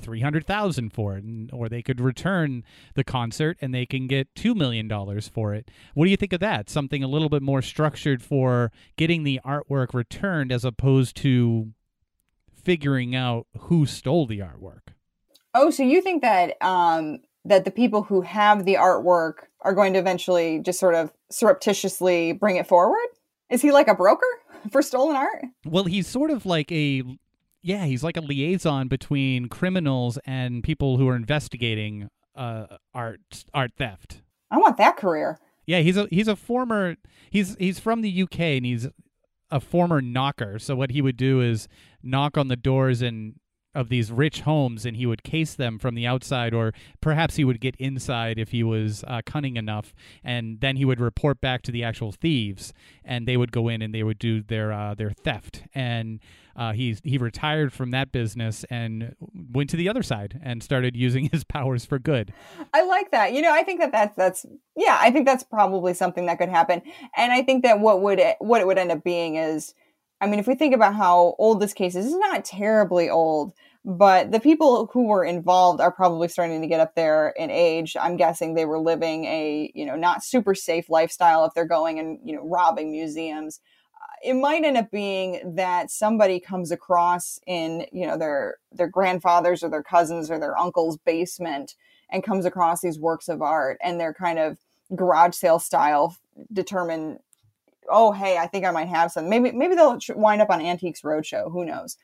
300,000 0.00 0.92
for 0.92 1.16
it 1.16 1.24
and, 1.24 1.50
or 1.52 1.68
they 1.68 1.82
could 1.82 2.00
return 2.00 2.64
the 2.94 3.04
concert 3.04 3.58
and 3.60 3.74
they 3.74 3.86
can 3.86 4.06
get 4.06 4.34
2 4.34 4.54
million 4.54 4.88
dollars 4.88 5.28
for 5.28 5.54
it. 5.54 5.70
What 5.94 6.04
do 6.04 6.10
you 6.10 6.16
think 6.16 6.32
of 6.32 6.40
that? 6.40 6.70
Something 6.70 7.02
a 7.02 7.08
little 7.08 7.28
bit 7.28 7.42
more 7.42 7.62
structured 7.62 8.22
for 8.22 8.72
getting 8.96 9.24
the 9.24 9.40
artwork 9.44 9.94
returned 9.94 10.52
as 10.52 10.64
opposed 10.64 11.16
to 11.18 11.72
figuring 12.52 13.14
out 13.14 13.46
who 13.58 13.86
stole 13.86 14.26
the 14.26 14.38
artwork. 14.38 14.94
Oh, 15.52 15.70
so 15.70 15.82
you 15.82 16.00
think 16.00 16.22
that 16.22 16.56
um 16.62 17.18
that 17.44 17.64
the 17.64 17.70
people 17.70 18.02
who 18.02 18.22
have 18.22 18.64
the 18.64 18.74
artwork 18.74 19.34
are 19.60 19.74
going 19.74 19.92
to 19.92 19.98
eventually 19.98 20.60
just 20.60 20.80
sort 20.80 20.94
of 20.94 21.12
surreptitiously 21.30 22.32
bring 22.32 22.56
it 22.56 22.66
forward? 22.66 23.06
Is 23.50 23.60
he 23.60 23.70
like 23.70 23.88
a 23.88 23.94
broker 23.94 24.26
for 24.70 24.82
stolen 24.82 25.16
art? 25.16 25.44
Well, 25.64 25.84
he's 25.84 26.06
sort 26.06 26.30
of 26.30 26.46
like 26.46 26.72
a 26.72 27.02
yeah, 27.64 27.86
he's 27.86 28.04
like 28.04 28.18
a 28.18 28.20
liaison 28.20 28.88
between 28.88 29.48
criminals 29.48 30.18
and 30.26 30.62
people 30.62 30.98
who 30.98 31.08
are 31.08 31.16
investigating 31.16 32.10
uh, 32.36 32.66
art 32.92 33.46
art 33.54 33.72
theft. 33.78 34.20
I 34.50 34.58
want 34.58 34.76
that 34.76 34.98
career. 34.98 35.38
Yeah, 35.66 35.78
he's 35.80 35.96
a 35.96 36.06
he's 36.10 36.28
a 36.28 36.36
former 36.36 36.96
he's 37.30 37.56
he's 37.58 37.78
from 37.80 38.02
the 38.02 38.22
UK 38.22 38.38
and 38.40 38.66
he's 38.66 38.86
a 39.50 39.60
former 39.60 40.02
knocker. 40.02 40.58
So 40.58 40.76
what 40.76 40.90
he 40.90 41.00
would 41.00 41.16
do 41.16 41.40
is 41.40 41.66
knock 42.02 42.36
on 42.36 42.48
the 42.48 42.56
doors 42.56 43.00
and 43.00 43.36
of 43.74 43.88
these 43.88 44.12
rich 44.12 44.40
homes 44.42 44.86
and 44.86 44.96
he 44.96 45.06
would 45.06 45.22
case 45.22 45.54
them 45.54 45.78
from 45.78 45.94
the 45.94 46.06
outside 46.06 46.54
or 46.54 46.72
perhaps 47.00 47.36
he 47.36 47.44
would 47.44 47.60
get 47.60 47.74
inside 47.76 48.38
if 48.38 48.50
he 48.50 48.62
was 48.62 49.04
uh, 49.06 49.20
cunning 49.26 49.56
enough 49.56 49.94
and 50.22 50.60
then 50.60 50.76
he 50.76 50.84
would 50.84 51.00
report 51.00 51.40
back 51.40 51.62
to 51.62 51.72
the 51.72 51.82
actual 51.82 52.12
thieves 52.12 52.72
and 53.04 53.26
they 53.26 53.36
would 53.36 53.52
go 53.52 53.68
in 53.68 53.82
and 53.82 53.94
they 53.94 54.02
would 54.02 54.18
do 54.18 54.42
their 54.42 54.72
uh, 54.72 54.94
their 54.94 55.10
theft 55.10 55.64
and 55.74 56.20
uh, 56.56 56.72
he 56.72 56.96
he 57.02 57.18
retired 57.18 57.72
from 57.72 57.90
that 57.90 58.12
business 58.12 58.64
and 58.70 59.14
went 59.52 59.68
to 59.70 59.76
the 59.76 59.88
other 59.88 60.02
side 60.02 60.40
and 60.42 60.62
started 60.62 60.96
using 60.96 61.28
his 61.32 61.44
powers 61.44 61.84
for 61.84 61.98
good. 61.98 62.32
I 62.72 62.84
like 62.84 63.10
that. 63.10 63.32
You 63.32 63.42
know, 63.42 63.52
I 63.52 63.62
think 63.62 63.80
that 63.80 63.92
that's 63.92 64.16
that's 64.16 64.46
yeah, 64.76 64.98
I 65.00 65.10
think 65.10 65.26
that's 65.26 65.42
probably 65.42 65.94
something 65.94 66.26
that 66.26 66.38
could 66.38 66.48
happen. 66.48 66.82
And 67.16 67.32
I 67.32 67.42
think 67.42 67.64
that 67.64 67.80
what 67.80 68.02
would 68.02 68.18
it, 68.18 68.36
what 68.38 68.60
it 68.60 68.66
would 68.66 68.78
end 68.78 68.92
up 68.92 69.02
being 69.02 69.36
is 69.36 69.74
I 70.20 70.26
mean, 70.26 70.38
if 70.38 70.46
we 70.46 70.54
think 70.54 70.74
about 70.74 70.94
how 70.94 71.34
old 71.38 71.60
this 71.60 71.74
case 71.74 71.94
is, 71.94 72.06
it's 72.06 72.14
not 72.14 72.44
terribly 72.44 73.10
old, 73.10 73.52
but 73.84 74.32
the 74.32 74.40
people 74.40 74.88
who 74.92 75.06
were 75.06 75.24
involved 75.24 75.80
are 75.80 75.92
probably 75.92 76.28
starting 76.28 76.62
to 76.62 76.66
get 76.66 76.80
up 76.80 76.94
there 76.94 77.34
in 77.36 77.50
age. 77.50 77.96
I'm 78.00 78.16
guessing 78.16 78.54
they 78.54 78.64
were 78.64 78.78
living 78.78 79.24
a, 79.26 79.70
you 79.74 79.84
know, 79.84 79.96
not 79.96 80.24
super 80.24 80.54
safe 80.54 80.88
lifestyle 80.88 81.44
if 81.44 81.52
they're 81.52 81.66
going 81.66 81.98
and, 81.98 82.18
you 82.24 82.34
know, 82.34 82.48
robbing 82.48 82.90
museums. 82.90 83.60
Uh, 83.94 84.30
it 84.30 84.34
might 84.34 84.64
end 84.64 84.78
up 84.78 84.90
being 84.90 85.54
that 85.56 85.90
somebody 85.90 86.40
comes 86.40 86.70
across 86.70 87.38
in, 87.46 87.84
you 87.92 88.06
know, 88.06 88.16
their 88.16 88.56
their 88.72 88.88
grandfather's 88.88 89.62
or 89.62 89.68
their 89.68 89.82
cousins 89.82 90.30
or 90.30 90.38
their 90.38 90.56
uncle's 90.56 90.96
basement 90.96 91.74
and 92.10 92.24
comes 92.24 92.46
across 92.46 92.80
these 92.80 92.98
works 92.98 93.28
of 93.28 93.42
art 93.42 93.78
and 93.82 94.00
they're 94.00 94.14
kind 94.14 94.38
of 94.38 94.56
garage 94.94 95.34
sale 95.34 95.58
style 95.58 96.16
determine 96.52 97.18
oh 97.88 98.12
hey 98.12 98.38
i 98.38 98.46
think 98.46 98.64
i 98.64 98.70
might 98.70 98.88
have 98.88 99.12
some. 99.12 99.28
Maybe 99.28 99.52
maybe 99.52 99.74
they'll 99.74 99.98
wind 100.14 100.42
up 100.42 100.50
on 100.50 100.60
antiques 100.60 101.02
roadshow. 101.02 101.50
Who 101.52 101.64
knows? 101.64 101.96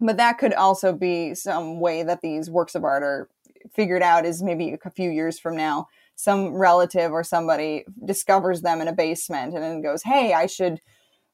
But 0.00 0.18
that 0.18 0.38
could 0.38 0.52
also 0.54 0.92
be 0.92 1.34
some 1.34 1.80
way 1.80 2.02
that 2.02 2.20
these 2.20 2.50
works 2.50 2.74
of 2.74 2.84
art 2.84 3.02
are 3.02 3.28
figured 3.74 4.02
out 4.02 4.26
is 4.26 4.42
maybe 4.42 4.76
a 4.84 4.90
few 4.90 5.10
years 5.10 5.38
from 5.38 5.56
now. 5.56 5.88
Some 6.14 6.54
relative 6.54 7.12
or 7.12 7.24
somebody 7.24 7.84
discovers 8.04 8.62
them 8.62 8.80
in 8.80 8.88
a 8.88 8.92
basement 8.92 9.54
and 9.54 9.62
then 9.62 9.82
goes 9.82 10.02
hey 10.02 10.32
i 10.32 10.46
should 10.46 10.80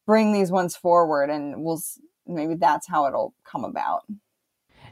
bring 0.07 0.33
these 0.33 0.51
ones 0.51 0.75
forward 0.77 1.31
and 1.31 1.63
we'll 1.63 1.81
maybe 2.27 2.55
that's 2.55 2.89
how 2.89 3.07
it'll 3.07 3.35
come 3.45 3.65
about. 3.65 4.03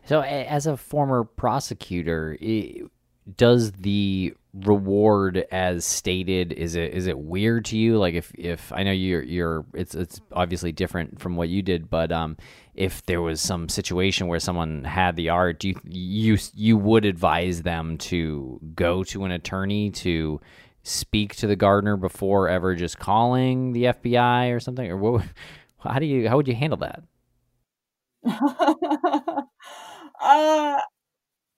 So 0.07 0.23
as 0.23 0.67
a 0.67 0.77
former 0.77 1.25
prosecutor 1.25 2.37
does 3.37 3.73
the 3.73 4.35
reward 4.53 5.47
as 5.53 5.85
stated 5.85 6.53
is 6.53 6.75
it 6.75 6.93
is 6.93 7.07
it 7.07 7.19
weird 7.19 7.65
to 7.67 7.79
you? 7.79 7.99
Like 7.99 8.15
if 8.15 8.33
if 8.35 8.73
i 8.73 8.83
know 8.83 8.91
you're 8.91 9.23
you're 9.23 9.65
it's 9.75 9.95
it's 9.95 10.21
obviously 10.33 10.73
different 10.73 11.21
from 11.21 11.37
what 11.37 11.49
you 11.49 11.63
did 11.63 11.89
but 11.89 12.11
um 12.11 12.37
if 12.75 13.07
there 13.07 13.23
was 13.23 13.41
some 13.41 13.69
situation 13.69 14.27
where 14.27 14.41
someone 14.41 14.83
had 14.83 15.15
the 15.15 15.29
art 15.29 15.61
do 15.61 15.69
you 15.69 15.77
you 15.85 16.39
you 16.55 16.77
would 16.77 17.05
advise 17.05 17.63
them 17.63 17.97
to 17.99 18.59
go 18.75 19.05
to 19.05 19.25
an 19.25 19.31
attorney 19.31 19.91
to 19.91 20.41
speak 20.83 21.37
to 21.37 21.47
the 21.47 21.57
Gardner 21.57 21.97
before 21.97 22.49
ever 22.49 22.75
just 22.75 22.99
calling 22.99 23.73
the 23.73 23.85
FBI 23.85 24.55
or 24.55 24.61
something? 24.61 24.91
Or 24.91 24.97
what 24.97 25.25
how 25.79 25.99
do 25.99 26.07
you 26.07 26.29
how 26.29 26.37
would 26.37 26.49
you 26.49 26.55
handle 26.55 26.79
that? 26.79 27.03
Uh 30.23 30.79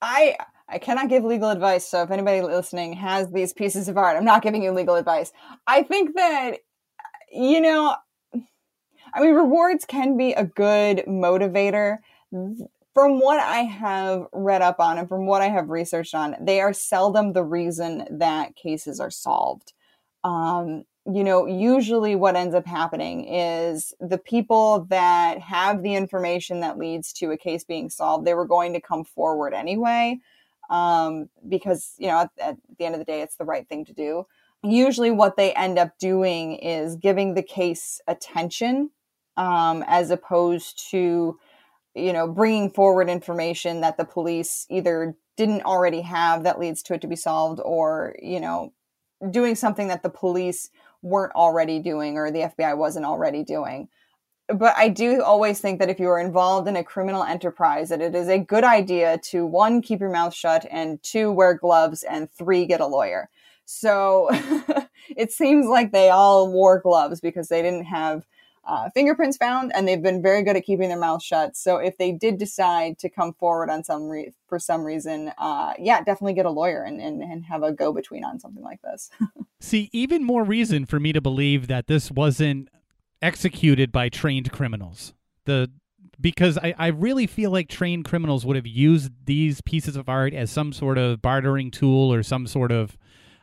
I 0.01 0.37
I 0.73 0.79
cannot 0.79 1.11
give 1.11 1.23
legal 1.23 1.51
advice. 1.51 1.87
So 1.87 2.03
if 2.03 2.11
anybody 2.11 2.41
listening 2.41 2.95
has 2.95 3.31
these 3.31 3.53
pieces 3.53 3.89
of 3.89 3.99
art, 3.99 4.17
I'm 4.17 4.25
not 4.25 4.43
giving 4.43 4.63
you 4.63 4.73
legal 4.73 4.95
advice. 4.95 5.31
I 5.67 5.83
think 5.83 6.17
that, 6.17 6.59
you 7.31 7.61
know, 7.61 7.95
I 9.15 9.21
mean, 9.21 9.35
rewards 9.35 9.85
can 9.85 10.17
be 10.17 10.33
a 10.33 10.45
good 10.45 11.05
motivator. 11.07 11.99
From 12.95 13.21
what 13.21 13.39
I 13.39 13.59
have 13.59 14.27
read 14.33 14.63
up 14.63 14.81
on 14.81 14.97
and 14.97 15.09
from 15.09 15.27
what 15.27 15.43
I 15.43 15.49
have 15.49 15.69
researched 15.69 16.15
on, 16.15 16.37
they 16.41 16.61
are 16.61 16.73
seldom 16.73 17.35
the 17.35 17.45
reason 17.45 18.07
that 18.11 18.57
cases 18.57 18.99
are 18.99 19.11
solved. 19.11 19.75
Um, 20.25 20.85
you 21.05 21.25
know, 21.25 21.47
usually 21.47 22.15
what 22.15 22.37
ends 22.37 22.55
up 22.55 22.67
happening 22.67 23.27
is 23.27 23.93
the 24.01 24.19
people 24.19 24.87
that 24.89 25.41
have 25.41 25.83
the 25.83 25.95
information 25.95 26.61
that 26.61 26.79
leads 26.79 27.13
to 27.15 27.33
a 27.33 27.37
case 27.37 27.65
being 27.65 27.91
solved, 27.91 28.27
they 28.27 28.35
were 28.35 28.47
going 28.47 28.73
to 28.73 28.81
come 28.81 29.05
forward 29.05 29.53
anyway 29.53 30.19
um, 30.73 31.29
because 31.49 31.95
you 31.99 32.09
know 32.09 32.21
at, 32.21 32.31
at 32.41 32.57
the 32.79 32.85
end 32.85 32.95
of 32.95 32.99
the 32.99 33.05
day 33.05 33.21
it's 33.21 33.37
the 33.37 33.45
right 33.45 33.69
thing 33.69 33.85
to 33.85 33.93
do. 33.93 34.27
Usually 34.65 35.11
what 35.11 35.37
they 35.37 35.53
end 35.53 35.79
up 35.79 35.99
doing 35.99 36.55
is 36.55 36.97
giving 36.97 37.35
the 37.35 37.43
case 37.43 38.01
attention 38.09 38.91
um, 39.37 39.85
as 39.87 40.11
opposed 40.11 40.91
to 40.91 41.39
you 41.95 42.13
know 42.13 42.27
bringing 42.27 42.71
forward 42.71 43.09
information 43.09 43.83
that 43.83 43.99
the 43.99 44.05
police 44.05 44.67
either 44.71 45.15
didn't 45.37 45.63
already 45.63 46.01
have 46.01 46.45
that 46.45 46.59
leads 46.59 46.83
to 46.83 46.95
it 46.95 47.03
to 47.03 47.07
be 47.07 47.17
solved 47.17 47.61
or 47.63 48.17
you 48.21 48.41
know 48.41 48.73
doing 49.31 49.55
something 49.55 49.89
that 49.89 50.03
the 50.03 50.11
police 50.11 50.71
weren't 51.03 51.35
already 51.35 51.81
doing 51.81 52.17
or 52.17 52.31
the 52.31 52.51
FBI 52.57 52.77
wasn't 52.77 53.05
already 53.05 53.45
doing 53.45 53.89
but 54.55 54.75
I 54.77 54.89
do 54.89 55.23
always 55.23 55.61
think 55.61 55.79
that 55.79 55.91
if 55.91 55.99
you 55.99 56.09
are 56.09 56.19
involved 56.19 56.69
in 56.69 56.77
a 56.77 56.85
criminal 56.85 57.23
enterprise, 57.23 57.89
that 57.89 58.01
it 58.01 58.15
is 58.15 58.29
a 58.29 58.39
good 58.39 58.65
idea 58.65 59.19
to 59.25 59.47
one, 59.47 59.83
keep 59.83 60.01
your 60.01 60.11
mouth 60.11 60.35
shut, 60.35 60.67
and 60.71 61.03
two, 61.03 61.31
wear 61.33 61.55
gloves, 61.55 62.03
and 62.03 62.31
three, 62.31 62.67
get 62.67 62.81
a 62.81 62.87
lawyer. 62.87 63.31
So 63.65 64.29
it 65.09 65.33
seems 65.33 65.67
like 65.67 65.93
they 65.93 66.11
all 66.11 66.53
wore 66.53 66.81
gloves 66.81 67.21
because 67.21 67.49
they 67.49 67.63
didn't 67.63 67.85
have 67.85 68.27
uh, 68.65 68.91
fingerprints 68.91 69.37
found, 69.37 69.73
and 69.75 69.89
they've 69.89 70.03
been 70.03 70.23
very 70.23 70.43
good 70.43 70.57
at 70.57 70.65
keeping 70.65 70.89
their 70.89 70.99
mouth 70.99 71.23
shut. 71.23 71.57
So 71.57 71.79
if 71.79 71.99
they 71.99 72.13
did 72.13 72.39
decide 72.39 72.99
to 73.01 73.09
come 73.09 73.33
forward 73.33 73.71
on 73.71 73.83
some 73.83 74.09
re- 74.09 74.33
for 74.49 74.59
some 74.59 74.85
reason, 74.85 75.33
uh, 75.39 75.73
yeah, 75.79 75.99
definitely 76.03 76.35
get 76.35 76.47
a 76.47 76.51
lawyer 76.51 76.85
and, 76.85 77.01
and, 77.01 77.23
and 77.23 77.45
have 77.47 77.63
a 77.63 77.73
go 77.73 77.93
between 77.93 78.25
on 78.25 78.39
something 78.39 78.63
like 78.63 78.81
this. 78.83 79.11
See, 79.61 79.91
even 79.93 80.25
more 80.25 80.45
reason 80.45 80.87
for 80.87 81.01
me 81.01 81.13
to 81.13 81.21
believe 81.21 81.67
that 81.69 81.87
this 81.87 82.11
wasn't 82.11 82.69
executed 83.23 83.93
by 83.93 84.09
trained 84.09 84.53
criminals. 84.53 85.15
The 85.47 85.71
because 86.21 86.57
I, 86.59 86.75
I 86.79 86.87
really 86.89 87.27
feel 87.27 87.51
like 87.51 87.69
trained 87.69 88.05
criminals 88.05 88.47
would 88.47 88.57
have 88.57 88.67
used 88.67 89.11
these 89.25 89.61
pieces 89.61 89.97
of 89.97 90.09
art 90.09 90.35
as 90.35 90.51
some 90.51 90.73
sort 90.73 90.99
of 90.99 91.21
bartering 91.23 91.71
tool 91.71 92.13
or 92.13 92.23
some 92.23 92.47
sort 92.47 92.71
of 92.71 92.97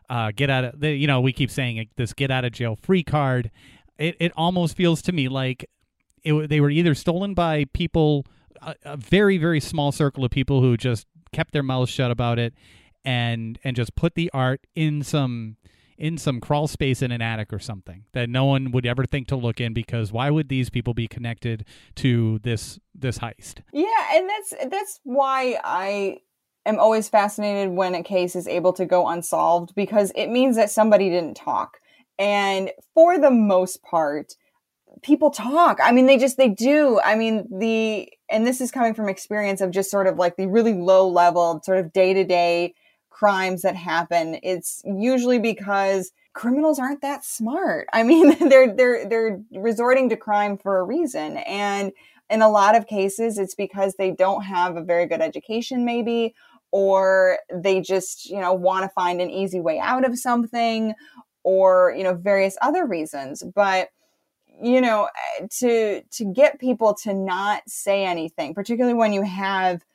uh, 0.09 0.31
get 0.35 0.49
out 0.49 0.63
of 0.63 0.83
you 0.83 1.07
know 1.07 1.21
we 1.21 1.33
keep 1.33 1.51
saying 1.51 1.87
this 1.97 2.13
get 2.13 2.31
out 2.31 2.45
of 2.45 2.51
jail 2.51 2.75
free 2.75 3.03
card 3.03 3.51
it, 3.97 4.15
it 4.19 4.31
almost 4.35 4.75
feels 4.75 5.01
to 5.03 5.11
me 5.11 5.27
like 5.27 5.69
it, 6.23 6.49
they 6.49 6.61
were 6.61 6.69
either 6.69 6.95
stolen 6.95 7.33
by 7.33 7.65
people 7.73 8.25
a, 8.61 8.73
a 8.85 8.97
very 8.97 9.37
very 9.37 9.59
small 9.59 9.91
circle 9.91 10.23
of 10.23 10.31
people 10.31 10.61
who 10.61 10.77
just 10.77 11.05
kept 11.31 11.51
their 11.51 11.63
mouths 11.63 11.91
shut 11.91 12.09
about 12.09 12.39
it 12.39 12.53
and 13.05 13.59
and 13.63 13.75
just 13.75 13.95
put 13.95 14.15
the 14.15 14.31
art 14.33 14.65
in 14.75 15.03
some 15.03 15.57
in 15.99 16.17
some 16.17 16.39
crawl 16.39 16.67
space 16.67 17.03
in 17.03 17.11
an 17.11 17.21
attic 17.21 17.53
or 17.53 17.59
something 17.59 18.05
that 18.13 18.29
no 18.29 18.45
one 18.45 18.71
would 18.71 18.85
ever 18.85 19.05
think 19.05 19.27
to 19.27 19.35
look 19.35 19.61
in 19.61 19.73
because 19.73 20.11
why 20.11 20.31
would 20.31 20.49
these 20.49 20.71
people 20.71 20.95
be 20.95 21.07
connected 21.07 21.65
to 21.95 22.39
this 22.39 22.79
this 22.95 23.19
heist 23.19 23.59
yeah 23.73 23.85
and 24.13 24.27
that's 24.27 24.53
that's 24.71 24.99
why 25.03 25.59
i 25.63 26.17
am 26.65 26.79
always 26.79 27.09
fascinated 27.09 27.69
when 27.69 27.95
a 27.95 28.03
case 28.03 28.35
is 28.35 28.47
able 28.47 28.73
to 28.73 28.85
go 28.85 29.07
unsolved 29.07 29.73
because 29.75 30.11
it 30.15 30.27
means 30.27 30.55
that 30.55 30.71
somebody 30.71 31.09
didn't 31.09 31.35
talk. 31.35 31.79
And 32.17 32.71
for 32.93 33.17
the 33.17 33.31
most 33.31 33.81
part, 33.81 34.33
people 35.01 35.31
talk. 35.31 35.79
I 35.83 35.91
mean, 35.91 36.05
they 36.05 36.17
just, 36.17 36.37
they 36.37 36.49
do. 36.49 36.99
I 37.03 37.15
mean, 37.15 37.47
the, 37.51 38.11
and 38.29 38.45
this 38.45 38.61
is 38.61 38.71
coming 38.71 38.93
from 38.93 39.09
experience 39.09 39.61
of 39.61 39.71
just 39.71 39.89
sort 39.89 40.07
of 40.07 40.17
like 40.17 40.35
the 40.35 40.47
really 40.47 40.73
low 40.73 41.07
level, 41.07 41.61
sort 41.63 41.79
of 41.79 41.93
day 41.93 42.13
to 42.13 42.23
day 42.23 42.73
crimes 43.19 43.63
that 43.63 43.75
happen. 43.75 44.39
It's 44.43 44.81
usually 44.85 45.39
because 45.39 46.13
criminals 46.31 46.79
aren't 46.79 47.01
that 47.01 47.25
smart. 47.25 47.89
I 47.91 48.03
mean, 48.03 48.33
they're, 48.49 48.73
they're, 48.73 49.09
they're 49.09 49.41
resorting 49.51 50.07
to 50.09 50.15
crime 50.15 50.57
for 50.57 50.79
a 50.79 50.83
reason. 50.83 51.35
And 51.37 51.91
in 52.29 52.41
a 52.41 52.49
lot 52.49 52.75
of 52.77 52.87
cases, 52.87 53.37
it's 53.37 53.55
because 53.55 53.95
they 53.95 54.11
don't 54.11 54.43
have 54.43 54.77
a 54.77 54.83
very 54.83 55.05
good 55.05 55.19
education, 55.19 55.83
maybe, 55.83 56.33
or 56.71 57.39
they 57.53 57.81
just, 57.81 58.29
you 58.29 58.39
know, 58.39 58.53
want 58.53 58.83
to 58.83 58.89
find 58.89 59.19
an 59.19 59.29
easy 59.29 59.59
way 59.59 59.79
out 59.79 60.05
of 60.05 60.17
something 60.17 60.93
or, 61.43 61.93
you 61.97 62.03
know, 62.03 62.13
various 62.13 62.57
other 62.61 62.85
reasons. 62.85 63.43
But 63.43 63.89
you 64.61 64.81
know, 64.81 65.07
eh, 65.39 65.47
to 65.59 66.01
to 66.01 66.25
get 66.25 66.59
people 66.59 66.93
to 67.03 67.13
not 67.13 67.61
say 67.65 68.03
anything, 68.03 68.53
particularly 68.53 68.93
when 68.93 69.13
you 69.13 69.21
have 69.21 69.85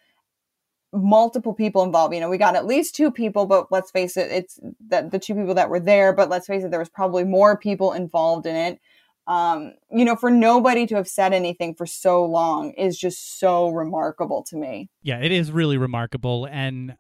multiple 0.95 1.53
people 1.53 1.83
involved. 1.83 2.15
You 2.15 2.21
know, 2.21 2.31
we 2.31 2.39
got 2.39 2.57
at 2.57 2.67
least 2.67 2.95
two 2.95 3.11
people, 3.11 3.47
but 3.47 3.71
let's 3.71 3.91
face 3.91 4.17
it, 4.17 4.31
it's 4.31 4.61
that 4.89 5.11
the 5.11 5.19
two 5.19 5.35
people 5.35 5.55
that 5.55 5.69
were 5.69 5.81
there, 5.81 6.13
but 6.13 6.31
let's 6.31 6.47
face 6.47 6.65
it, 6.65 6.71
there 6.71 6.81
was 6.81 6.89
probably 6.89 7.25
more 7.25 7.57
people 7.57 7.93
involved 7.93 8.47
in 8.47 8.57
it 8.57 8.81
um, 9.27 9.73
you 9.91 10.05
know, 10.05 10.17
for 10.17 10.31
nobody 10.31 10.87
to 10.87 10.97
have 10.97 11.09
said 11.09 11.33
anything 11.33 11.75
for 11.75 11.87
so 11.87 12.25
long 12.25 12.73
is 12.73 12.99
just 12.99 13.39
so 13.39 13.71
remarkable 13.71 14.43
to 14.45 14.57
me. 14.57 14.91
Yeah, 15.03 15.19
it 15.21 15.33
is 15.33 15.51
really 15.51 15.79
remarkable. 15.79 16.47
And 16.51 16.97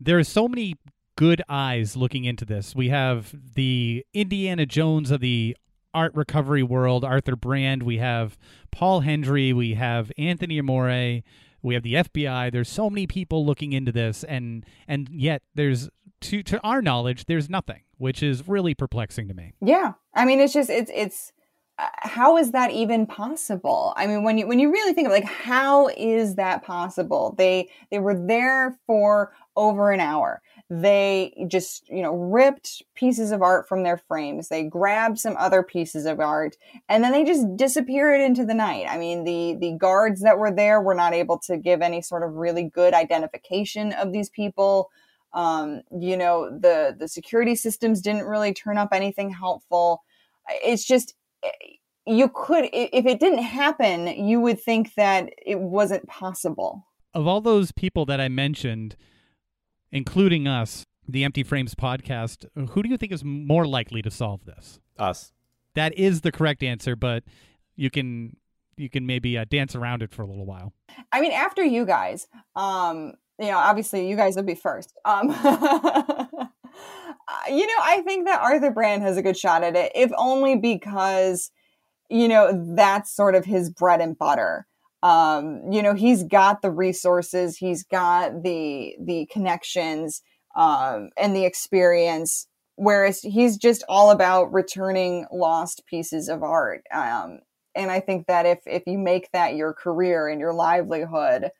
there 0.00 0.18
are 0.18 0.24
so 0.24 0.48
many 0.48 0.74
good 1.16 1.42
eyes 1.48 1.96
looking 1.96 2.24
into 2.24 2.44
this. 2.44 2.74
We 2.74 2.88
have 2.88 3.34
the 3.54 4.04
Indiana 4.12 4.66
Jones 4.66 5.10
of 5.10 5.20
the 5.20 5.56
art 5.94 6.14
recovery 6.14 6.62
world, 6.62 7.04
Arthur 7.04 7.36
Brand. 7.36 7.82
We 7.84 7.98
have 7.98 8.36
Paul 8.72 9.00
Hendry. 9.00 9.52
We 9.52 9.74
have 9.74 10.10
Anthony 10.18 10.58
Amore. 10.58 11.22
We 11.62 11.74
have 11.74 11.82
the 11.82 11.94
FBI. 11.94 12.52
There's 12.52 12.68
so 12.68 12.88
many 12.88 13.06
people 13.06 13.44
looking 13.44 13.72
into 13.72 13.92
this, 13.92 14.24
and 14.24 14.64
and 14.86 15.08
yet 15.10 15.42
there's 15.54 15.88
to 16.22 16.42
to 16.44 16.60
our 16.62 16.82
knowledge, 16.82 17.26
there's 17.26 17.48
nothing, 17.48 17.82
which 17.96 18.22
is 18.22 18.46
really 18.46 18.74
perplexing 18.74 19.28
to 19.28 19.34
me. 19.34 19.54
Yeah, 19.60 19.94
I 20.14 20.24
mean, 20.24 20.40
it's 20.40 20.52
just 20.52 20.70
it's 20.70 20.90
it's 20.94 21.32
uh, 21.78 21.86
how 21.98 22.36
is 22.36 22.50
that 22.50 22.72
even 22.72 23.06
possible 23.06 23.92
i 23.96 24.04
mean 24.04 24.24
when 24.24 24.36
you 24.36 24.48
when 24.48 24.58
you 24.58 24.72
really 24.72 24.92
think 24.92 25.06
of 25.06 25.12
like 25.12 25.22
how 25.22 25.86
is 25.96 26.34
that 26.34 26.64
possible 26.64 27.36
they 27.38 27.68
they 27.92 28.00
were 28.00 28.18
there 28.26 28.76
for 28.84 29.32
over 29.54 29.92
an 29.92 30.00
hour 30.00 30.42
they 30.70 31.46
just 31.48 31.88
you 31.88 32.02
know 32.02 32.14
ripped 32.14 32.82
pieces 32.94 33.30
of 33.30 33.40
art 33.40 33.66
from 33.66 33.82
their 33.82 33.96
frames. 33.96 34.48
They 34.48 34.64
grabbed 34.64 35.18
some 35.18 35.34
other 35.38 35.62
pieces 35.62 36.04
of 36.04 36.20
art 36.20 36.56
and 36.88 37.02
then 37.02 37.12
they 37.12 37.24
just 37.24 37.56
disappeared 37.56 38.20
into 38.20 38.44
the 38.44 38.54
night. 38.54 38.86
I 38.88 38.98
mean 38.98 39.24
the 39.24 39.56
the 39.58 39.72
guards 39.78 40.20
that 40.22 40.38
were 40.38 40.50
there 40.50 40.80
were 40.80 40.94
not 40.94 41.14
able 41.14 41.38
to 41.40 41.56
give 41.56 41.80
any 41.80 42.02
sort 42.02 42.22
of 42.22 42.34
really 42.34 42.64
good 42.64 42.92
identification 42.92 43.92
of 43.92 44.12
these 44.12 44.28
people. 44.28 44.90
Um, 45.32 45.82
you 45.98 46.16
know 46.16 46.50
the 46.50 46.94
the 46.98 47.08
security 47.08 47.54
systems 47.54 48.02
didn't 48.02 48.26
really 48.26 48.52
turn 48.52 48.76
up 48.76 48.90
anything 48.92 49.30
helpful. 49.30 50.02
It's 50.48 50.84
just 50.84 51.14
you 52.06 52.30
could 52.34 52.68
if 52.74 53.06
it 53.06 53.20
didn't 53.20 53.42
happen 53.42 54.06
you 54.06 54.40
would 54.40 54.60
think 54.60 54.94
that 54.96 55.30
it 55.46 55.60
wasn't 55.60 56.06
possible. 56.08 56.84
Of 57.14 57.26
all 57.26 57.40
those 57.40 57.72
people 57.72 58.04
that 58.06 58.20
i 58.20 58.28
mentioned 58.28 58.94
including 59.92 60.46
us 60.46 60.84
the 61.06 61.24
empty 61.24 61.42
frames 61.42 61.74
podcast 61.74 62.44
who 62.70 62.82
do 62.82 62.88
you 62.88 62.96
think 62.96 63.12
is 63.12 63.24
more 63.24 63.66
likely 63.66 64.02
to 64.02 64.10
solve 64.10 64.44
this? 64.44 64.78
Us. 64.98 65.32
That 65.74 65.96
is 65.96 66.22
the 66.22 66.32
correct 66.32 66.62
answer 66.62 66.96
but 66.96 67.24
you 67.76 67.90
can 67.90 68.36
you 68.76 68.88
can 68.88 69.06
maybe 69.06 69.36
uh, 69.36 69.44
dance 69.48 69.74
around 69.74 70.02
it 70.02 70.12
for 70.12 70.22
a 70.22 70.26
little 70.26 70.46
while. 70.46 70.72
I 71.12 71.20
mean 71.20 71.32
after 71.32 71.64
you 71.64 71.84
guys 71.84 72.26
um 72.56 73.14
you 73.38 73.46
know 73.46 73.58
obviously 73.58 74.08
you 74.08 74.16
guys 74.16 74.36
would 74.36 74.46
be 74.46 74.54
first. 74.54 74.92
Um 75.04 75.34
you 77.48 77.66
know, 77.66 77.82
I 77.82 78.02
think 78.04 78.26
that 78.26 78.40
Arthur 78.40 78.70
Brand 78.70 79.02
has 79.02 79.16
a 79.16 79.22
good 79.22 79.36
shot 79.36 79.62
at 79.62 79.76
it, 79.76 79.92
if 79.94 80.10
only 80.16 80.56
because, 80.56 81.50
you 82.08 82.28
know, 82.28 82.74
that's 82.74 83.14
sort 83.14 83.34
of 83.34 83.44
his 83.44 83.70
bread 83.70 84.00
and 84.00 84.16
butter. 84.16 84.66
Um, 85.02 85.70
you 85.70 85.82
know, 85.82 85.94
he's 85.94 86.24
got 86.24 86.62
the 86.62 86.70
resources, 86.70 87.56
he's 87.56 87.84
got 87.84 88.42
the 88.42 88.96
the 89.00 89.26
connections, 89.26 90.22
um, 90.56 91.10
and 91.16 91.34
the 91.36 91.44
experience. 91.44 92.48
Whereas 92.76 93.20
he's 93.22 93.56
just 93.56 93.82
all 93.88 94.10
about 94.10 94.52
returning 94.52 95.26
lost 95.32 95.84
pieces 95.86 96.28
of 96.28 96.42
art. 96.44 96.82
Um, 96.92 97.40
and 97.74 97.90
I 97.90 98.00
think 98.00 98.26
that 98.26 98.46
if 98.46 98.60
if 98.66 98.84
you 98.86 98.98
make 98.98 99.30
that 99.32 99.56
your 99.56 99.72
career 99.72 100.28
and 100.28 100.40
your 100.40 100.52
livelihood, 100.52 101.50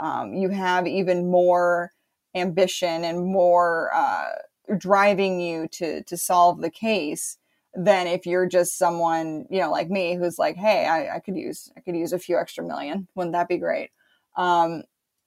um, 0.00 0.34
you 0.34 0.50
have 0.50 0.86
even 0.86 1.30
more 1.30 1.92
ambition 2.34 3.04
and 3.04 3.24
more 3.26 3.90
uh, 3.94 4.30
driving 4.76 5.40
you 5.40 5.68
to 5.68 6.02
to 6.04 6.16
solve 6.16 6.60
the 6.60 6.70
case 6.70 7.38
than 7.78 8.06
if 8.08 8.26
you're 8.26 8.46
just 8.46 8.76
someone 8.76 9.46
you 9.50 9.60
know 9.60 9.70
like 9.70 9.88
me 9.88 10.16
who's 10.16 10.38
like 10.38 10.56
hey 10.56 10.86
I, 10.86 11.16
I 11.16 11.18
could 11.20 11.36
use 11.36 11.70
i 11.76 11.80
could 11.80 11.96
use 11.96 12.12
a 12.12 12.18
few 12.18 12.36
extra 12.36 12.64
million. 12.64 13.08
Wouldn't 13.14 13.34
that 13.34 13.48
be 13.48 13.58
great? 13.58 13.90
Um 14.36 14.82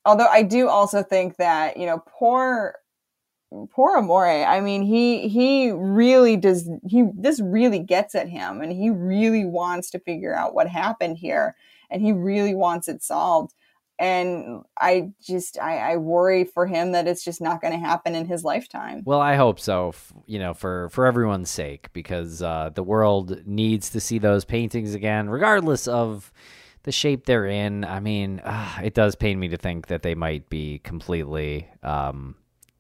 although 0.06 0.28
i 0.28 0.44
do 0.44 0.68
also 0.68 1.04
think 1.04 1.38
that 1.38 1.78
you 1.78 1.86
know 1.86 2.04
poor 2.08 2.76
poor 3.70 3.98
amore 3.98 4.28
i 4.28 4.62
mean 4.62 4.82
he 4.82 5.28
he 5.28 5.72
really 5.72 6.38
does 6.38 6.70
he 6.88 7.06
this 7.16 7.40
really 7.42 7.80
gets 7.80 8.16
at 8.16 8.30
him 8.30 8.62
and 8.62 8.72
he 8.72 8.90
really 8.90 9.46
wants 9.46 9.90
to 9.92 10.00
figure 10.00 10.34
out 10.34 10.56
what 10.56 10.68
happened 10.68 11.18
here 11.18 11.56
and 11.90 12.02
he 12.02 12.14
really 12.14 12.56
wants 12.56 12.88
it 12.88 13.04
solved 13.04 13.54
and 14.02 14.64
I 14.80 15.12
just 15.22 15.60
I, 15.60 15.94
I, 15.94 15.98
worry 15.98 16.44
for 16.44 16.66
him 16.66 16.92
that 16.94 17.08
it's 17.08 17.24
just 17.24 17.40
not 17.40 17.62
going 17.62 17.72
to 17.72 17.80
happen 17.80 18.16
in 18.16 18.26
his 18.26 18.44
lifetime. 18.44 19.04
Well, 19.06 19.22
I 19.22 19.36
hope 19.36 19.60
so. 19.60 19.90
F- 19.90 20.12
you 20.26 20.40
know, 20.40 20.56
for 20.56 20.90
for 20.90 21.06
everyone's 21.06 21.52
sake, 21.52 21.94
because 21.94 22.42
uh, 22.42 22.72
the 22.74 22.82
world 22.82 23.46
needs 23.46 23.92
to 23.92 24.00
see 24.00 24.18
those 24.18 24.44
paintings 24.44 24.96
again, 24.96 25.30
regardless 25.30 25.88
of 25.88 26.34
the 26.84 26.92
shape 26.92 27.28
they're 27.28 27.46
in. 27.46 27.86
I 27.86 28.00
mean, 28.00 28.40
uh, 28.40 28.80
it 28.84 28.96
does 28.96 29.16
pain 29.16 29.40
me 29.40 29.50
to 29.50 29.58
think 29.58 29.86
that 29.88 30.02
they 30.02 30.16
might 30.16 30.50
be 30.50 30.80
completely 30.80 31.70
um, 31.84 32.36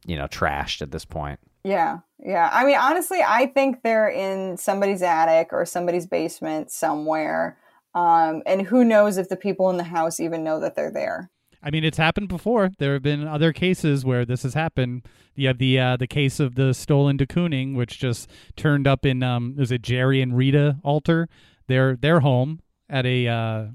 you 0.05 0.17
know, 0.17 0.25
trashed 0.25 0.81
at 0.81 0.91
this 0.91 1.05
point. 1.05 1.39
Yeah, 1.63 1.99
yeah. 2.17 2.49
I 2.51 2.65
mean, 2.65 2.77
honestly, 2.77 3.19
I 3.23 3.45
think 3.45 3.83
they're 3.83 4.09
in 4.09 4.57
somebody's 4.57 5.03
attic 5.03 5.49
or 5.51 5.65
somebody's 5.67 6.07
basement 6.07 6.71
somewhere. 6.71 7.59
Um, 7.93 8.41
and 8.45 8.61
who 8.61 8.83
knows 8.83 9.17
if 9.17 9.29
the 9.29 9.35
people 9.35 9.69
in 9.69 9.77
the 9.77 9.83
house 9.83 10.19
even 10.19 10.43
know 10.43 10.59
that 10.59 10.75
they're 10.75 10.91
there. 10.91 11.29
I 11.63 11.69
mean, 11.69 11.83
it's 11.83 11.97
happened 11.97 12.29
before. 12.29 12.71
There 12.79 12.93
have 12.93 13.03
been 13.03 13.27
other 13.27 13.53
cases 13.53 14.03
where 14.03 14.25
this 14.25 14.43
has 14.43 14.53
happened. 14.53 15.07
You 15.35 15.47
have 15.47 15.59
the 15.59 15.79
uh, 15.79 15.97
the 15.97 16.07
case 16.07 16.39
of 16.39 16.55
the 16.55 16.73
stolen 16.73 17.17
de 17.17 17.27
Kooning, 17.27 17.75
which 17.75 17.99
just 17.99 18.29
turned 18.55 18.87
up 18.87 19.05
in 19.05 19.21
um, 19.21 19.55
is 19.59 19.71
it 19.71 19.81
Jerry 19.81 20.21
and 20.21 20.35
Rita 20.35 20.77
Alter, 20.83 21.29
their 21.67 21.95
their 21.95 22.21
home 22.21 22.61
at 22.89 23.05
a 23.05 23.27
uh, 23.27 23.65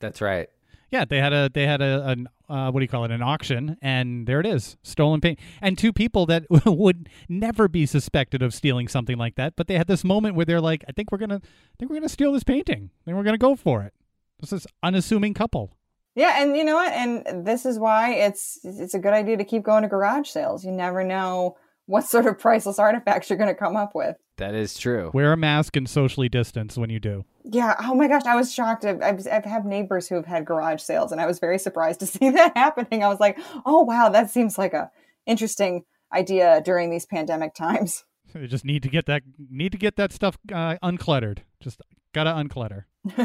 That's 0.00 0.20
right. 0.20 0.48
Yeah 0.94 1.04
they 1.04 1.18
had 1.18 1.32
a 1.32 1.50
they 1.52 1.66
had 1.66 1.82
a 1.82 2.06
an 2.08 2.28
uh, 2.48 2.70
what 2.70 2.80
do 2.80 2.84
you 2.84 2.88
call 2.88 3.04
it? 3.04 3.10
An 3.10 3.22
auction 3.22 3.76
and 3.82 4.26
there 4.26 4.38
it 4.38 4.46
is 4.46 4.76
stolen 4.82 5.20
paint. 5.20 5.38
And 5.62 5.76
two 5.78 5.92
people 5.92 6.26
that 6.26 6.44
would 6.66 7.08
never 7.28 7.68
be 7.68 7.86
suspected 7.86 8.42
of 8.42 8.54
stealing 8.54 8.86
something 8.86 9.18
like 9.18 9.34
that 9.34 9.54
but 9.56 9.66
they 9.66 9.76
had 9.76 9.88
this 9.88 10.04
moment 10.04 10.36
where 10.36 10.44
they're 10.44 10.60
like 10.60 10.84
I 10.88 10.92
think 10.92 11.10
we're 11.10 11.18
gonna 11.18 11.40
I 11.42 11.74
think 11.78 11.90
we're 11.90 11.96
gonna 11.96 12.08
steal 12.08 12.32
this 12.32 12.44
painting. 12.44 12.90
I 12.92 13.04
think 13.04 13.16
we're 13.16 13.24
gonna 13.24 13.38
go 13.38 13.56
for 13.56 13.82
it. 13.82 13.92
This 14.40 14.52
is 14.52 14.66
unassuming 14.82 15.34
couple. 15.34 15.72
Yeah, 16.14 16.40
and 16.40 16.56
you 16.56 16.64
know 16.64 16.76
what? 16.76 16.92
And 16.92 17.44
this 17.44 17.66
is 17.66 17.78
why 17.78 18.12
it's 18.14 18.60
it's 18.62 18.94
a 18.94 19.00
good 19.00 19.12
idea 19.12 19.36
to 19.36 19.44
keep 19.44 19.64
going 19.64 19.82
to 19.82 19.88
garage 19.88 20.28
sales. 20.28 20.64
You 20.64 20.70
never 20.70 21.02
know 21.02 21.56
what 21.86 22.06
sort 22.06 22.26
of 22.26 22.38
priceless 22.38 22.78
artifacts 22.78 23.28
you're 23.28 23.38
going 23.38 23.48
to 23.48 23.54
come 23.54 23.76
up 23.76 23.94
with. 23.94 24.16
That 24.36 24.54
is 24.54 24.76
true. 24.76 25.10
wear 25.14 25.32
a 25.32 25.36
mask 25.36 25.76
and 25.76 25.88
socially 25.88 26.28
distance 26.28 26.76
when 26.76 26.90
you 26.90 26.98
do 26.98 27.24
Yeah. 27.44 27.76
Oh 27.80 27.94
my 27.94 28.08
gosh, 28.08 28.24
I 28.24 28.34
was 28.34 28.52
shocked. 28.52 28.84
I've, 28.84 29.00
I've, 29.02 29.26
I've 29.30 29.44
had 29.44 29.64
neighbors 29.64 30.08
who 30.08 30.16
have 30.16 30.26
had 30.26 30.44
garage 30.44 30.82
sales, 30.82 31.12
and 31.12 31.20
I 31.20 31.26
was 31.26 31.38
very 31.38 31.58
surprised 31.58 32.00
to 32.00 32.06
see 32.14 32.30
that 32.30 32.56
happening. 32.56 33.04
I 33.04 33.08
was 33.08 33.20
like, 33.20 33.38
oh 33.64 33.82
wow, 33.82 34.08
that 34.08 34.30
seems 34.30 34.58
like 34.58 34.72
a 34.72 34.90
interesting 35.26 35.84
idea 36.12 36.62
during 36.64 36.90
these 36.90 37.06
pandemic 37.06 37.54
times. 37.54 38.04
you 38.34 38.48
just 38.48 38.64
need 38.64 38.82
to 38.82 38.88
get 38.88 39.06
that 39.06 39.22
need 39.50 39.72
to 39.72 39.78
get 39.78 39.96
that 39.96 40.12
stuff 40.12 40.36
uh, 40.52 40.76
uncluttered 40.82 41.38
just 41.64 41.80
gotta 42.12 42.30
unclutter 42.30 42.84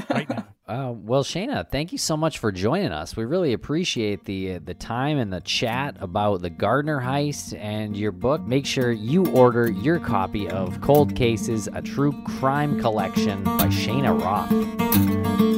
right 0.10 0.30
now 0.30 0.48
Uh, 0.70 0.94
well, 0.96 1.24
Shayna, 1.24 1.68
thank 1.68 1.92
you 1.92 1.98
so 1.98 2.16
much 2.16 2.38
for 2.38 2.52
joining 2.52 2.92
us. 2.92 3.18
We 3.18 3.26
really 3.26 3.54
appreciate 3.54 4.26
the 4.26 4.54
uh, 4.54 4.60
the 4.64 4.76
time 4.76 5.18
and 5.18 5.34
the 5.34 5.42
chat 5.42 5.96
about 6.00 6.44
the 6.44 6.52
Gardner 6.52 7.02
heist 7.02 7.58
and 7.58 7.98
your 7.98 8.12
book. 8.12 8.42
Make 8.42 8.68
sure 8.68 8.92
you 8.92 9.26
order 9.32 9.72
your 9.72 10.00
copy 10.00 10.48
of 10.48 10.80
Cold 10.82 11.16
Cases: 11.16 11.68
A 11.74 11.82
True 11.82 12.14
Crime 12.38 12.80
Collection 12.80 13.44
by 13.44 13.66
Shayna 13.66 14.22
Roth. 14.22 15.49